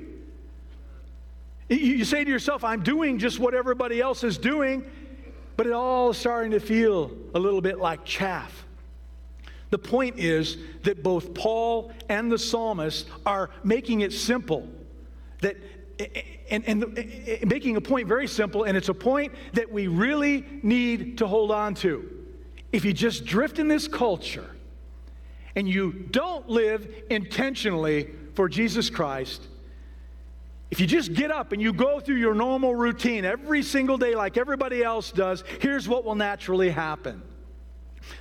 You 1.69 2.05
say 2.05 2.23
to 2.23 2.29
yourself, 2.29 2.63
I'm 2.63 2.83
doing 2.83 3.19
just 3.19 3.39
what 3.39 3.53
everybody 3.53 3.99
else 3.99 4.23
is 4.23 4.37
doing, 4.37 4.83
but 5.57 5.67
it 5.67 5.73
all 5.73 6.11
is 6.11 6.17
starting 6.17 6.51
to 6.51 6.59
feel 6.59 7.11
a 7.33 7.39
little 7.39 7.61
bit 7.61 7.79
like 7.79 8.05
chaff. 8.05 8.64
The 9.75 9.79
point 9.79 10.17
is 10.17 10.55
that 10.83 11.03
both 11.03 11.33
Paul 11.33 11.91
and 12.07 12.31
the 12.31 12.39
psalmist 12.39 13.09
are 13.25 13.49
making 13.61 13.99
it 14.01 14.13
simple. 14.13 14.69
That 15.41 15.57
and, 16.49 16.63
and 16.65 16.95
making 17.45 17.75
a 17.75 17.81
point 17.81 18.07
very 18.07 18.25
simple, 18.25 18.63
and 18.63 18.77
it's 18.77 18.87
a 18.87 18.93
point 18.93 19.33
that 19.51 19.69
we 19.69 19.87
really 19.87 20.45
need 20.63 21.17
to 21.17 21.27
hold 21.27 21.51
on 21.51 21.75
to. 21.75 22.09
If 22.71 22.85
you 22.85 22.93
just 22.93 23.25
drift 23.25 23.59
in 23.59 23.67
this 23.67 23.85
culture 23.85 24.49
and 25.57 25.67
you 25.67 25.91
don't 25.91 26.47
live 26.47 26.87
intentionally 27.09 28.11
for 28.33 28.47
Jesus 28.47 28.89
Christ, 28.89 29.41
if 30.71 30.79
you 30.79 30.87
just 30.87 31.13
get 31.13 31.31
up 31.31 31.51
and 31.51 31.61
you 31.61 31.73
go 31.73 31.99
through 31.99 32.15
your 32.15 32.33
normal 32.33 32.75
routine 32.75 33.25
every 33.25 33.61
single 33.61 33.97
day 33.97 34.15
like 34.15 34.37
everybody 34.37 34.85
else 34.85 35.11
does, 35.11 35.43
here's 35.59 35.85
what 35.85 36.05
will 36.05 36.15
naturally 36.15 36.69
happen 36.69 37.21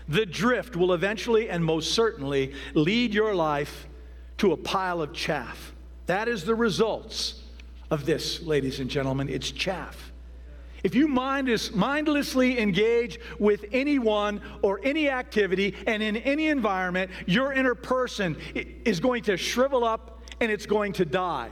the 0.09 0.27
drift 0.27 0.77
will 0.77 0.93
eventually 0.93 1.51
and 1.51 1.65
most 1.65 1.93
certainly 1.93 2.55
lead 2.75 3.15
your 3.15 3.35
life 3.35 3.87
to 4.39 4.53
a 4.53 4.57
pile 4.57 5.01
of 5.01 5.13
chaff. 5.13 5.73
That 6.07 6.29
is 6.29 6.45
the 6.45 6.55
results 6.55 7.43
of 7.91 8.05
this, 8.05 8.43
ladies 8.43 8.81
and 8.81 8.91
gentlemen. 8.91 9.29
It's 9.29 9.51
chaff. 9.51 10.13
If 10.83 10.95
you 10.95 11.09
mindlessly 11.09 12.59
engage 12.59 13.19
with 13.39 13.65
anyone 13.73 14.43
or 14.61 14.81
any 14.85 15.09
activity 15.09 15.75
and 15.87 16.03
in 16.03 16.19
any 16.19 16.49
environment, 16.49 17.11
your 17.27 17.55
inner 17.55 17.75
person 17.75 18.37
is 18.55 19.01
going 19.01 19.23
to 19.23 19.39
shrivel 19.39 19.83
up 19.85 20.21
and 20.41 20.53
it's 20.53 20.67
going 20.67 20.93
to 20.95 21.07
die. 21.07 21.49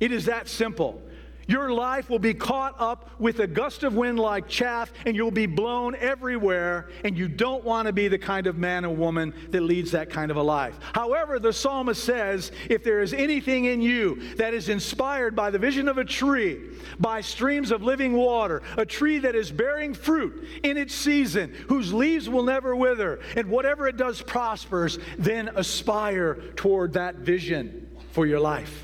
It 0.00 0.10
is 0.10 0.24
that 0.24 0.48
simple. 0.48 1.00
Your 1.46 1.72
life 1.72 2.08
will 2.08 2.18
be 2.18 2.34
caught 2.34 2.74
up 2.78 3.10
with 3.18 3.40
a 3.40 3.46
gust 3.46 3.82
of 3.82 3.94
wind 3.94 4.18
like 4.18 4.48
chaff, 4.48 4.92
and 5.06 5.14
you'll 5.14 5.30
be 5.30 5.46
blown 5.46 5.94
everywhere. 5.96 6.88
And 7.04 7.16
you 7.16 7.28
don't 7.28 7.64
want 7.64 7.86
to 7.86 7.92
be 7.92 8.08
the 8.08 8.18
kind 8.18 8.46
of 8.46 8.56
man 8.56 8.84
or 8.84 8.94
woman 8.94 9.34
that 9.50 9.60
leads 9.60 9.90
that 9.92 10.10
kind 10.10 10.30
of 10.30 10.36
a 10.36 10.42
life. 10.42 10.78
However, 10.94 11.38
the 11.38 11.52
psalmist 11.52 12.02
says 12.02 12.52
if 12.68 12.84
there 12.84 13.00
is 13.00 13.12
anything 13.12 13.66
in 13.66 13.80
you 13.80 14.34
that 14.36 14.54
is 14.54 14.68
inspired 14.68 15.36
by 15.36 15.50
the 15.50 15.58
vision 15.58 15.88
of 15.88 15.98
a 15.98 16.04
tree, 16.04 16.60
by 16.98 17.20
streams 17.20 17.70
of 17.70 17.82
living 17.82 18.14
water, 18.14 18.62
a 18.76 18.86
tree 18.86 19.18
that 19.18 19.34
is 19.34 19.50
bearing 19.50 19.94
fruit 19.94 20.48
in 20.62 20.76
its 20.76 20.94
season, 20.94 21.54
whose 21.68 21.92
leaves 21.92 22.28
will 22.28 22.42
never 22.42 22.74
wither, 22.74 23.20
and 23.36 23.48
whatever 23.48 23.86
it 23.86 23.96
does 23.96 24.22
prospers, 24.22 24.98
then 25.18 25.48
aspire 25.56 26.34
toward 26.56 26.94
that 26.94 27.16
vision 27.16 27.88
for 28.12 28.26
your 28.26 28.40
life. 28.40 28.83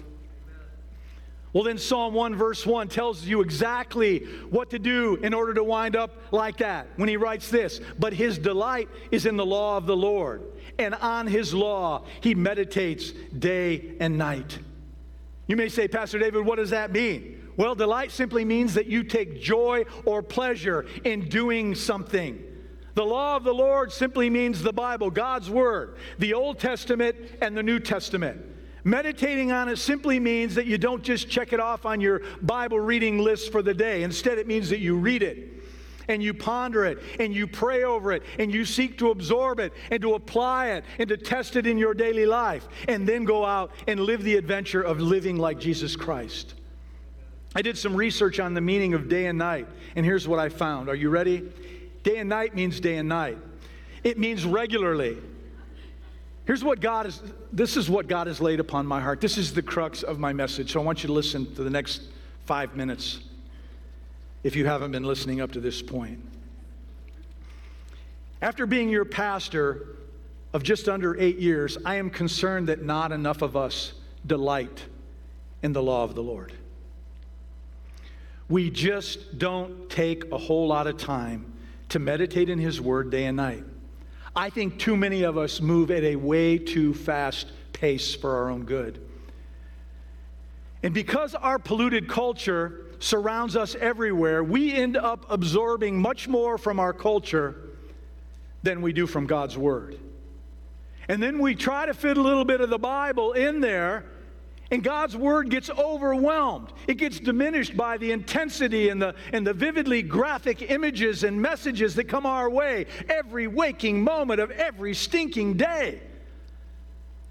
Well, 1.53 1.65
then 1.65 1.79
Psalm 1.79 2.15
1, 2.15 2.37
verse 2.37 2.65
1 2.65 2.89
tells 2.89 3.25
you 3.25 3.41
exactly 3.41 4.21
what 4.51 4.71
to 4.71 4.79
do 4.79 5.17
in 5.17 5.35
order 5.35 5.53
to 5.55 5.65
wind 5.65 5.97
up 5.97 6.15
like 6.31 6.59
that 6.59 6.87
when 6.95 7.09
he 7.09 7.17
writes 7.17 7.51
this 7.51 7.81
But 7.99 8.13
his 8.13 8.39
delight 8.39 8.89
is 9.11 9.27
in 9.27 9.37
the 9.37 9.47
law 9.47 9.77
of 9.77 9.87
the 9.87 9.97
Lord, 9.97 10.43
and 10.79 10.95
on 10.95 11.27
his 11.27 11.53
law 11.53 12.05
he 12.21 12.35
meditates 12.37 13.13
day 13.37 13.97
and 13.99 14.17
night. 14.17 14.61
You 15.49 15.57
may 15.57 15.69
say, 15.69 15.89
Pastor 15.89 16.21
David, 16.21 16.47
what 16.47 16.57
does 16.57 16.71
that 16.71 16.93
mean? 16.93 17.49
Well, 17.57 17.75
delight 17.75 18.13
simply 18.13 18.45
means 18.45 18.75
that 18.75 18.87
you 18.87 19.03
take 19.03 19.41
joy 19.41 19.85
or 20.05 20.23
pleasure 20.23 20.87
in 21.05 21.29
doing 21.29 21.75
something. 21.75 22.41
The 22.95 23.05
law 23.05 23.37
of 23.37 23.43
the 23.43 23.53
Lord 23.53 23.93
simply 23.93 24.31
means 24.31 24.63
the 24.63 24.73
Bible, 24.73 25.11
God's 25.11 25.51
Word, 25.51 25.97
the 26.19 26.35
Old 26.35 26.61
Testament 26.61 27.17
and 27.43 27.57
the 27.57 27.63
New 27.63 27.81
Testament. 27.81 28.41
Meditating 28.85 29.53
on 29.53 29.69
it 29.69 29.77
simply 29.77 30.19
means 30.19 30.55
that 30.55 30.67
you 30.67 30.79
don't 30.79 31.03
just 31.03 31.29
check 31.29 31.53
it 31.53 31.61
off 31.61 31.85
on 31.85 32.01
your 32.01 32.23
Bible 32.43 32.81
reading 32.81 33.19
list 33.19 33.53
for 33.53 33.63
the 33.63 33.75
day. 33.75 34.03
Instead, 34.03 34.39
it 34.39 34.47
means 34.47 34.71
that 34.71 34.81
you 34.81 34.97
read 34.97 35.23
it 35.23 35.63
and 36.09 36.23
you 36.23 36.35
ponder 36.35 36.85
it 36.85 36.99
and 37.19 37.35
you 37.35 37.47
pray 37.47 37.85
over 37.85 38.13
it 38.13 38.23
and 38.39 38.53
you 38.53 38.65
seek 38.65 38.99
to 38.99 39.11
absorb 39.11 39.61
it 39.61 39.73
and 39.91 40.03
to 40.03 40.15
apply 40.15 40.71
it 40.71 40.85
and 40.99 41.09
to 41.09 41.17
test 41.17 41.57
it 41.57 41.67
in 41.67 41.79
your 41.79 41.95
daily 41.95 42.27
life 42.27 42.69
and 42.89 43.09
then 43.09 43.25
go 43.25 43.45
out 43.45 43.71
and 43.87 44.01
live 44.01 44.23
the 44.23 44.37
adventure 44.37 44.83
of 44.83 45.01
living 45.01 45.37
like 45.37 45.59
Jesus 45.59 45.97
Christ. 45.97 46.55
I 47.55 47.63
did 47.63 47.77
some 47.77 47.97
research 47.97 48.39
on 48.39 48.55
the 48.55 48.61
meaning 48.61 48.95
of 48.95 49.09
day 49.09 49.27
and 49.27 49.37
night, 49.37 49.67
and 49.97 50.07
here's 50.07 50.29
what 50.29 50.39
I 50.39 50.49
found. 50.49 50.89
Are 50.89 50.95
you 50.95 51.11
ready? 51.11 51.51
Day 52.03 52.19
and 52.19 52.29
night 52.29 52.55
means 52.55 52.79
day 52.79 52.97
and 52.97 53.09
night. 53.09 53.39
It 54.05 54.19
means 54.19 54.45
regularly. 54.45 55.19
Here's 56.51 56.65
what 56.65 56.81
God 56.81 57.07
is, 57.07 57.23
this 57.53 57.77
is 57.77 57.89
what 57.89 58.09
God 58.09 58.27
has 58.27 58.41
laid 58.41 58.59
upon 58.59 58.85
my 58.85 59.01
heart. 59.01 59.21
This 59.21 59.39
is 59.39 59.55
the 59.55 59.63
crux 59.63 60.03
of 60.03 60.19
my 60.19 60.33
message. 60.33 60.73
So 60.73 60.81
I 60.81 60.83
want 60.83 61.05
you 61.05 61.07
to 61.07 61.13
listen 61.13 61.55
to 61.55 61.63
the 61.63 61.71
next 61.71 62.03
five 62.45 62.75
minutes 62.75 63.21
if 64.43 64.57
you 64.57 64.67
haven't 64.67 64.91
been 64.91 65.05
listening 65.05 65.41
up 65.41 65.53
to 65.53 65.61
this 65.61 65.81
point. 65.81 66.19
After 68.43 68.67
being 68.67 68.89
your 68.89 69.05
pastor 69.05 69.95
of 70.53 70.65
just 70.65 70.89
under 70.89 71.17
eight 71.21 71.39
years, 71.39 71.79
I 71.85 71.95
am 71.95 72.11
concerned 72.11 72.67
that 72.67 72.83
not 72.83 73.13
enough 73.13 73.43
of 73.43 73.57
us 73.57 73.93
delight 74.27 74.87
in 75.63 75.73
the 75.73 75.85
law 75.85 76.03
of 76.03 76.17
the 76.17 76.23
Lord. 76.25 76.53
we 78.49 78.71
just 78.71 79.39
don't 79.39 79.89
take 79.89 80.25
a 80.33 80.39
whole 80.39 80.67
lot 80.67 80.89
of 80.89 80.97
time 80.97 81.53
to 81.91 82.01
meditate 82.01 82.49
in 82.49 82.59
His 82.59 82.81
Word 82.81 83.09
day 83.09 83.27
and 83.27 83.37
night. 83.37 83.63
I 84.35 84.51
think 84.51 84.79
too 84.79 84.97
many 84.97 85.23
of 85.23 85.37
us 85.37 85.61
move 85.61 85.91
at 85.91 86.05
a 86.05 86.17
way 86.17 86.59
too 86.59 86.95
fast 86.95 87.49
pace 87.73 88.15
for 88.15 88.37
our 88.37 88.51
own 88.51 88.65
good. 88.65 89.05
And 90.83 90.95
because 90.95 91.35
our 91.35 91.59
polluted 91.59 92.09
culture 92.09 92.87
surrounds 93.01 93.57
us 93.57 93.75
everywhere, 93.75 94.45
we 94.45 94.73
end 94.73 94.97
up 94.97 95.27
absorbing 95.29 96.01
much 96.01 96.29
more 96.29 96.59
from 96.59 96.79
our 96.79 96.93
culture 96.93 97.57
than 98.63 98.83
we 98.83 98.93
do 98.93 99.07
from 99.07 99.27
God's 99.27 99.57
Word. 99.59 99.99
And 101.09 101.23
then 101.23 101.39
we 101.39 101.55
try 101.55 101.87
to 101.87 101.95
fit 101.95 102.17
a 102.17 102.23
little 102.23 102.45
bit 102.45 102.61
of 102.61 102.71
the 102.71 102.79
Bible 102.79 103.33
in 103.33 103.61
there, 103.61 104.05
and 104.71 104.85
God's 104.85 105.17
Word 105.17 105.51
gets 105.51 105.69
overwhelmed. 105.71 106.73
It 106.87 106.95
gets 106.95 107.19
diminished 107.19 107.77
by 107.77 107.97
the 107.97 108.13
intensity 108.13 108.89
and 108.89 109.03
the, 109.03 109.15
and 109.33 109.47
the 109.47 109.53
vividly 109.53 110.03
graphic 110.03 110.71
images 110.71 111.25
and 111.25 111.41
messages 111.41 111.95
that 111.97 112.05
come 112.05 112.25
our 112.25 112.49
way 112.49 112.87
every 113.09 113.47
waking 113.49 114.03
moment 114.03 114.41
of 114.41 114.51
every 114.53 114.95
stinking 114.95 115.57
day. 115.57 116.01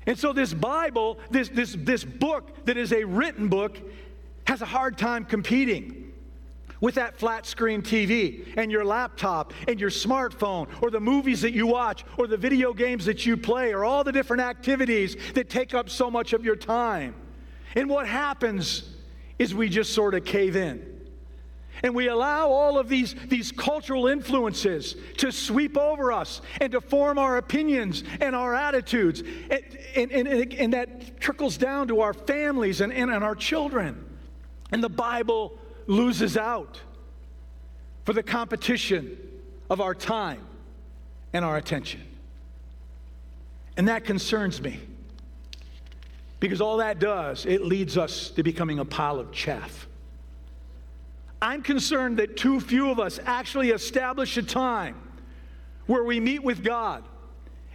And 0.06 0.17
so, 0.17 0.34
this 0.34 0.54
Bible, 0.54 1.19
this, 1.30 1.49
this, 1.49 1.75
this 1.78 2.04
book 2.04 2.65
that 2.65 2.78
is 2.78 2.91
a 2.91 3.04
written 3.04 3.47
book, 3.47 3.78
has 4.47 4.62
a 4.62 4.65
hard 4.65 4.97
time 4.97 5.23
competing 5.25 6.12
with 6.82 6.95
that 6.95 7.17
flat 7.17 7.45
screen 7.45 7.82
TV 7.82 8.54
and 8.58 8.71
your 8.71 8.86
laptop 8.86 9.54
and 9.67 9.80
your 9.80 9.89
smartphone 9.89 10.67
or 10.82 10.89
the 10.89 10.99
movies 10.99 11.41
that 11.41 11.52
you 11.52 11.67
watch 11.67 12.06
or 12.17 12.25
the 12.25 12.38
video 12.38 12.73
games 12.73 13.06
that 13.06 13.25
you 13.25 13.38
play 13.38 13.73
or 13.73 13.84
all 13.84 14.04
the 14.04 14.12
different 14.12 14.41
activities 14.41 15.15
that 15.34 15.49
take 15.49 15.73
up 15.73 15.89
so 15.89 16.10
much 16.10 16.34
of 16.34 16.43
your 16.43 16.56
time. 16.56 17.13
And 17.75 17.89
what 17.89 18.08
happens 18.08 18.84
is 19.38 19.53
we 19.53 19.69
just 19.69 19.93
sort 19.93 20.15
of 20.15 20.25
cave 20.25 20.55
in. 20.55 20.86
And 21.82 21.95
we 21.95 22.10
allow 22.10 22.49
all 22.49 22.77
of 22.77 22.89
these, 22.89 23.15
these 23.27 23.51
cultural 23.51 24.08
influences 24.08 24.95
to 25.17 25.32
sweep 25.32 25.77
over 25.77 26.12
us 26.12 26.41
and 26.60 26.73
to 26.73 26.82
form 26.82 27.17
our 27.17 27.38
opinions 27.38 28.03
and 28.19 28.36
our 28.36 28.53
attitudes. 28.53 29.23
And, 29.95 30.12
and, 30.12 30.27
and, 30.27 30.53
and 30.53 30.73
that 30.73 31.21
trickles 31.21 31.58
down 31.58 31.88
to 31.88 32.01
our 32.01 32.13
families 32.13 32.82
and, 32.82 32.91
and, 32.91 33.10
and 33.10 33.23
our 33.23 33.36
children. 33.36 34.03
And 34.71 34.84
the 34.84 34.89
Bible 34.89 35.58
loses 35.88 36.36
out 36.36 36.82
for 38.03 38.13
the 38.13 38.23
competition 38.23 39.17
of 39.69 39.79
our 39.79 39.95
time 39.95 40.41
and 41.32 41.45
our 41.45 41.55
attention. 41.55 42.03
And 43.77 43.88
that 43.88 44.03
concerns 44.03 44.62
me. 44.62 44.82
Because 46.39 46.62
all 46.62 46.78
that 46.78 46.99
does, 46.99 47.45
it 47.45 47.63
leads 47.63 47.97
us 47.97 48.30
to 48.32 48.43
becoming 48.43 48.80
a 48.80 48.86
pile 48.86 49.19
of 49.19 49.32
chaff. 49.32 49.88
I'm 51.41 51.62
concerned 51.62 52.17
that 52.17 52.38
too 52.38 52.60
few 52.60 52.89
of 52.91 52.99
us 52.99 53.19
actually 53.25 53.69
establish 53.71 54.36
a 54.38 54.43
time 54.43 54.95
where 55.86 56.04
we 56.04 56.19
meet 56.19 56.43
with 56.43 56.63
God 56.63 57.04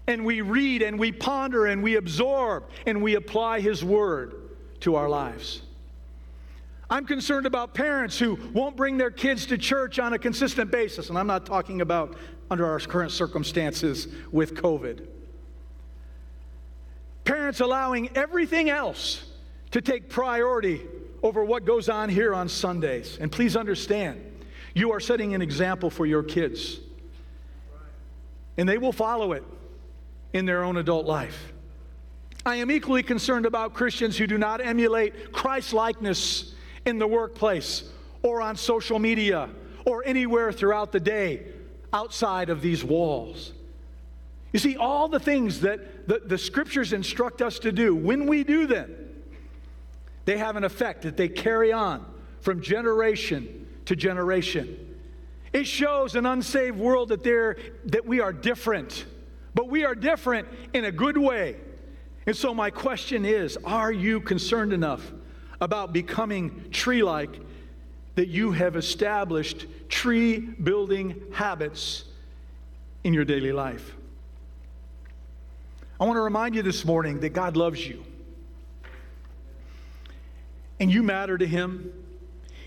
and 0.07 0.25
we 0.25 0.41
read 0.41 0.83
and 0.83 0.99
we 0.99 1.13
ponder 1.13 1.67
and 1.67 1.83
we 1.83 1.97
absorb 1.97 2.65
and 2.87 3.03
we 3.03 3.15
apply 3.15 3.61
His 3.61 3.83
Word 3.83 4.35
to 4.81 4.97
our 4.97 5.09
lives. 5.09 5.63
I'm 6.91 7.07
concerned 7.07 7.47
about 7.47 7.73
parents 7.73 8.19
who 8.19 8.39
won't 8.53 8.77
bring 8.77 8.99
their 8.99 9.11
kids 9.11 9.47
to 9.47 9.57
church 9.57 9.99
on 9.99 10.13
a 10.13 10.19
consistent 10.19 10.71
basis, 10.71 11.09
and 11.09 11.19
I'm 11.19 11.27
not 11.27 11.47
talking 11.47 11.81
about 11.81 12.17
under 12.51 12.67
our 12.67 12.79
current 12.79 13.11
circumstances 13.11 14.09
with 14.31 14.55
COVID. 14.55 15.07
Parents 17.25 17.61
allowing 17.61 18.11
everything 18.17 18.69
else 18.69 19.25
to 19.71 19.81
take 19.81 20.09
priority 20.09 20.83
over 21.23 21.43
what 21.43 21.65
goes 21.65 21.89
on 21.89 22.09
here 22.09 22.35
on 22.35 22.49
Sundays. 22.49 23.19
And 23.21 23.33
please 23.33 23.57
understand, 23.57 24.21
you 24.75 24.93
are 24.93 25.01
setting 25.01 25.35
an 25.35 25.41
example 25.41 25.89
for 25.89 26.05
your 26.05 26.23
kids. 26.23 26.81
And 28.57 28.69
they 28.69 28.79
will 28.79 28.93
follow 28.93 29.33
it 29.33 29.43
in 30.33 30.45
their 30.45 30.63
own 30.63 30.77
adult 30.77 31.07
life. 31.07 31.53
I 32.47 32.57
am 32.57 32.71
equally 32.71 33.03
concerned 33.03 33.47
about 33.47 33.73
Christians 33.73 34.19
who 34.19 34.27
do 34.27 34.37
not 34.37 34.61
emulate 34.61 35.33
Christ 35.33 35.73
likeness 35.73 36.55
in 36.85 36.99
the 36.99 37.07
workplace 37.07 37.85
or 38.23 38.43
on 38.43 38.57
social 38.57 38.99
media 38.99 39.49
or 39.87 40.05
anywhere 40.05 40.53
throughout 40.53 40.93
the 40.93 41.01
day 41.01 41.47
outside 41.93 42.51
of 42.51 42.61
these 42.61 42.85
walls. 42.85 43.53
You 44.55 44.61
see, 44.61 44.77
all 44.77 45.09
the 45.09 45.19
things 45.19 45.63
that 45.63 46.07
the, 46.07 46.21
the 46.25 46.39
scriptures 46.39 46.93
instruct 46.93 47.43
us 47.43 47.59
to 47.59 47.73
do, 47.73 47.93
when 47.93 48.25
we 48.25 48.45
do 48.45 48.69
them, 48.69 48.95
they 50.27 50.39
have 50.39 50.55
an 50.55 50.63
effect 50.63 51.03
that 51.03 51.17
they 51.17 51.29
carry 51.29 51.73
on 51.73 52.07
from 52.41 52.63
generation 52.63 53.67
to 53.87 53.97
generation. 53.97 54.97
It 55.53 55.67
shows 55.67 56.15
an 56.15 56.25
unsaved 56.25 56.79
world 56.79 57.09
that, 57.09 57.25
that 57.87 58.07
we 58.07 58.21
are 58.21 58.33
different, 58.33 59.07
but 59.55 59.69
we 59.69 59.85
are 59.85 59.97
different 59.97 60.47
in 60.73 60.85
a 60.85 60.93
good 60.93 61.19
way. 61.19 61.57
And 62.25 62.37
so, 62.37 62.55
my 62.55 62.71
question 62.71 63.25
is 63.25 63.59
Are 63.65 63.91
you 63.91 64.21
concerned 64.21 64.73
enough 64.73 65.13
about 65.61 65.93
becoming 65.93 66.71
tree 66.71 67.03
like 67.03 67.41
that 68.15 68.29
you 68.29 68.53
have 68.53 68.77
established 68.77 69.67
tree 69.89 70.39
building 70.39 71.21
habits 71.33 72.05
in 73.03 73.13
your 73.13 73.25
daily 73.25 73.51
life? 73.51 73.97
I 76.05 76.07
want 76.07 76.19
to 76.19 76.21
remind 76.21 76.55
you 76.55 76.61
this 76.61 76.85
morning 76.85 77.21
that 77.21 77.31
God 77.31 77.57
loves 77.57 77.89
you 77.89 78.05
and 80.79 80.93
you 80.93 81.03
matter 81.03 81.39
to 81.39 81.47
him. 81.47 81.95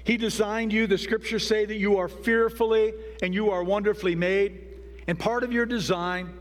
He 0.04 0.18
designed 0.18 0.74
you. 0.74 0.88
The 0.88 0.98
scriptures 0.98 1.48
say 1.48 1.64
that 1.64 1.76
you 1.76 2.00
are 2.00 2.08
fearfully 2.08 2.96
and 3.22 3.36
you 3.36 3.52
are 3.52 3.64
wonderfully 3.64 4.16
made. 4.16 4.64
And 5.06 5.20
part 5.20 5.44
of 5.44 5.54
your 5.54 5.68
design, 5.68 6.34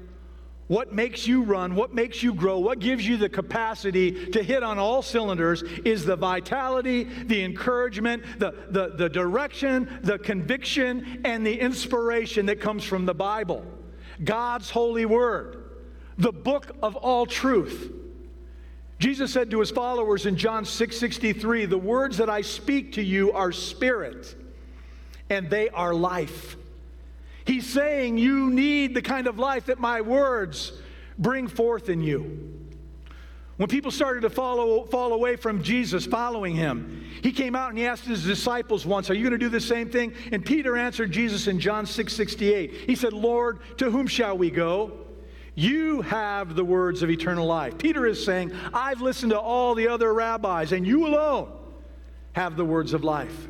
what 0.68 0.94
makes 0.94 1.26
you 1.26 1.42
run, 1.42 1.74
what 1.74 1.94
makes 1.94 2.22
you 2.22 2.32
grow, 2.32 2.60
what 2.60 2.78
gives 2.78 3.06
you 3.06 3.18
the 3.18 3.28
capacity 3.28 4.30
to 4.30 4.42
hit 4.42 4.62
on 4.62 4.78
all 4.78 5.02
cylinders 5.02 5.64
is 5.84 6.06
the 6.06 6.16
vitality, 6.16 7.04
the 7.04 7.44
encouragement, 7.44 8.22
the, 8.38 8.54
the, 8.70 8.94
the 8.96 9.10
direction, 9.10 9.98
the 10.02 10.18
conviction, 10.18 11.20
and 11.26 11.46
the 11.46 11.60
inspiration 11.60 12.46
that 12.46 12.58
comes 12.58 12.84
from 12.84 13.04
the 13.04 13.12
Bible. 13.12 13.66
God's 14.24 14.70
holy 14.70 15.04
word, 15.04 15.65
the 16.18 16.32
book 16.32 16.76
of 16.82 16.96
all 16.96 17.26
truth. 17.26 17.92
Jesus 18.98 19.32
said 19.32 19.50
to 19.50 19.60
his 19.60 19.70
followers 19.70 20.24
in 20.24 20.36
John 20.36 20.64
6 20.64 20.96
63, 20.96 21.66
The 21.66 21.76
words 21.76 22.16
that 22.16 22.30
I 22.30 22.40
speak 22.40 22.92
to 22.92 23.02
you 23.02 23.32
are 23.32 23.52
spirit 23.52 24.34
and 25.28 25.50
they 25.50 25.68
are 25.70 25.94
life. 25.94 26.56
He's 27.44 27.68
saying 27.68 28.18
you 28.18 28.50
need 28.50 28.94
the 28.94 29.02
kind 29.02 29.26
of 29.26 29.38
life 29.38 29.66
that 29.66 29.78
my 29.78 30.00
words 30.00 30.72
bring 31.18 31.46
forth 31.46 31.88
in 31.88 32.00
you. 32.00 32.52
When 33.56 33.68
people 33.68 33.90
started 33.90 34.20
to 34.22 34.30
follow, 34.30 34.84
fall 34.84 35.14
away 35.14 35.36
from 35.36 35.62
Jesus, 35.62 36.04
following 36.04 36.54
him, 36.54 37.04
he 37.22 37.32
came 37.32 37.54
out 37.54 37.70
and 37.70 37.78
he 37.78 37.86
asked 37.86 38.04
his 38.04 38.24
disciples 38.24 38.84
once, 38.84 39.08
Are 39.08 39.14
you 39.14 39.22
going 39.22 39.32
to 39.32 39.38
do 39.38 39.48
the 39.48 39.60
same 39.60 39.88
thing? 39.88 40.12
And 40.32 40.44
Peter 40.44 40.76
answered 40.76 41.10
Jesus 41.10 41.46
in 41.46 41.58
John 41.58 41.86
6 41.86 42.12
68. 42.12 42.72
He 42.86 42.94
said, 42.94 43.12
Lord, 43.12 43.60
to 43.78 43.90
whom 43.90 44.06
shall 44.06 44.36
we 44.36 44.50
go? 44.50 45.05
You 45.56 46.02
have 46.02 46.54
the 46.54 46.64
words 46.64 47.02
of 47.02 47.08
eternal 47.08 47.46
life. 47.46 47.78
Peter 47.78 48.06
is 48.06 48.22
saying, 48.22 48.52
I've 48.74 49.00
listened 49.00 49.30
to 49.30 49.40
all 49.40 49.74
the 49.74 49.88
other 49.88 50.12
rabbis, 50.12 50.72
and 50.72 50.86
you 50.86 51.06
alone 51.06 51.50
have 52.34 52.56
the 52.56 52.64
words 52.64 52.92
of 52.92 53.02
life. 53.02 53.48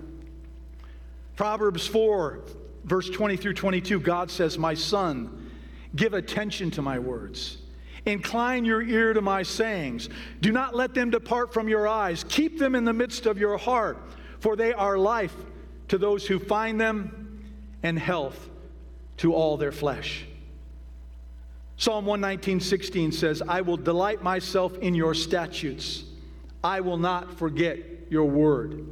Proverbs 1.34 1.84
4, 1.88 2.40
verse 2.84 3.10
20 3.10 3.36
through 3.36 3.54
22, 3.54 3.98
God 3.98 4.30
says, 4.30 4.56
My 4.56 4.72
son, 4.72 5.50
give 5.96 6.14
attention 6.14 6.70
to 6.72 6.82
my 6.82 7.00
words. 7.00 7.58
Incline 8.06 8.64
your 8.64 8.82
ear 8.82 9.12
to 9.12 9.20
my 9.20 9.42
sayings. 9.42 10.08
Do 10.40 10.52
not 10.52 10.76
let 10.76 10.94
them 10.94 11.10
depart 11.10 11.52
from 11.52 11.68
your 11.68 11.88
eyes. 11.88 12.24
Keep 12.28 12.60
them 12.60 12.76
in 12.76 12.84
the 12.84 12.92
midst 12.92 13.26
of 13.26 13.36
your 13.36 13.58
heart, 13.58 13.98
for 14.38 14.54
they 14.54 14.72
are 14.72 14.96
life 14.96 15.34
to 15.88 15.98
those 15.98 16.24
who 16.24 16.38
find 16.38 16.80
them 16.80 17.42
and 17.82 17.98
health 17.98 18.48
to 19.16 19.34
all 19.34 19.56
their 19.56 19.72
flesh. 19.72 20.24
Psalm 21.78 22.06
119, 22.06 22.60
16 22.60 23.12
says, 23.12 23.42
I 23.46 23.60
will 23.60 23.76
delight 23.76 24.22
myself 24.22 24.78
in 24.78 24.94
your 24.94 25.14
statutes. 25.14 26.04
I 26.64 26.80
will 26.80 26.96
not 26.96 27.38
forget 27.38 27.78
your 28.08 28.24
word. 28.24 28.86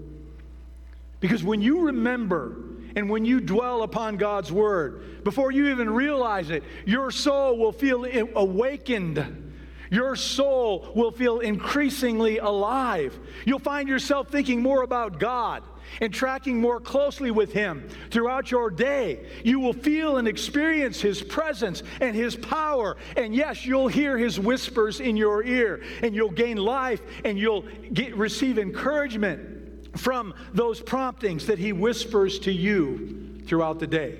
Because 1.20 1.42
when 1.42 1.62
you 1.62 1.86
remember 1.86 2.56
and 2.94 3.08
when 3.08 3.24
you 3.24 3.40
dwell 3.40 3.82
upon 3.82 4.18
God's 4.18 4.52
word, 4.52 5.24
before 5.24 5.50
you 5.50 5.68
even 5.68 5.88
realize 5.88 6.50
it, 6.50 6.62
your 6.84 7.10
soul 7.10 7.56
will 7.56 7.72
feel 7.72 8.04
awakened. 8.36 9.52
Your 9.90 10.14
soul 10.14 10.92
will 10.94 11.10
feel 11.10 11.40
increasingly 11.40 12.38
alive. 12.38 13.18
You'll 13.46 13.58
find 13.58 13.88
yourself 13.88 14.28
thinking 14.28 14.60
more 14.60 14.82
about 14.82 15.18
God 15.18 15.62
and 16.00 16.12
tracking 16.12 16.60
more 16.60 16.80
closely 16.80 17.30
with 17.30 17.52
Him 17.52 17.88
throughout 18.10 18.50
your 18.50 18.70
day, 18.70 19.26
you 19.44 19.60
will 19.60 19.72
feel 19.72 20.16
and 20.16 20.28
experience 20.28 21.00
His 21.00 21.22
presence 21.22 21.82
and 22.00 22.14
His 22.14 22.36
power. 22.36 22.96
And 23.16 23.34
yes, 23.34 23.64
you'll 23.64 23.88
hear 23.88 24.18
His 24.18 24.38
whispers 24.38 25.00
in 25.00 25.16
your 25.16 25.44
ear, 25.44 25.82
and 26.02 26.14
you'll 26.14 26.30
gain 26.30 26.56
life 26.56 27.00
and 27.24 27.38
you'll 27.38 27.62
get, 27.92 28.16
receive 28.16 28.58
encouragement 28.58 29.98
from 29.98 30.34
those 30.52 30.80
promptings 30.80 31.46
that 31.46 31.58
He 31.58 31.72
whispers 31.72 32.38
to 32.40 32.52
you 32.52 33.40
throughout 33.46 33.78
the 33.78 33.86
day. 33.86 34.18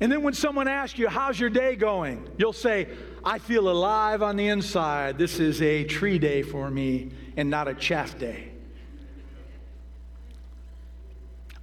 And 0.00 0.12
then 0.12 0.22
when 0.22 0.34
someone 0.34 0.68
asks 0.68 0.98
you, 0.98 1.08
How's 1.08 1.40
your 1.40 1.50
day 1.50 1.74
going? 1.74 2.28
You'll 2.36 2.52
say, 2.52 2.88
I 3.24 3.38
feel 3.38 3.68
alive 3.68 4.22
on 4.22 4.36
the 4.36 4.48
inside. 4.48 5.18
This 5.18 5.40
is 5.40 5.62
a 5.62 5.84
tree 5.84 6.18
day 6.18 6.42
for 6.42 6.70
me 6.70 7.10
and 7.36 7.50
not 7.50 7.66
a 7.66 7.74
chaff 7.74 8.18
day. 8.18 8.52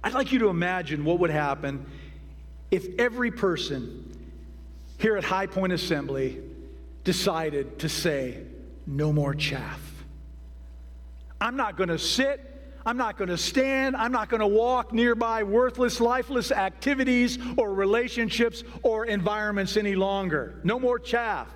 I'd 0.04 0.12
like 0.12 0.30
you 0.30 0.38
to 0.40 0.48
imagine 0.48 1.04
what 1.04 1.18
would 1.18 1.30
happen 1.30 1.86
if 2.70 2.86
every 2.98 3.30
person 3.30 4.28
here 4.98 5.16
at 5.16 5.24
High 5.24 5.46
Point 5.46 5.72
Assembly 5.72 6.40
decided 7.02 7.80
to 7.80 7.88
say, 7.88 8.44
No 8.86 9.12
more 9.12 9.34
chaff. 9.34 9.80
I'm 11.40 11.56
not 11.56 11.76
going 11.76 11.88
to 11.88 11.98
sit 11.98 12.54
I'm 12.86 12.98
not 12.98 13.16
going 13.16 13.30
to 13.30 13.38
stand. 13.38 13.96
I'm 13.96 14.12
not 14.12 14.28
going 14.28 14.40
to 14.40 14.46
walk 14.46 14.92
nearby 14.92 15.42
worthless, 15.42 16.00
lifeless 16.00 16.52
activities 16.52 17.38
or 17.56 17.72
relationships 17.72 18.62
or 18.82 19.06
environments 19.06 19.76
any 19.76 19.94
longer. 19.94 20.60
No 20.64 20.78
more 20.78 20.98
chaff. 20.98 21.48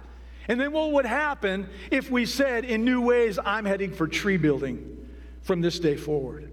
And 0.48 0.58
then 0.58 0.72
what 0.72 0.92
would 0.92 1.04
happen 1.04 1.68
if 1.90 2.10
we 2.10 2.24
said 2.24 2.64
in 2.64 2.82
new 2.82 3.02
ways, 3.02 3.38
I'm 3.44 3.66
heading 3.66 3.92
for 3.92 4.08
tree 4.08 4.38
building 4.38 5.06
from 5.42 5.60
this 5.60 5.78
day 5.78 5.96
forward? 5.96 6.50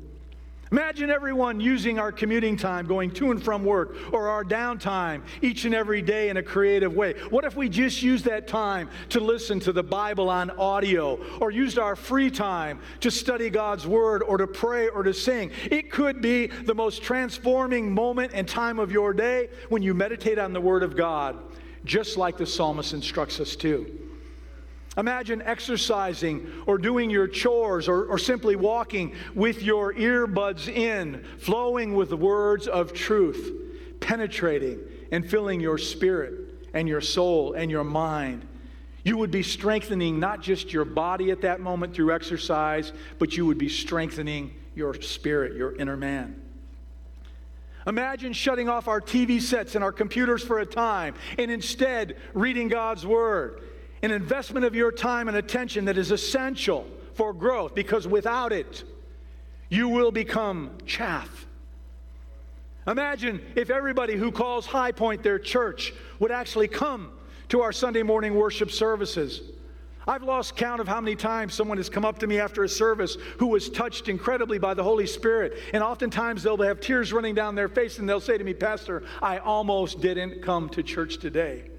Imagine 0.72 1.12
everyone 1.12 1.60
using 1.60 2.00
our 2.00 2.12
commuting 2.12 2.58
time 2.58 2.88
going 2.88 3.12
to 3.12 3.30
and 3.30 3.42
from 3.42 3.64
work 3.64 3.96
or 4.12 4.30
our 4.30 4.44
downtime 4.44 5.22
each 5.44 5.66
and 5.66 5.76
every 5.76 6.02
day 6.02 6.30
in 6.30 6.38
a 6.38 6.44
creative 6.44 6.96
way. 6.96 7.14
What 7.30 7.46
if 7.46 7.56
we 7.56 7.70
just 7.70 8.02
used 8.02 8.26
that 8.26 8.48
time 8.48 8.90
to 9.10 9.20
listen 9.20 9.60
to 9.62 9.72
the 9.72 9.84
Bible 9.84 10.28
on 10.28 10.50
audio 10.52 11.20
or 11.40 11.52
used 11.52 11.78
our 11.78 11.96
free 11.96 12.32
time 12.32 12.80
to 13.02 13.12
study 13.12 13.52
God's 13.52 13.86
Word 13.86 14.24
or 14.24 14.38
to 14.38 14.48
pray 14.48 14.88
or 14.88 15.04
to 15.04 15.14
sing? 15.14 15.52
It 15.66 15.92
could 15.92 16.20
be 16.20 16.48
the 16.48 16.76
most 16.76 17.04
transforming 17.04 17.94
moment 17.94 18.32
and 18.34 18.48
time 18.48 18.80
of 18.80 18.92
your 18.92 19.14
day 19.14 19.50
when 19.70 19.84
you 19.84 19.94
meditate 19.94 20.40
on 20.40 20.52
the 20.52 20.62
Word 20.62 20.82
of 20.82 20.98
God, 20.98 21.38
just 21.84 22.18
like 22.18 22.38
the 22.38 22.46
psalmist 22.46 22.94
instructs 22.94 23.40
us 23.40 23.56
to. 23.58 24.05
Imagine 24.98 25.42
exercising 25.42 26.50
or 26.66 26.78
doing 26.78 27.10
your 27.10 27.28
chores 27.28 27.88
or, 27.90 28.06
or, 28.06 28.18
simply 28.18 28.56
walking 28.56 29.14
with 29.34 29.62
your 29.62 29.94
earbuds 29.94 30.70
in, 30.70 31.24
flowing 31.38 31.96
with 31.96 32.10
the 32.10 32.18
words 32.18 32.68
of 32.68 32.94
truth, 32.94 33.52
penetrating 34.00 34.80
and 35.12 35.30
filling 35.30 35.60
your 35.60 35.78
spirit 35.78 36.34
and 36.74 36.88
your 36.88 37.02
soul 37.02 37.54
and 37.54 37.70
your 37.70 37.84
mind. 37.84 38.48
You 39.04 39.18
would 39.18 39.32
be 39.32 39.44
strengthening 39.44 40.20
not 40.20 40.42
just 40.42 40.72
your 40.72 40.86
body 40.86 41.30
at 41.30 41.42
that 41.42 41.60
moment 41.60 41.94
through 41.94 42.14
exercise, 42.14 42.94
but 43.20 43.36
you 43.36 43.46
would 43.46 43.58
be 43.58 43.70
strengthening 43.70 44.56
your 44.76 45.00
spirit, 45.02 45.58
your 45.58 45.76
inner 45.76 45.98
man. 45.98 46.42
Imagine 47.86 48.34
shutting 48.34 48.68
off 48.68 48.88
our 48.88 49.00
TV 49.00 49.42
sets 49.42 49.76
and 49.76 49.84
our 49.84 49.92
computers 49.92 50.44
for 50.44 50.60
a 50.60 50.66
time 50.66 51.14
and 51.38 51.52
instead 51.52 52.16
reading 52.34 52.70
God's 52.70 53.06
Word 53.06 53.62
an 54.06 54.12
investment 54.12 54.64
of 54.66 54.76
your 54.76 54.92
time 54.92 55.28
and 55.28 55.36
attention 55.36 55.86
that 55.86 55.98
is 55.98 56.12
essential 56.12 56.88
for 57.16 57.34
growth 57.34 57.74
because 57.74 58.08
without 58.08 58.54
it, 58.54 58.84
you 59.68 59.90
will 59.90 60.12
become 60.12 60.78
chaff. 60.86 61.48
Imagine 62.86 63.42
if 63.56 63.72
everybody 63.72 64.16
who 64.16 64.32
calls 64.32 64.68
High 64.68 64.92
Point 64.92 65.24
their 65.24 65.40
church 65.40 65.92
would 66.20 66.32
actually 66.32 66.68
come 66.68 67.14
to 67.50 67.62
our 67.62 67.72
Sunday 67.72 68.04
morning 68.04 68.36
worship 68.36 68.70
services. 68.70 69.42
I've 70.08 70.22
lost 70.22 70.56
count 70.56 70.82
of 70.82 70.88
how 70.88 71.02
many 71.02 71.16
times 71.16 71.56
someone 71.56 71.78
has 71.78 71.90
come 71.90 72.06
up 72.06 72.20
to 72.20 72.28
me 72.28 72.40
after 72.40 72.64
a 72.64 72.70
service 72.70 73.18
who 73.40 73.48
was 73.48 73.72
touched 73.72 74.08
incredibly 74.08 74.60
by 74.60 74.76
the 74.76 74.84
Holy 74.84 75.08
Spirit. 75.08 75.58
And 75.74 75.82
oftentimes 75.82 76.44
they'll 76.44 76.58
have 76.58 76.80
tears 76.80 77.12
running 77.12 77.34
down 77.34 77.56
their 77.56 77.70
face 77.70 77.98
and 77.98 78.08
they'll 78.08 78.20
say 78.20 78.38
to 78.38 78.44
me, 78.44 78.54
Pastor, 78.54 79.02
I 79.20 79.40
almost 79.40 80.00
didn't 80.00 80.44
come 80.44 80.70
to 80.70 80.84
church 80.84 81.18
today. 81.18 81.72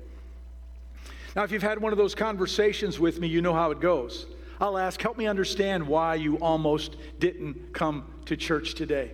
Now, 1.37 1.44
if 1.44 1.53
you've 1.53 1.62
had 1.62 1.83
one 1.83 1.92
of 1.92 1.99
those 1.99 2.14
conversations 2.14 2.99
with 2.99 3.20
me, 3.20 3.29
you 3.29 3.42
know 3.42 3.53
how 3.53 3.70
it 3.70 3.79
goes. 3.79 4.25
I'll 4.59 4.79
ask, 4.79 5.01
help 5.03 5.18
me 5.18 5.27
understand 5.27 5.87
why 5.87 6.14
you 6.14 6.37
almost 6.38 6.96
didn't 7.18 7.75
come 7.75 8.07
to 8.25 8.38
church 8.38 8.75
today. 8.75 9.11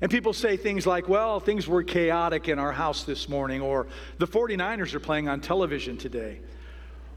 And 0.00 0.12
people 0.12 0.32
say 0.32 0.56
things 0.56 0.86
like, 0.86 1.08
well, 1.08 1.40
things 1.40 1.66
were 1.66 1.82
chaotic 1.82 2.48
in 2.48 2.60
our 2.60 2.70
house 2.70 3.02
this 3.02 3.28
morning, 3.28 3.60
or 3.60 3.88
the 4.18 4.28
49ers 4.28 4.94
are 4.94 5.00
playing 5.00 5.28
on 5.28 5.40
television 5.40 5.96
today 5.96 6.40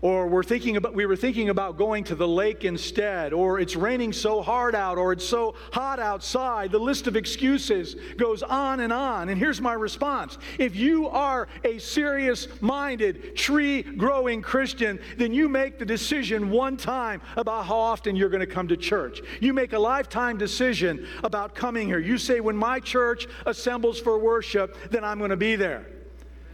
or 0.04 0.28
we're 0.28 0.44
thinking 0.44 0.76
about, 0.76 0.94
we 0.94 1.06
were 1.06 1.16
thinking 1.16 1.48
about 1.48 1.78
going 1.78 2.04
to 2.04 2.14
the 2.14 2.28
lake 2.28 2.66
instead, 2.66 3.32
or 3.32 3.62
it's 3.62 3.78
raining 3.78 4.12
so 4.12 4.42
hard 4.42 4.76
out, 4.76 4.98
or 4.98 5.14
it's 5.14 5.26
so 5.26 5.56
hot 5.72 5.98
outside. 5.98 6.74
The 6.74 6.80
list 6.80 7.08
of 7.08 7.16
excuses 7.16 7.96
goes 8.18 8.44
on 8.44 8.82
and 8.82 8.92
on. 8.92 9.30
And 9.30 9.40
here's 9.40 9.62
my 9.62 9.72
response 9.72 10.38
if 10.60 10.76
you 10.76 11.08
are 11.08 11.48
a 11.64 11.80
serious 11.80 12.50
minded, 12.60 13.38
tree 13.38 13.82
growing 13.82 14.42
Christian, 14.42 15.00
then 15.18 15.34
you 15.34 15.48
make 15.48 15.80
the 15.80 15.86
decision 15.86 16.50
one 16.50 16.76
time 16.76 17.22
about 17.38 17.66
how 17.66 17.78
often 17.78 18.18
you're 18.18 18.28
going 18.28 18.42
to 18.42 18.46
come 18.46 18.68
to 18.68 18.76
church. 18.76 19.22
You 19.40 19.54
make 19.54 19.72
a 19.72 19.80
lifetime 19.80 20.38
decision 20.38 21.08
about 21.24 21.56
coming 21.56 21.88
here. 21.88 22.00
You 22.00 22.18
say, 22.18 22.42
when 22.42 22.58
my 22.58 22.82
church 22.82 23.26
assembles 23.46 24.02
for 24.02 24.20
worship, 24.20 24.76
then 24.92 25.06
I'm 25.06 25.18
going 25.18 25.30
to 25.30 25.38
be 25.38 25.56
there. 25.56 25.93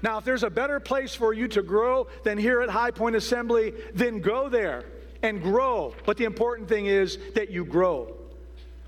Now, 0.02 0.18
if 0.18 0.26
there's 0.26 0.44
a 0.44 0.50
better 0.50 0.80
place 0.80 1.14
for 1.14 1.34
you 1.34 1.48
to 1.50 1.62
grow 1.62 2.08
than 2.24 2.38
here 2.38 2.62
at 2.62 2.70
High 2.70 2.92
Point 2.92 3.16
Assembly, 3.16 3.74
then 3.94 4.20
go 4.20 4.50
there 4.50 4.86
and 5.24 5.42
grow. 5.42 5.94
But 6.06 6.18
the 6.18 6.26
important 6.26 6.70
thing 6.70 6.86
is 6.86 7.18
that 7.36 7.50
you 7.50 7.66
grow. 7.66 8.16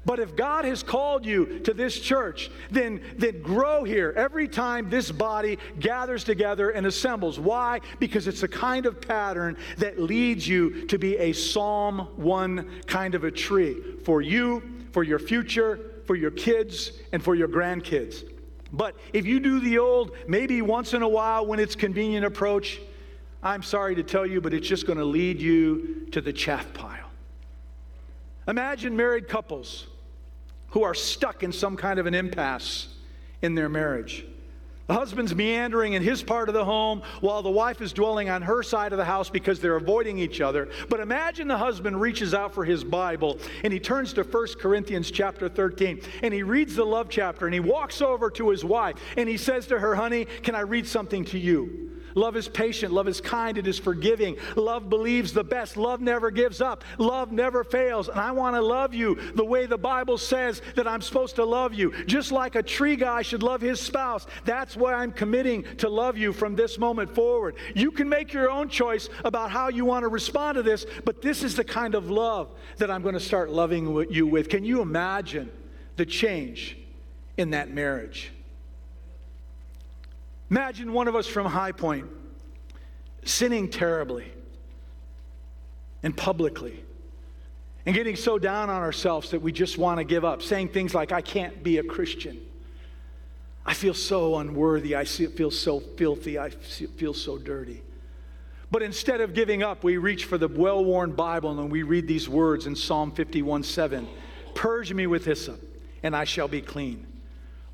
But 0.04 0.20
if 0.20 0.36
God 0.36 0.66
has 0.66 0.82
called 0.82 1.26
you 1.26 1.60
to 1.60 1.74
this 1.74 2.00
church, 2.00 2.50
then, 2.72 3.02
then 3.18 3.42
grow 3.44 3.84
here 3.84 4.14
every 4.18 4.48
time 4.48 4.90
this 4.90 5.12
body 5.12 5.60
gathers 5.80 6.24
together 6.24 6.72
and 6.72 6.88
assembles. 6.88 7.40
Why? 7.40 7.82
Because 8.00 8.28
it's 8.28 8.42
a 8.42 8.48
kind 8.48 8.88
of 8.88 9.00
pattern 9.00 9.58
that 9.78 10.00
leads 10.00 10.48
you 10.48 10.88
to 10.88 10.98
be 10.98 11.18
a 11.18 11.34
Psalm 11.34 12.08
1 12.16 12.82
kind 12.88 13.14
of 13.14 13.26
a 13.26 13.32
tree 13.32 13.80
for 14.04 14.22
you, 14.24 14.64
for 14.92 15.04
your 15.04 15.20
future, 15.20 16.02
for 16.06 16.16
your 16.16 16.32
kids, 16.32 16.94
and 17.12 17.24
for 17.24 17.36
your 17.36 17.48
grandkids. 17.48 18.31
But 18.74 18.96
if 19.14 19.26
you 19.26 19.40
do 19.40 19.60
the 19.60 19.80
old, 19.80 20.12
maybe 20.28 20.62
once 20.62 20.94
in 20.94 21.02
a 21.02 21.08
while 21.08 21.46
when 21.46 21.60
it's 21.60 21.76
convenient 21.76 22.26
approach, 22.26 22.80
I'm 23.44 23.64
sorry 23.64 23.96
to 23.96 24.04
tell 24.04 24.26
you, 24.26 24.40
but 24.40 24.54
it's 24.54 24.68
just 24.68 24.86
going 24.86 25.00
to 25.00 25.06
lead 25.06 25.42
you 25.42 26.08
to 26.12 26.22
the 26.22 26.32
chaff 26.32 26.74
pile. 26.74 27.10
Imagine 28.48 28.96
married 28.96 29.28
couples 29.28 29.88
who 30.70 30.84
are 30.84 30.94
stuck 30.94 31.44
in 31.44 31.52
some 31.52 31.76
kind 31.76 32.00
of 32.00 32.06
an 32.06 32.14
impasse 32.14 32.88
in 33.42 33.56
their 33.56 33.70
marriage. 33.70 34.26
The 34.92 34.98
husband's 34.98 35.34
meandering 35.34 35.94
in 35.94 36.04
his 36.04 36.22
part 36.22 36.50
of 36.50 36.54
the 36.54 36.66
home 36.66 37.02
while 37.22 37.42
the 37.42 37.50
wife 37.50 37.80
is 37.82 37.94
dwelling 37.94 38.30
on 38.30 38.42
her 38.42 38.62
side 38.62 38.92
of 38.92 38.98
the 38.98 39.06
house 39.06 39.30
because 39.30 39.62
they're 39.62 39.78
avoiding 39.78 40.20
each 40.20 40.42
other. 40.42 40.68
But 40.90 41.00
imagine 41.00 41.48
the 41.48 41.58
husband 41.58 42.02
reaches 42.02 42.34
out 42.34 42.54
for 42.54 42.66
his 42.66 42.84
Bible 42.84 43.40
and 43.64 43.72
he 43.72 43.80
turns 43.80 44.12
to 44.12 44.24
1 44.24 44.48
Corinthians 44.60 45.10
chapter 45.10 45.48
13 45.48 46.02
and 46.24 46.34
he 46.34 46.44
reads 46.44 46.76
the 46.76 46.84
love 46.84 47.08
chapter 47.10 47.46
and 47.46 47.54
he 47.54 47.62
walks 47.62 48.02
over 48.02 48.30
to 48.32 48.50
his 48.50 48.66
wife 48.66 48.98
and 49.16 49.30
he 49.30 49.38
says 49.38 49.66
to 49.68 49.80
her, 49.80 49.96
Honey, 49.96 50.26
can 50.26 50.56
I 50.56 50.60
read 50.60 50.86
something 50.86 51.24
to 51.24 51.40
you? 51.40 52.01
Love 52.16 52.36
is 52.36 52.48
patient. 52.48 52.94
Love 52.94 53.08
is 53.08 53.22
kind. 53.22 53.58
It 53.58 53.68
is 53.68 53.80
forgiving. 53.80 54.38
Love 54.56 54.90
believes 54.90 55.34
the 55.34 55.44
best. 55.44 55.78
Love 55.78 56.02
never 56.02 56.32
gives 56.32 56.62
up. 56.62 56.84
Love 56.98 57.32
never 57.32 57.64
fails. 57.64 58.10
And 58.10 58.20
I 58.20 58.32
want 58.32 58.56
to 58.56 58.62
love 58.62 58.94
you 58.94 59.16
the 59.36 59.46
way 59.46 59.66
the 59.66 59.78
Bible 59.78 60.18
says 60.18 60.62
that 60.76 60.88
I'm 60.88 61.02
supposed 61.02 61.36
to 61.38 61.46
love 61.46 61.74
you. 61.74 61.92
Just 62.06 62.32
like 62.32 62.56
a 62.56 62.64
tree 62.64 62.96
guy 62.96 63.22
should 63.22 63.44
love 63.44 63.62
his 63.62 63.80
spouse. 63.80 64.28
That's 64.46 64.76
why 64.76 64.94
I'm 64.94 65.12
committing 65.12 65.64
to 65.78 65.90
love 65.90 66.18
you 66.18 66.34
from 66.34 66.56
this 66.56 66.78
moment 66.78 67.14
forward. 67.14 67.56
You 67.76 67.92
can 67.92 68.10
make 68.10 68.34
your 68.34 68.50
own 68.50 68.70
choice 68.70 69.10
about 69.24 69.52
how 69.52 69.70
you 69.70 69.86
want 69.86 70.04
to 70.04 70.10
respond 70.10 70.56
to 70.56 70.64
this, 70.64 70.86
but 71.06 71.22
this 71.22 71.44
is 71.44 71.56
the 71.56 71.64
kind 71.64 71.96
of 71.96 72.10
love 72.10 72.50
that 72.78 72.92
I'm 72.92 73.02
going 73.02 73.14
to 73.14 73.20
start 73.20 73.50
loving 73.50 74.06
you 74.10 74.28
with. 74.28 74.50
Can 74.50 74.64
you 74.64 74.82
imagine 74.82 75.52
the 75.96 76.06
change 76.06 76.78
in 77.38 77.52
that 77.52 77.72
marriage? 77.72 78.32
Imagine 80.52 80.92
one 80.92 81.08
of 81.08 81.16
us 81.16 81.28
from 81.28 81.46
High 81.48 81.72
Point 81.72 82.08
sinning 83.24 83.70
terribly 83.70 84.30
and 86.04 86.16
publicly 86.16 86.84
and 87.86 87.96
getting 87.96 88.18
so 88.18 88.38
down 88.38 88.70
on 88.70 88.82
ourselves 88.82 89.32
that 89.32 89.42
we 89.42 89.54
just 89.54 89.78
want 89.78 90.00
to 90.00 90.04
give 90.04 90.26
up, 90.26 90.42
saying 90.42 90.68
things 90.68 90.94
like, 90.94 91.14
I 91.14 91.22
can't 91.22 91.64
be 91.64 91.78
a 91.78 91.84
Christian. 91.84 92.46
I 93.66 93.74
feel 93.74 93.94
so 93.94 94.40
unworthy. 94.40 94.94
I 94.94 95.06
feel 95.06 95.52
so 95.52 95.80
filthy. 95.80 96.38
I 96.38 96.50
feel 96.50 97.14
so 97.14 97.38
dirty. 97.38 97.82
But 98.70 98.82
instead 98.82 99.22
of 99.22 99.34
giving 99.34 99.64
up, 99.64 99.86
we 99.86 99.98
reach 99.98 100.26
for 100.26 100.38
the 100.38 100.50
well 100.50 100.84
worn 100.84 101.14
Bible 101.14 101.58
and 101.60 101.72
we 101.72 101.84
read 101.84 102.08
these 102.08 102.28
words 102.28 102.68
in 102.68 102.76
Psalm 102.76 103.12
51 103.12 103.64
7 103.64 104.08
Purge 104.54 104.94
me 104.94 105.08
with 105.08 105.24
hyssop, 105.24 105.62
and 106.04 106.14
I 106.14 106.26
shall 106.26 106.50
be 106.50 106.62
clean. 106.62 107.06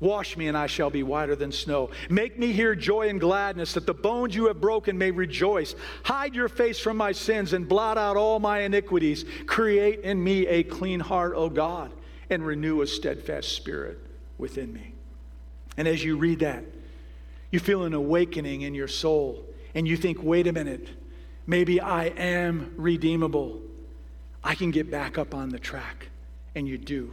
Wash 0.00 0.36
me, 0.36 0.46
and 0.46 0.56
I 0.56 0.68
shall 0.68 0.90
be 0.90 1.02
whiter 1.02 1.34
than 1.34 1.50
snow. 1.50 1.90
Make 2.08 2.38
me 2.38 2.52
hear 2.52 2.76
joy 2.76 3.08
and 3.08 3.20
gladness, 3.20 3.74
that 3.74 3.84
the 3.84 3.94
bones 3.94 4.34
you 4.34 4.46
have 4.46 4.60
broken 4.60 4.96
may 4.96 5.10
rejoice. 5.10 5.74
Hide 6.04 6.36
your 6.36 6.48
face 6.48 6.78
from 6.78 6.96
my 6.96 7.10
sins 7.10 7.52
and 7.52 7.68
blot 7.68 7.98
out 7.98 8.16
all 8.16 8.38
my 8.38 8.60
iniquities. 8.60 9.24
Create 9.46 10.00
in 10.00 10.22
me 10.22 10.46
a 10.46 10.62
clean 10.62 11.00
heart, 11.00 11.32
O 11.34 11.50
God, 11.50 11.90
and 12.30 12.46
renew 12.46 12.82
a 12.82 12.86
steadfast 12.86 13.50
spirit 13.50 13.98
within 14.38 14.72
me. 14.72 14.92
And 15.76 15.88
as 15.88 16.04
you 16.04 16.16
read 16.16 16.40
that, 16.40 16.64
you 17.50 17.58
feel 17.58 17.82
an 17.82 17.94
awakening 17.94 18.62
in 18.62 18.74
your 18.74 18.88
soul, 18.88 19.44
and 19.74 19.88
you 19.88 19.96
think, 19.96 20.22
wait 20.22 20.46
a 20.46 20.52
minute, 20.52 20.88
maybe 21.46 21.80
I 21.80 22.04
am 22.04 22.72
redeemable. 22.76 23.62
I 24.44 24.54
can 24.54 24.70
get 24.70 24.92
back 24.92 25.18
up 25.18 25.34
on 25.34 25.48
the 25.48 25.58
track. 25.58 26.08
And 26.54 26.68
you 26.68 26.78
do. 26.78 27.12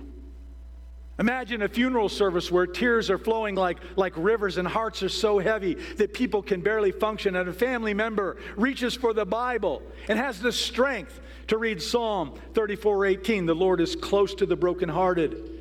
Imagine 1.18 1.61
a 1.61 1.70
funeral 1.70 2.09
service 2.09 2.51
where 2.51 2.68
tears 2.68 3.09
are 3.09 3.18
flowing 3.18 3.55
like, 3.55 3.78
like 3.95 4.13
rivers 4.18 4.57
and 4.57 4.68
hearts 4.68 5.01
are 5.01 5.09
so 5.09 5.39
heavy 5.39 5.76
that 5.95 6.13
people 6.13 6.41
can 6.41 6.59
barely 6.59 6.91
function, 6.91 7.38
and 7.38 7.47
a 7.47 7.53
family 7.53 7.93
member 7.93 8.36
reaches 8.57 8.95
for 8.95 9.13
the 9.13 9.26
Bible 9.26 9.82
and 10.09 10.20
has 10.20 10.41
the 10.41 10.51
strength 10.51 11.22
to 11.47 11.57
read 11.57 11.82
Psalm 11.82 12.34
34 12.53 13.05
18. 13.05 13.45
The 13.45 13.55
Lord 13.55 13.80
is 13.80 13.95
close 13.95 14.36
to 14.36 14.45
the 14.45 14.57
brokenhearted 14.57 15.51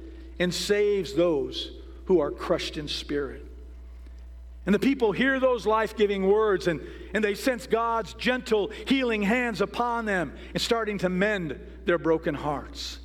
and 0.41 0.53
saves 0.53 1.15
those 1.15 1.71
who 2.07 2.19
are 2.21 2.33
crushed 2.33 2.77
in 2.77 2.89
spirit. 2.89 3.47
And 4.67 4.75
the 4.75 4.81
people 4.81 5.13
hear 5.13 5.39
those 5.39 5.67
life 5.67 5.97
giving 5.97 6.27
words 6.27 6.67
and, 6.67 6.81
and 7.13 7.23
they 7.23 7.35
sense 7.35 7.67
God's 7.67 8.15
gentle, 8.15 8.73
healing 8.87 9.23
hands 9.23 9.61
upon 9.61 10.07
them 10.07 10.33
and 10.53 10.61
starting 10.61 10.99
to 10.99 11.09
mend 11.09 11.61
their 11.85 11.99
broken 11.99 12.35
hearts. 12.35 12.99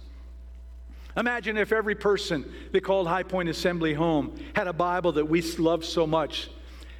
Imagine 1.19 1.57
if 1.57 1.73
every 1.73 1.95
person 1.95 2.49
that 2.71 2.81
called 2.81 3.05
High 3.05 3.23
Point 3.23 3.49
Assembly 3.49 3.93
home 3.93 4.39
had 4.55 4.67
a 4.67 4.73
Bible 4.73 5.11
that 5.13 5.25
we 5.27 5.41
love 5.57 5.83
so 5.83 6.07
much 6.07 6.49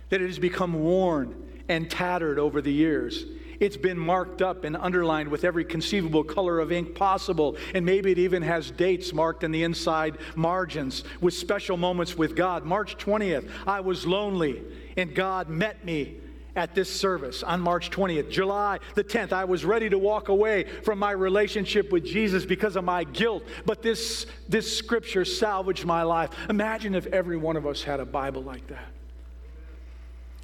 that 0.10 0.22
it 0.22 0.28
has 0.28 0.38
become 0.38 0.74
worn 0.74 1.34
and 1.70 1.90
tattered 1.90 2.38
over 2.38 2.62
the 2.62 2.74
years. 2.74 3.24
It's 3.62 3.78
been 3.78 3.98
marked 3.98 4.42
up 4.42 4.66
and 4.66 4.76
underlined 4.76 5.30
with 5.30 5.46
every 5.46 5.64
conceivable 5.64 6.26
color 6.26 6.60
of 6.60 6.70
ink 6.70 6.96
possible, 6.96 7.56
and 7.74 7.86
maybe 7.86 8.12
it 8.12 8.18
even 8.18 8.42
has 8.42 8.72
dates 8.72 9.14
marked 9.14 9.46
in 9.46 9.52
the 9.52 9.64
inside 9.64 10.18
margins 10.36 11.06
with 11.22 11.34
special 11.34 11.78
moments 11.78 12.18
with 12.18 12.36
God. 12.36 12.66
March 12.66 12.98
20th, 12.98 13.50
I 13.66 13.80
was 13.80 14.06
lonely, 14.06 14.64
and 14.98 15.16
God 15.16 15.48
met 15.48 15.86
me 15.86 16.18
at 16.60 16.76
this 16.76 16.94
service 16.94 17.42
on 17.42 17.62
March 17.62 17.90
20th. 17.90 18.30
July 18.30 18.80
the 18.94 19.04
10th, 19.04 19.32
I 19.32 19.46
was 19.46 19.64
ready 19.64 19.90
to 19.90 19.98
walk 19.98 20.28
away 20.28 20.66
from 20.84 21.00
my 21.00 21.12
relationship 21.12 21.90
with 21.90 22.04
Jesus 22.04 22.46
because 22.46 22.76
of 22.76 22.84
my 22.84 23.06
guilt, 23.06 23.44
but 23.66 23.82
this, 23.82 24.26
this 24.50 24.78
scripture 24.78 25.24
salvaged 25.24 25.86
my 25.86 26.04
life. 26.04 26.32
Imagine 26.50 26.96
if 26.96 27.08
every 27.08 27.38
one 27.38 27.56
of 27.56 27.66
us 27.66 27.82
had 27.82 28.02
a 28.02 28.06
Bible 28.06 28.44
like 28.44 28.68
that. 28.68 28.90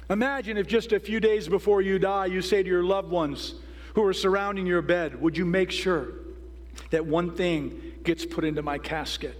Imagine 0.08 0.56
if 0.56 0.66
just 0.66 0.92
a 0.92 1.00
few 1.00 1.20
days 1.20 1.48
before 1.48 1.82
you 1.82 1.98
die, 1.98 2.26
you 2.26 2.40
say 2.40 2.62
to 2.62 2.68
your 2.68 2.84
loved 2.84 3.10
ones 3.10 3.54
who 3.94 4.02
are 4.02 4.14
surrounding 4.14 4.66
your 4.66 4.80
bed, 4.80 5.20
Would 5.20 5.36
you 5.36 5.44
make 5.44 5.70
sure 5.70 6.08
that 6.90 7.04
one 7.04 7.36
thing 7.36 7.78
gets 8.04 8.24
put 8.24 8.42
into 8.42 8.62
my 8.62 8.78
casket? 8.78 9.36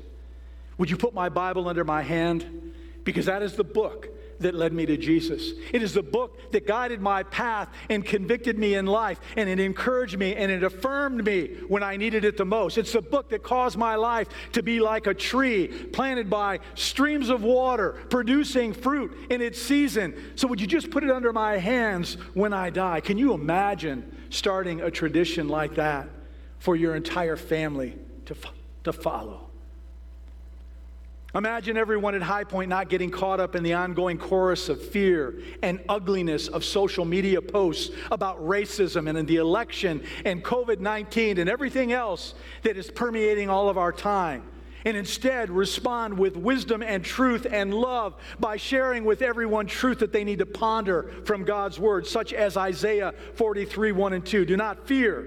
Would 0.76 0.90
you 0.90 0.98
put 0.98 1.14
my 1.14 1.30
Bible 1.30 1.68
under 1.68 1.84
my 1.84 2.02
hand? 2.02 2.74
Because 3.04 3.24
that 3.26 3.42
is 3.42 3.54
the 3.54 3.64
book 3.64 4.10
that 4.40 4.54
led 4.54 4.72
me 4.72 4.86
to 4.86 4.96
Jesus. 4.96 5.52
It 5.72 5.82
is 5.82 5.94
the 5.94 6.02
book 6.02 6.52
that 6.52 6.66
guided 6.66 7.00
my 7.00 7.22
path 7.22 7.68
and 7.88 8.04
convicted 8.04 8.58
me 8.58 8.74
in 8.74 8.86
life, 8.86 9.20
and 9.36 9.48
it 9.48 9.60
encouraged 9.60 10.18
me 10.18 10.34
and 10.34 10.50
it 10.50 10.62
affirmed 10.62 11.24
me 11.24 11.56
when 11.68 11.82
I 11.82 11.96
needed 11.96 12.24
it 12.24 12.36
the 12.36 12.44
most. 12.44 12.78
It's 12.78 12.92
the 12.92 13.02
book 13.02 13.30
that 13.30 13.42
caused 13.42 13.76
my 13.76 13.94
life 13.94 14.28
to 14.52 14.62
be 14.62 14.80
like 14.80 15.06
a 15.06 15.14
tree 15.14 15.68
planted 15.68 16.28
by 16.28 16.60
streams 16.74 17.28
of 17.28 17.42
water, 17.42 17.92
producing 18.10 18.72
fruit 18.72 19.16
in 19.30 19.40
its 19.40 19.60
season. 19.60 20.14
So, 20.36 20.48
would 20.48 20.60
you 20.60 20.66
just 20.66 20.90
put 20.90 21.04
it 21.04 21.10
under 21.10 21.32
my 21.32 21.58
hands 21.58 22.14
when 22.34 22.52
I 22.52 22.70
die? 22.70 23.00
Can 23.00 23.18
you 23.18 23.32
imagine 23.32 24.16
starting 24.30 24.80
a 24.80 24.90
tradition 24.90 25.48
like 25.48 25.76
that 25.76 26.08
for 26.58 26.76
your 26.76 26.96
entire 26.96 27.36
family 27.36 27.96
to, 28.26 28.36
to 28.84 28.92
follow? 28.92 29.45
Imagine 31.36 31.76
everyone 31.76 32.14
at 32.14 32.22
High 32.22 32.44
Point 32.44 32.70
not 32.70 32.88
getting 32.88 33.10
caught 33.10 33.40
up 33.40 33.54
in 33.54 33.62
the 33.62 33.74
ongoing 33.74 34.16
chorus 34.16 34.70
of 34.70 34.80
fear 34.80 35.42
and 35.62 35.80
ugliness 35.86 36.48
of 36.48 36.64
social 36.64 37.04
media 37.04 37.42
posts 37.42 37.94
about 38.10 38.42
racism 38.42 39.06
and 39.06 39.28
the 39.28 39.36
election 39.36 40.02
and 40.24 40.42
COVID 40.42 40.80
19 40.80 41.36
and 41.36 41.50
everything 41.50 41.92
else 41.92 42.34
that 42.62 42.78
is 42.78 42.90
permeating 42.90 43.50
all 43.50 43.68
of 43.68 43.76
our 43.76 43.92
time. 43.92 44.44
And 44.86 44.96
instead, 44.96 45.50
respond 45.50 46.18
with 46.18 46.38
wisdom 46.38 46.82
and 46.82 47.04
truth 47.04 47.46
and 47.50 47.74
love 47.74 48.14
by 48.40 48.56
sharing 48.56 49.04
with 49.04 49.20
everyone 49.20 49.66
truth 49.66 49.98
that 49.98 50.14
they 50.14 50.24
need 50.24 50.38
to 50.38 50.46
ponder 50.46 51.12
from 51.26 51.44
God's 51.44 51.78
word, 51.78 52.06
such 52.06 52.32
as 52.32 52.56
Isaiah 52.56 53.12
43 53.34 53.92
1 53.92 54.12
and 54.14 54.24
2. 54.24 54.46
Do 54.46 54.56
not 54.56 54.86
fear, 54.86 55.26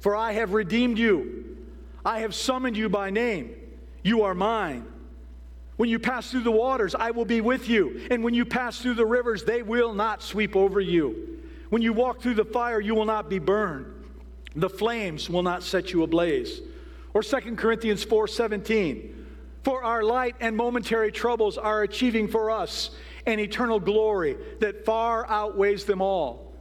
for 0.00 0.16
I 0.16 0.32
have 0.32 0.54
redeemed 0.54 0.98
you, 0.98 1.56
I 2.04 2.20
have 2.20 2.34
summoned 2.34 2.76
you 2.76 2.88
by 2.88 3.10
name. 3.10 3.54
You 4.02 4.22
are 4.22 4.34
mine. 4.34 4.94
When 5.76 5.90
you 5.90 5.98
pass 5.98 6.30
through 6.30 6.42
the 6.42 6.50
waters, 6.50 6.94
I 6.94 7.10
will 7.10 7.24
be 7.24 7.40
with 7.40 7.68
you. 7.68 8.06
And 8.10 8.24
when 8.24 8.34
you 8.34 8.44
pass 8.44 8.78
through 8.80 8.94
the 8.94 9.06
rivers, 9.06 9.44
they 9.44 9.62
will 9.62 9.92
not 9.92 10.22
sweep 10.22 10.56
over 10.56 10.80
you. 10.80 11.40
When 11.68 11.82
you 11.82 11.92
walk 11.92 12.22
through 12.22 12.34
the 12.34 12.44
fire, 12.44 12.80
you 12.80 12.94
will 12.94 13.04
not 13.04 13.28
be 13.28 13.38
burned. 13.38 13.92
The 14.54 14.70
flames 14.70 15.28
will 15.28 15.42
not 15.42 15.62
set 15.62 15.92
you 15.92 16.02
ablaze. 16.02 16.62
Or 17.12 17.22
2 17.22 17.56
Corinthians 17.56 18.04
4:17. 18.04 19.12
For 19.64 19.82
our 19.82 20.02
light 20.02 20.36
and 20.40 20.56
momentary 20.56 21.10
troubles 21.10 21.58
are 21.58 21.82
achieving 21.82 22.28
for 22.28 22.50
us 22.50 22.90
an 23.26 23.40
eternal 23.40 23.80
glory 23.80 24.36
that 24.60 24.84
far 24.84 25.28
outweighs 25.28 25.84
them 25.84 26.00
all. 26.00 26.54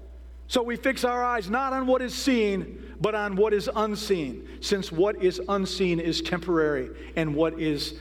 So 0.47 0.61
we 0.61 0.75
fix 0.75 1.03
our 1.03 1.23
eyes 1.23 1.49
not 1.49 1.71
on 1.71 1.87
what 1.87 2.01
is 2.01 2.13
seen, 2.13 2.95
but 2.99 3.15
on 3.15 3.35
what 3.35 3.53
is 3.53 3.69
unseen, 3.75 4.47
since 4.59 4.91
what 4.91 5.21
is 5.23 5.39
unseen 5.47 5.99
is 5.99 6.21
temporary 6.21 6.89
and 7.15 7.35
what 7.35 7.59
is 7.59 7.95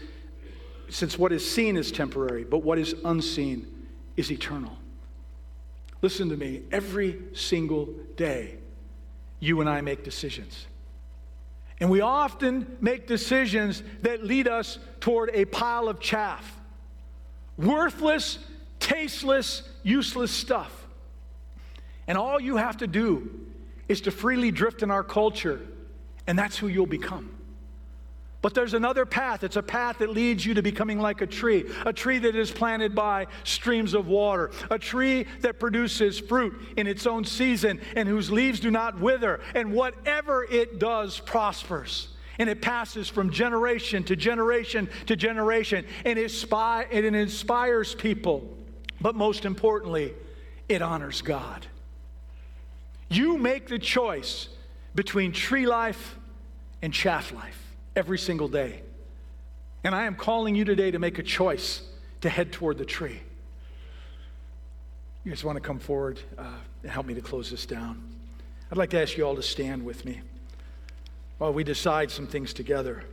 since 0.88 1.18
what 1.18 1.32
is 1.32 1.48
seen 1.48 1.76
is 1.76 1.90
temporary, 1.90 2.44
but 2.44 2.58
what 2.58 2.78
is 2.78 2.94
unseen 3.04 3.66
is 4.16 4.30
eternal. 4.30 4.76
Listen 6.02 6.28
to 6.28 6.36
me. 6.36 6.62
Every 6.70 7.18
single 7.32 7.88
day, 8.16 8.56
you 9.40 9.60
and 9.60 9.70
I 9.70 9.80
make 9.80 10.04
decisions. 10.04 10.66
And 11.80 11.90
we 11.90 12.00
often 12.00 12.76
make 12.80 13.06
decisions 13.06 13.82
that 14.02 14.22
lead 14.22 14.46
us 14.46 14.78
toward 15.00 15.30
a 15.32 15.44
pile 15.46 15.88
of 15.88 16.00
chaff 16.00 16.60
worthless, 17.56 18.38
tasteless, 18.80 19.62
useless 19.82 20.30
stuff. 20.30 20.86
And 22.06 22.18
all 22.18 22.40
you 22.40 22.56
have 22.56 22.78
to 22.78 22.86
do 22.86 23.30
is 23.88 24.00
to 24.02 24.10
freely 24.10 24.50
drift 24.50 24.82
in 24.82 24.90
our 24.90 25.04
culture, 25.04 25.60
and 26.26 26.38
that's 26.38 26.56
who 26.58 26.68
you'll 26.68 26.86
become. 26.86 27.33
But 28.44 28.52
there's 28.52 28.74
another 28.74 29.06
path. 29.06 29.42
It's 29.42 29.56
a 29.56 29.62
path 29.62 30.00
that 30.00 30.10
leads 30.10 30.44
you 30.44 30.52
to 30.52 30.60
becoming 30.60 31.00
like 31.00 31.22
a 31.22 31.26
tree, 31.26 31.64
a 31.86 31.94
tree 31.94 32.18
that 32.18 32.36
is 32.36 32.50
planted 32.50 32.94
by 32.94 33.28
streams 33.42 33.94
of 33.94 34.06
water, 34.06 34.50
a 34.70 34.78
tree 34.78 35.24
that 35.40 35.58
produces 35.58 36.20
fruit 36.20 36.54
in 36.76 36.86
its 36.86 37.06
own 37.06 37.24
season 37.24 37.80
and 37.96 38.06
whose 38.06 38.30
leaves 38.30 38.60
do 38.60 38.70
not 38.70 39.00
wither, 39.00 39.40
and 39.54 39.72
whatever 39.72 40.44
it 40.44 40.78
does 40.78 41.20
prospers. 41.20 42.08
And 42.38 42.50
it 42.50 42.60
passes 42.60 43.08
from 43.08 43.30
generation 43.30 44.04
to 44.04 44.14
generation 44.14 44.90
to 45.06 45.16
generation, 45.16 45.86
and 46.04 46.18
it 46.18 47.14
inspires 47.14 47.94
people. 47.94 48.58
But 49.00 49.14
most 49.14 49.46
importantly, 49.46 50.12
it 50.68 50.82
honors 50.82 51.22
God. 51.22 51.66
You 53.08 53.38
make 53.38 53.68
the 53.68 53.78
choice 53.78 54.48
between 54.94 55.32
tree 55.32 55.66
life 55.66 56.18
and 56.82 56.92
chaff 56.92 57.32
life 57.32 57.63
every 57.96 58.18
single 58.18 58.48
day. 58.48 58.82
And 59.82 59.94
I 59.94 60.04
am 60.04 60.14
calling 60.14 60.54
you 60.54 60.64
today 60.64 60.90
to 60.90 60.98
make 60.98 61.18
a 61.18 61.22
choice 61.22 61.82
to 62.22 62.28
head 62.28 62.52
toward 62.52 62.78
the 62.78 62.84
tree. 62.84 63.20
You 65.24 65.30
guys 65.30 65.44
want 65.44 65.56
to 65.56 65.60
come 65.60 65.78
forward 65.78 66.20
uh, 66.38 66.44
and 66.82 66.90
help 66.90 67.06
me 67.06 67.14
to 67.14 67.20
close 67.20 67.50
this 67.50 67.66
down? 67.66 68.02
I'd 68.70 68.78
like 68.78 68.90
to 68.90 69.00
ask 69.00 69.16
you 69.16 69.26
all 69.26 69.36
to 69.36 69.42
stand 69.42 69.84
with 69.84 70.04
me 70.04 70.20
while 71.38 71.52
we 71.52 71.64
decide 71.64 72.10
some 72.10 72.26
things 72.26 72.52
together. 72.52 73.04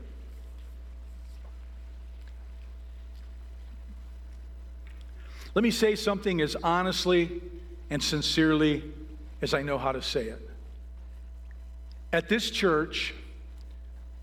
Let 5.53 5.63
me 5.63 5.71
say 5.71 5.95
something 5.95 6.39
as 6.41 6.55
honestly 6.63 7.41
and 7.89 8.01
sincerely 8.01 8.83
as 9.41 9.53
I 9.53 9.61
know 9.61 9.77
how 9.77 9.91
to 9.91 10.01
say 10.01 10.27
it. 10.27 10.49
At 12.13 12.29
this 12.29 12.49
church, 12.49 13.13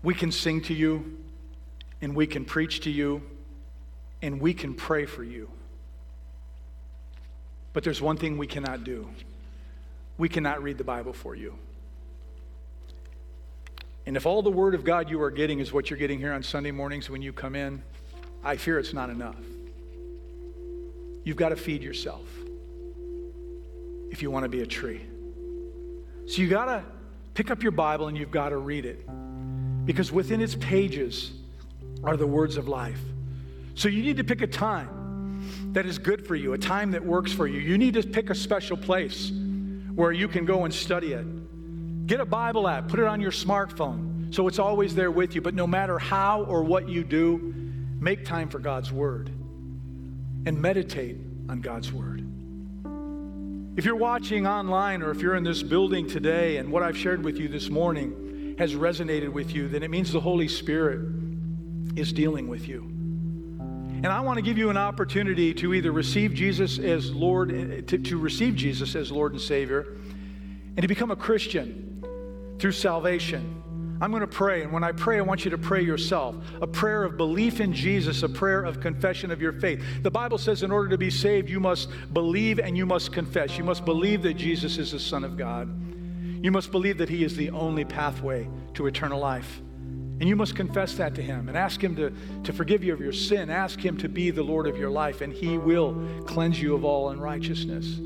we 0.03 0.13
can 0.13 0.31
sing 0.31 0.61
to 0.63 0.73
you, 0.73 1.17
and 2.01 2.15
we 2.15 2.27
can 2.27 2.45
preach 2.45 2.81
to 2.81 2.89
you, 2.89 3.21
and 4.21 4.39
we 4.39 4.53
can 4.53 4.73
pray 4.73 5.05
for 5.05 5.23
you. 5.23 5.49
But 7.73 7.83
there's 7.83 8.01
one 8.01 8.17
thing 8.17 8.37
we 8.37 8.47
cannot 8.47 8.83
do 8.83 9.09
we 10.17 10.27
cannot 10.27 10.61
read 10.61 10.77
the 10.77 10.83
Bible 10.83 11.13
for 11.13 11.33
you. 11.33 11.57
And 14.05 14.17
if 14.17 14.25
all 14.25 14.41
the 14.41 14.51
Word 14.51 14.75
of 14.75 14.83
God 14.83 15.09
you 15.09 15.21
are 15.21 15.31
getting 15.31 15.59
is 15.59 15.71
what 15.71 15.89
you're 15.89 15.97
getting 15.97 16.19
here 16.19 16.33
on 16.33 16.43
Sunday 16.43 16.71
mornings 16.71 17.09
when 17.09 17.21
you 17.21 17.31
come 17.31 17.55
in, 17.55 17.81
I 18.43 18.57
fear 18.57 18.79
it's 18.79 18.93
not 18.93 19.09
enough. 19.09 19.37
You've 21.23 21.37
got 21.37 21.49
to 21.49 21.55
feed 21.55 21.81
yourself 21.81 22.27
if 24.11 24.21
you 24.21 24.29
want 24.29 24.43
to 24.43 24.49
be 24.49 24.61
a 24.61 24.65
tree. 24.65 25.05
So 26.27 26.41
you 26.41 26.49
got 26.49 26.65
to 26.65 26.83
pick 27.33 27.49
up 27.49 27.63
your 27.63 27.71
Bible 27.71 28.09
and 28.09 28.17
you've 28.17 28.31
got 28.31 28.49
to 28.49 28.57
read 28.57 28.85
it 28.85 29.07
because 29.89 30.11
within 30.11 30.39
its 30.39 30.53
pages 30.53 31.31
are 32.03 32.15
the 32.15 32.27
words 32.27 32.57
of 32.57 32.67
life. 32.67 33.01
So 33.73 33.89
you 33.89 34.03
need 34.03 34.17
to 34.17 34.23
pick 34.23 34.43
a 34.43 34.47
time 34.47 35.73
that 35.73 35.87
is 35.87 35.97
good 35.97 36.27
for 36.27 36.35
you, 36.35 36.53
a 36.53 36.59
time 36.59 36.91
that 36.91 37.03
works 37.03 37.33
for 37.33 37.47
you. 37.47 37.59
You 37.59 37.75
need 37.75 37.95
to 37.95 38.03
pick 38.03 38.29
a 38.29 38.35
special 38.35 38.77
place 38.77 39.31
where 39.95 40.11
you 40.11 40.27
can 40.27 40.45
go 40.45 40.65
and 40.65 40.71
study 40.71 41.13
it. 41.13 42.05
Get 42.05 42.19
a 42.19 42.25
Bible 42.25 42.67
app, 42.67 42.87
put 42.87 42.99
it 42.99 43.07
on 43.07 43.19
your 43.19 43.31
smartphone 43.31 44.31
so 44.31 44.47
it's 44.47 44.59
always 44.59 44.93
there 44.93 45.09
with 45.09 45.33
you. 45.33 45.41
But 45.41 45.55
no 45.55 45.65
matter 45.65 45.97
how 45.97 46.43
or 46.43 46.61
what 46.61 46.87
you 46.87 47.03
do, 47.03 47.51
make 47.99 48.25
time 48.25 48.47
for 48.47 48.59
God's 48.59 48.91
Word 48.91 49.29
and 50.45 50.61
meditate 50.61 51.17
on 51.49 51.61
God's 51.61 51.91
Word. 51.91 52.23
If 53.75 53.85
you're 53.85 53.95
watching 53.95 54.45
online 54.45 55.01
or 55.01 55.09
if 55.09 55.19
you're 55.19 55.35
in 55.35 55.43
this 55.43 55.63
building 55.63 56.07
today 56.07 56.57
and 56.57 56.71
what 56.71 56.83
I've 56.83 56.95
shared 56.95 57.23
with 57.23 57.39
you 57.39 57.47
this 57.47 57.71
morning 57.71 58.28
has 58.59 58.75
resonated 58.75 59.29
with 59.29 59.55
you, 59.55 59.69
then 59.69 59.83
it 59.83 59.89
means 59.89 60.11
the 60.11 60.19
Holy 60.19 60.49
Spirit 60.49 60.99
is 61.95 62.11
dealing 62.11 62.49
with 62.49 62.67
you. 62.67 62.81
And 62.81 64.07
I 64.07 64.19
want 64.19 64.35
to 64.35 64.41
give 64.41 64.57
you 64.57 64.69
an 64.69 64.75
opportunity 64.75 65.53
to 65.55 65.73
either 65.73 65.93
receive 65.93 66.33
Jesus 66.33 66.77
as 66.77 67.11
Lord, 67.11 67.51
eh, 67.51 67.81
to, 67.87 67.97
to 67.97 68.17
receive 68.17 68.55
Jesus 68.55 68.95
as 68.95 69.13
Lord 69.13 69.31
and 69.31 69.41
Savior, 69.41 69.95
and 70.75 70.81
to 70.81 70.89
become 70.89 71.09
a 71.09 71.15
Christian 71.15 72.03
through 72.59 72.73
salvation. 72.73 73.63
I'm 74.01 74.11
going 74.11 74.21
to 74.21 74.27
pray, 74.27 74.63
and 74.63 74.73
when 74.73 74.83
I 74.83 74.91
pray, 74.91 75.19
I 75.19 75.21
want 75.21 75.45
you 75.45 75.51
to 75.51 75.57
pray 75.57 75.81
yourself. 75.81 76.35
A 76.61 76.67
prayer 76.67 77.03
of 77.05 77.15
belief 77.15 77.61
in 77.61 77.73
Jesus, 77.73 78.23
a 78.23 78.29
prayer 78.29 78.63
of 78.63 78.81
confession 78.81 79.31
of 79.31 79.41
your 79.41 79.53
faith. 79.53 79.81
The 80.03 80.11
Bible 80.11 80.37
says 80.37 80.63
in 80.63 80.71
order 80.71 80.89
to 80.89 80.97
be 80.97 81.09
saved, 81.09 81.49
you 81.49 81.61
must 81.61 81.89
believe 82.13 82.59
and 82.59 82.75
you 82.75 82.85
must 82.85 83.13
confess. 83.13 83.57
You 83.57 83.63
must 83.63 83.85
believe 83.85 84.21
that 84.23 84.33
Jesus 84.33 84.77
is 84.77 84.91
the 84.91 84.99
Son 84.99 85.23
of 85.23 85.37
God. 85.37 85.69
You 86.41 86.51
must 86.51 86.71
believe 86.71 86.97
that 86.99 87.09
He 87.09 87.23
is 87.23 87.35
the 87.35 87.49
only 87.49 87.85
pathway 87.85 88.47
to 88.75 88.87
eternal 88.87 89.19
life. 89.19 89.61
And 90.19 90.27
you 90.27 90.35
must 90.35 90.55
confess 90.55 90.95
that 90.95 91.15
to 91.15 91.21
Him 91.21 91.47
and 91.47 91.57
ask 91.57 91.81
Him 91.81 91.95
to, 91.95 92.13
to 92.43 92.53
forgive 92.53 92.83
you 92.83 92.93
of 92.93 92.99
your 92.99 93.13
sin. 93.13 93.49
Ask 93.49 93.79
Him 93.79 93.97
to 93.97 94.09
be 94.09 94.31
the 94.31 94.43
Lord 94.43 94.67
of 94.67 94.77
your 94.77 94.89
life, 94.89 95.21
and 95.21 95.33
He 95.33 95.57
will 95.57 96.01
cleanse 96.25 96.61
you 96.61 96.75
of 96.75 96.83
all 96.83 97.09
unrighteousness. 97.09 97.99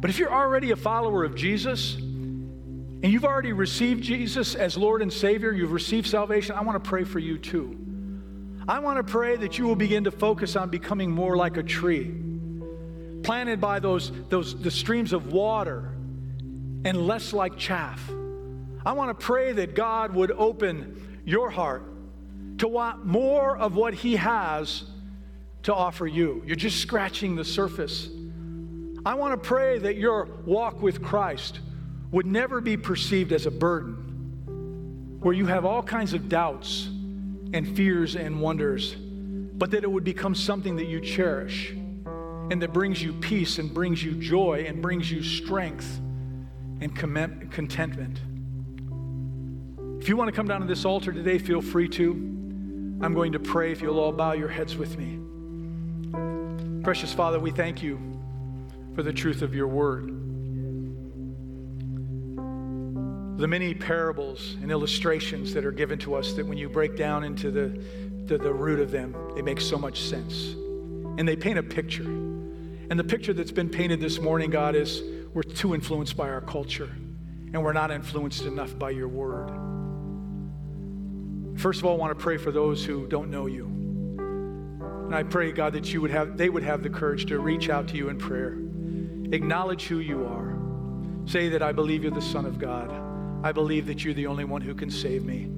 But 0.00 0.10
if 0.10 0.18
you're 0.18 0.32
already 0.32 0.70
a 0.70 0.76
follower 0.76 1.24
of 1.24 1.34
Jesus, 1.34 1.94
and 1.94 3.04
you've 3.04 3.24
already 3.24 3.52
received 3.52 4.02
Jesus 4.02 4.54
as 4.54 4.76
Lord 4.78 5.02
and 5.02 5.12
Savior, 5.12 5.52
you've 5.52 5.72
received 5.72 6.06
salvation, 6.06 6.56
I 6.56 6.62
want 6.62 6.82
to 6.82 6.88
pray 6.88 7.04
for 7.04 7.18
you 7.18 7.38
too. 7.38 7.78
I 8.66 8.78
want 8.78 8.96
to 8.96 9.04
pray 9.04 9.36
that 9.36 9.58
you 9.58 9.66
will 9.66 9.76
begin 9.76 10.04
to 10.04 10.10
focus 10.10 10.56
on 10.56 10.70
becoming 10.70 11.10
more 11.10 11.36
like 11.36 11.58
a 11.58 11.62
tree, 11.62 12.14
planted 13.22 13.60
by 13.60 13.78
those, 13.78 14.10
those 14.30 14.58
the 14.58 14.70
streams 14.70 15.12
of 15.12 15.32
water 15.32 15.93
and 16.84 17.06
less 17.06 17.32
like 17.32 17.56
chaff. 17.56 18.00
I 18.86 18.92
want 18.92 19.18
to 19.18 19.24
pray 19.26 19.52
that 19.52 19.74
God 19.74 20.14
would 20.14 20.30
open 20.30 21.22
your 21.24 21.50
heart 21.50 21.84
to 22.58 22.68
want 22.68 23.04
more 23.04 23.56
of 23.56 23.74
what 23.74 23.94
He 23.94 24.16
has 24.16 24.84
to 25.62 25.74
offer 25.74 26.06
you. 26.06 26.42
You're 26.46 26.56
just 26.56 26.80
scratching 26.80 27.34
the 27.34 27.44
surface. 27.44 28.08
I 29.06 29.14
want 29.14 29.32
to 29.32 29.48
pray 29.48 29.78
that 29.78 29.96
your 29.96 30.28
walk 30.44 30.82
with 30.82 31.02
Christ 31.02 31.60
would 32.10 32.26
never 32.26 32.60
be 32.60 32.76
perceived 32.76 33.32
as 33.32 33.46
a 33.46 33.50
burden, 33.50 35.18
where 35.20 35.34
you 35.34 35.46
have 35.46 35.64
all 35.64 35.82
kinds 35.82 36.12
of 36.12 36.28
doubts 36.28 36.86
and 37.54 37.76
fears 37.76 38.14
and 38.14 38.40
wonders, 38.40 38.94
but 38.94 39.70
that 39.70 39.82
it 39.82 39.90
would 39.90 40.04
become 40.04 40.34
something 40.34 40.76
that 40.76 40.86
you 40.86 41.00
cherish 41.00 41.70
and 42.50 42.60
that 42.60 42.72
brings 42.72 43.02
you 43.02 43.12
peace 43.14 43.58
and 43.58 43.72
brings 43.72 44.02
you 44.04 44.12
joy 44.12 44.64
and 44.68 44.82
brings 44.82 45.10
you 45.10 45.22
strength 45.22 46.00
and 46.84 47.50
contentment. 47.50 48.20
If 50.02 50.08
you 50.10 50.18
want 50.18 50.28
to 50.28 50.36
come 50.36 50.46
down 50.46 50.60
to 50.60 50.66
this 50.66 50.84
altar 50.84 51.12
today, 51.12 51.38
feel 51.38 51.62
free 51.62 51.88
to. 51.88 52.10
I'm 53.00 53.14
going 53.14 53.32
to 53.32 53.38
pray 53.38 53.72
if 53.72 53.80
you'll 53.80 53.98
all 53.98 54.12
bow 54.12 54.32
your 54.32 54.48
heads 54.48 54.76
with 54.76 54.98
me. 54.98 55.18
Precious 56.82 57.12
Father, 57.12 57.40
we 57.40 57.50
thank 57.50 57.82
you 57.82 57.98
for 58.94 59.02
the 59.02 59.14
truth 59.14 59.40
of 59.40 59.54
your 59.54 59.66
word. 59.66 60.08
The 63.38 63.48
many 63.48 63.72
parables 63.72 64.56
and 64.60 64.70
illustrations 64.70 65.54
that 65.54 65.64
are 65.64 65.72
given 65.72 65.98
to 66.00 66.14
us 66.14 66.34
that 66.34 66.46
when 66.46 66.58
you 66.58 66.68
break 66.68 66.96
down 66.96 67.24
into 67.24 67.50
the, 67.50 67.82
the, 68.26 68.36
the 68.36 68.52
root 68.52 68.78
of 68.78 68.90
them, 68.90 69.16
they 69.34 69.40
make 69.40 69.60
so 69.60 69.78
much 69.78 70.02
sense. 70.02 70.52
And 71.16 71.26
they 71.26 71.34
paint 71.34 71.58
a 71.58 71.62
picture. 71.62 72.04
And 72.04 73.00
the 73.00 73.04
picture 73.04 73.32
that's 73.32 73.50
been 73.50 73.70
painted 73.70 74.00
this 74.00 74.20
morning, 74.20 74.50
God, 74.50 74.74
is 74.74 75.02
we're 75.34 75.42
too 75.42 75.74
influenced 75.74 76.16
by 76.16 76.30
our 76.30 76.40
culture 76.40 76.88
and 77.52 77.62
we're 77.62 77.72
not 77.72 77.90
influenced 77.90 78.44
enough 78.44 78.78
by 78.78 78.90
your 78.90 79.08
word. 79.08 79.50
First 81.58 81.80
of 81.80 81.86
all, 81.86 81.94
I 81.94 81.98
want 81.98 82.16
to 82.16 82.22
pray 82.22 82.36
for 82.36 82.50
those 82.50 82.84
who 82.84 83.06
don't 83.06 83.30
know 83.30 83.46
you. 83.46 83.66
And 83.66 85.14
I 85.14 85.22
pray, 85.24 85.52
God, 85.52 85.74
that 85.74 85.92
you 85.92 86.00
would 86.00 86.10
have, 86.10 86.36
they 86.36 86.48
would 86.48 86.62
have 86.62 86.82
the 86.82 86.88
courage 86.88 87.26
to 87.26 87.38
reach 87.38 87.68
out 87.68 87.88
to 87.88 87.96
you 87.96 88.08
in 88.08 88.18
prayer. 88.18 88.58
Acknowledge 89.32 89.86
who 89.86 89.98
you 89.98 90.24
are. 90.24 90.56
Say 91.26 91.48
that 91.50 91.62
I 91.62 91.72
believe 91.72 92.02
you're 92.02 92.12
the 92.12 92.22
Son 92.22 92.46
of 92.46 92.58
God. 92.58 92.90
I 93.44 93.52
believe 93.52 93.86
that 93.86 94.04
you're 94.04 94.14
the 94.14 94.26
only 94.26 94.44
one 94.44 94.62
who 94.62 94.74
can 94.74 94.90
save 94.90 95.24
me. 95.24 95.50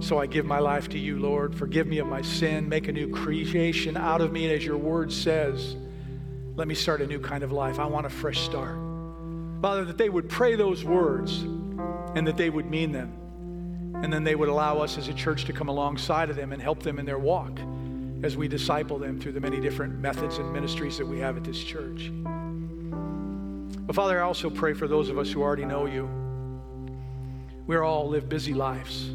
So 0.00 0.18
I 0.18 0.26
give 0.26 0.46
my 0.46 0.60
life 0.60 0.88
to 0.90 0.98
you, 0.98 1.18
Lord. 1.18 1.54
Forgive 1.54 1.86
me 1.86 1.98
of 1.98 2.06
my 2.06 2.22
sin. 2.22 2.68
Make 2.68 2.88
a 2.88 2.92
new 2.92 3.10
creation 3.10 3.96
out 3.96 4.20
of 4.20 4.32
me. 4.32 4.46
And 4.46 4.54
as 4.54 4.64
your 4.64 4.76
word 4.76 5.12
says, 5.12 5.76
let 6.54 6.68
me 6.68 6.74
start 6.74 7.00
a 7.00 7.06
new 7.06 7.18
kind 7.18 7.42
of 7.42 7.52
life. 7.52 7.78
I 7.78 7.86
want 7.86 8.06
a 8.06 8.10
fresh 8.10 8.40
start. 8.40 8.87
Father, 9.60 9.84
that 9.84 9.98
they 9.98 10.08
would 10.08 10.28
pray 10.28 10.54
those 10.54 10.84
words 10.84 11.42
and 12.14 12.26
that 12.26 12.36
they 12.36 12.50
would 12.50 12.66
mean 12.66 12.92
them. 12.92 13.12
And 14.02 14.12
then 14.12 14.22
they 14.22 14.36
would 14.36 14.48
allow 14.48 14.78
us 14.78 14.96
as 14.96 15.08
a 15.08 15.14
church 15.14 15.44
to 15.46 15.52
come 15.52 15.68
alongside 15.68 16.30
of 16.30 16.36
them 16.36 16.52
and 16.52 16.62
help 16.62 16.82
them 16.82 16.98
in 16.98 17.06
their 17.06 17.18
walk 17.18 17.58
as 18.22 18.36
we 18.36 18.46
disciple 18.48 18.98
them 18.98 19.20
through 19.20 19.32
the 19.32 19.40
many 19.40 19.60
different 19.60 19.98
methods 19.98 20.38
and 20.38 20.52
ministries 20.52 20.96
that 20.98 21.06
we 21.06 21.18
have 21.18 21.36
at 21.36 21.44
this 21.44 21.62
church. 21.62 22.10
But 23.86 23.96
Father, 23.96 24.20
I 24.20 24.22
also 24.22 24.50
pray 24.50 24.74
for 24.74 24.86
those 24.86 25.08
of 25.08 25.18
us 25.18 25.32
who 25.32 25.42
already 25.42 25.64
know 25.64 25.86
you. 25.86 26.08
We 27.66 27.76
all 27.76 28.08
live 28.08 28.28
busy 28.28 28.54
lives. 28.54 29.10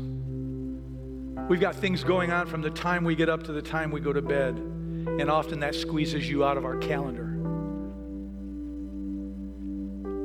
We've 1.49 1.59
got 1.59 1.75
things 1.75 2.03
going 2.03 2.31
on 2.31 2.47
from 2.47 2.61
the 2.61 2.69
time 2.69 3.03
we 3.03 3.15
get 3.15 3.29
up 3.29 3.43
to 3.43 3.51
the 3.51 3.61
time 3.61 3.91
we 3.91 3.99
go 3.99 4.13
to 4.13 4.21
bed, 4.21 4.55
and 4.55 5.29
often 5.29 5.59
that 5.59 5.75
squeezes 5.75 6.29
you 6.29 6.45
out 6.45 6.57
of 6.57 6.65
our 6.65 6.77
calendar. 6.77 7.32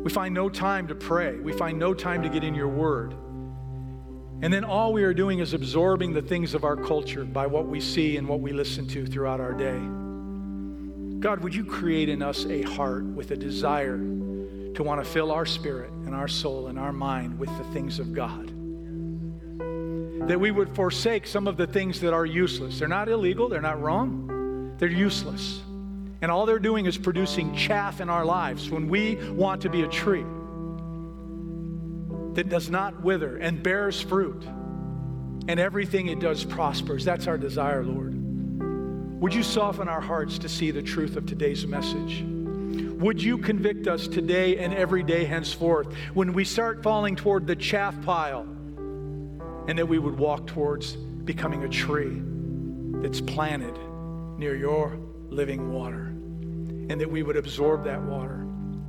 We 0.09 0.15
find 0.15 0.35
no 0.35 0.49
time 0.49 0.89
to 0.89 0.95
pray. 0.95 1.39
We 1.39 1.53
find 1.53 1.79
no 1.79 1.93
time 1.93 2.23
to 2.23 2.31
get 2.31 2.43
in 2.43 2.55
your 2.55 2.69
word. 2.69 3.13
And 4.41 4.51
then 4.51 4.65
all 4.65 4.95
we 4.95 5.03
are 5.03 5.13
doing 5.13 5.41
is 5.41 5.53
absorbing 5.53 6.15
the 6.15 6.23
things 6.23 6.55
of 6.55 6.65
our 6.65 6.79
culture 6.79 7.27
by 7.27 7.47
what 7.47 7.67
we 7.67 7.79
see 7.79 8.17
and 8.17 8.27
what 8.27 8.41
we 8.41 8.53
listen 8.53 8.89
to 8.89 9.07
throughout 9.07 9.39
our 9.39 9.53
day. 9.53 9.79
God, 11.21 11.41
would 11.41 11.55
you 11.55 11.63
create 11.63 12.09
in 12.09 12.23
us 12.23 12.47
a 12.47 12.63
heart 12.63 13.05
with 13.05 13.33
a 13.33 13.37
desire 13.37 13.99
to 13.99 14.83
want 14.83 15.05
to 15.05 15.11
fill 15.11 15.31
our 15.31 15.45
spirit 15.45 15.91
and 15.91 16.15
our 16.15 16.27
soul 16.27 16.69
and 16.69 16.79
our 16.79 16.95
mind 16.95 17.39
with 17.39 17.51
the 17.59 17.65
things 17.65 17.99
of 17.99 18.15
God? 18.15 18.47
That 20.27 20.41
we 20.41 20.51
would 20.51 20.75
forsake 20.75 21.27
some 21.27 21.47
of 21.47 21.59
the 21.59 21.67
things 21.67 22.01
that 22.01 22.15
are 22.15 22.25
useless. 22.25 22.79
They're 22.79 22.89
not 22.89 23.11
illegal, 23.11 23.51
they're 23.51 23.61
not 23.61 23.79
wrong, 23.79 24.75
they're 24.79 24.89
useless. 24.89 25.61
And 26.21 26.31
all 26.31 26.47
they're 26.47 26.59
doing 26.59 26.87
is 26.87 26.99
producing 26.99 27.55
chaff 27.55 28.01
in 28.01 28.09
our 28.09 28.25
lives 28.25 28.71
when 28.71 28.89
we 28.89 29.17
want 29.31 29.63
to 29.63 29.71
be 29.71 29.83
a 29.83 29.89
tree 29.89 30.25
that 32.35 32.49
does 32.49 32.71
not 32.71 33.03
wither 33.03 33.37
and 33.37 33.63
bears 33.63 34.01
fruit, 34.01 34.45
and 35.49 35.59
everything 35.59 36.09
it 36.09 36.21
does 36.21 36.45
prospers. 36.45 37.05
That's 37.05 37.27
our 37.27 37.39
desire, 37.39 37.85
Lord. 37.85 38.15
Would 39.21 39.35
you 39.35 39.43
soften 39.43 39.89
our 39.89 40.01
hearts 40.01 40.39
to 40.39 40.49
see 40.49 40.71
the 40.71 40.83
truth 40.83 41.17
of 41.17 41.27
today's 41.27 41.67
message? 41.67 42.25
Would 43.01 43.23
you 43.23 43.39
convict 43.39 43.87
us 43.87 44.07
today 44.09 44.59
and 44.59 44.75
every 44.75 45.03
day 45.03 45.25
henceforth 45.25 45.93
when 46.15 46.33
we 46.33 46.45
start 46.45 46.83
falling 46.83 47.17
toward 47.17 47.47
the 47.47 47.57
chaff 47.57 48.01
pile 48.03 48.43
and 49.69 49.79
that 49.79 49.87
we 49.87 49.99
would 49.99 50.19
walk 50.19 50.47
towards 50.47 50.95
becoming 50.95 51.65
a 51.65 51.69
tree 51.69 52.23
that's 53.01 53.21
planted 53.21 53.77
near 54.39 54.57
your 54.57 54.99
living 55.29 55.73
water 55.73 56.08
and 56.89 57.01
that 57.01 57.11
we 57.11 57.23
would 57.23 57.37
absorb 57.37 57.85
that 57.85 58.03
water 58.03 58.47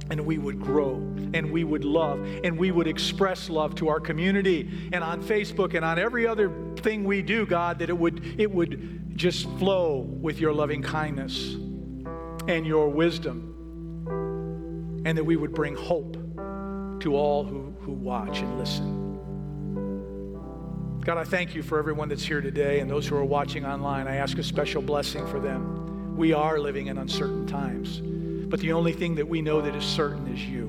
and 0.09 0.25
we 0.25 0.37
would 0.37 0.59
grow 0.59 0.95
and 1.33 1.51
we 1.51 1.63
would 1.63 1.83
love 1.83 2.19
and 2.43 2.57
we 2.57 2.71
would 2.71 2.87
express 2.87 3.49
love 3.49 3.75
to 3.75 3.89
our 3.89 3.99
community 3.99 4.89
and 4.91 5.03
on 5.03 5.21
Facebook 5.21 5.75
and 5.75 5.85
on 5.85 5.99
every 5.99 6.25
other 6.25 6.51
thing 6.77 7.03
we 7.03 7.21
do 7.21 7.45
God 7.45 7.79
that 7.79 7.89
it 7.89 7.97
would 7.97 8.39
it 8.39 8.51
would 8.51 9.15
just 9.15 9.47
flow 9.59 9.99
with 9.99 10.39
your 10.39 10.53
loving 10.53 10.81
kindness 10.81 11.53
and 12.47 12.65
your 12.65 12.89
wisdom 12.89 13.49
and 15.05 15.17
that 15.17 15.23
we 15.23 15.35
would 15.35 15.53
bring 15.53 15.75
hope 15.75 16.17
to 17.01 17.15
all 17.15 17.43
who, 17.43 17.73
who 17.81 17.93
watch 17.93 18.39
and 18.39 18.57
listen. 18.59 19.09
God, 21.01 21.17
I 21.17 21.23
thank 21.23 21.55
you 21.55 21.63
for 21.63 21.79
everyone 21.79 22.09
that's 22.09 22.25
here 22.25 22.41
today 22.41 22.81
and 22.81 22.89
those 22.89 23.07
who 23.07 23.15
are 23.15 23.25
watching 23.25 23.65
online. 23.65 24.07
I 24.07 24.17
ask 24.17 24.37
a 24.37 24.43
special 24.43 24.81
blessing 24.81 25.25
for 25.27 25.39
them. 25.39 25.88
We 26.19 26.33
are 26.33 26.59
living 26.59 26.87
in 26.87 26.97
uncertain 26.97 27.47
times, 27.47 28.01
but 28.49 28.59
the 28.59 28.73
only 28.73 28.91
thing 28.91 29.15
that 29.15 29.29
we 29.29 29.41
know 29.41 29.61
that 29.61 29.73
is 29.73 29.85
certain 29.85 30.27
is 30.27 30.43
you. 30.43 30.65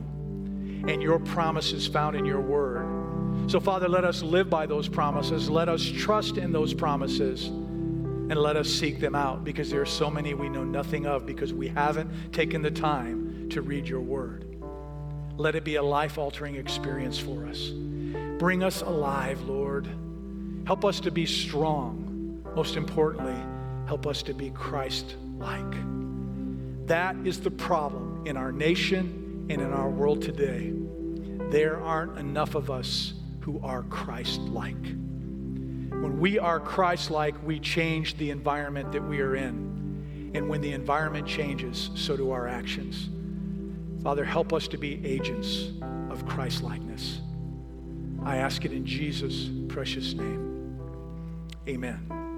And 0.87 1.03
your 1.03 1.19
promises 1.19 1.89
found 1.89 2.15
in 2.15 2.25
your 2.25 2.41
word. 2.41 3.51
So, 3.51 3.59
Father, 3.59 3.89
let 3.89 4.05
us 4.05 4.23
live 4.23 4.49
by 4.49 4.67
those 4.67 4.87
promises. 4.87 5.51
Let 5.51 5.69
us 5.69 5.85
trust 5.85 6.37
in 6.37 6.53
those 6.53 6.73
promises 6.73 7.47
and 7.49 8.37
let 8.37 8.55
us 8.55 8.69
seek 8.69 9.01
them 9.01 9.17
out 9.17 9.43
because 9.43 9.71
there 9.71 9.81
are 9.81 9.87
so 9.87 10.09
many 10.09 10.35
we 10.35 10.49
know 10.49 10.63
nothing 10.63 11.05
of 11.05 11.27
because 11.27 11.53
we 11.53 11.67
haven't 11.67 12.33
taken 12.33 12.63
the 12.63 12.71
time 12.71 13.49
to 13.49 13.61
read 13.61 13.89
your 13.89 14.03
word. 14.03 14.63
Let 15.37 15.57
it 15.57 15.65
be 15.65 15.75
a 15.75 15.83
life 15.83 16.17
altering 16.17 16.55
experience 16.55 17.19
for 17.19 17.45
us. 17.49 17.71
Bring 18.39 18.63
us 18.63 18.83
alive, 18.83 19.43
Lord. 19.49 19.89
Help 20.65 20.85
us 20.85 21.01
to 21.01 21.11
be 21.11 21.27
strong. 21.27 22.41
Most 22.55 22.77
importantly, 22.77 23.35
help 23.89 24.07
us 24.07 24.23
to 24.23 24.33
be 24.33 24.51
Christ 24.51 25.17
like. 25.41 26.87
That 26.87 27.17
is 27.25 27.41
the 27.41 27.51
problem 27.51 28.27
in 28.27 28.37
our 28.37 28.53
nation 28.53 29.47
and 29.51 29.61
in 29.61 29.73
our 29.73 29.89
world 29.89 30.23
today. 30.23 30.73
There 31.51 31.81
aren't 31.81 32.19
enough 32.19 32.55
of 32.55 32.71
us 32.71 33.15
who 33.41 33.61
are 33.65 33.83
Christ 33.85 34.41
like. 34.41 34.85
When 34.85 36.21
we 36.21 36.39
are 36.39 36.61
Christ 36.61 37.11
like, 37.11 37.35
we 37.45 37.59
change 37.59 38.17
the 38.17 38.31
environment 38.31 38.93
that 38.93 39.03
we 39.03 39.21
are 39.21 39.35
in. 39.35 40.31
And 40.35 40.49
when 40.49 40.61
the 40.61 40.73
environment 40.73 41.27
changes, 41.27 41.91
so 41.95 42.17
do 42.17 42.31
our 42.31 42.47
actions. 42.47 43.09
Father, 44.03 44.25
help 44.25 44.53
us 44.53 44.69
to 44.69 44.79
be 44.79 45.05
agents 45.05 45.71
of 46.11 46.25
Christ 46.27 46.63
likeness. 46.63 47.21
I 48.25 48.37
ask 48.37 48.65
it 48.65 48.73
in 48.73 48.87
Jesus' 48.87 49.51
precious 49.69 50.15
name. 50.15 50.79
Amen. 51.69 52.30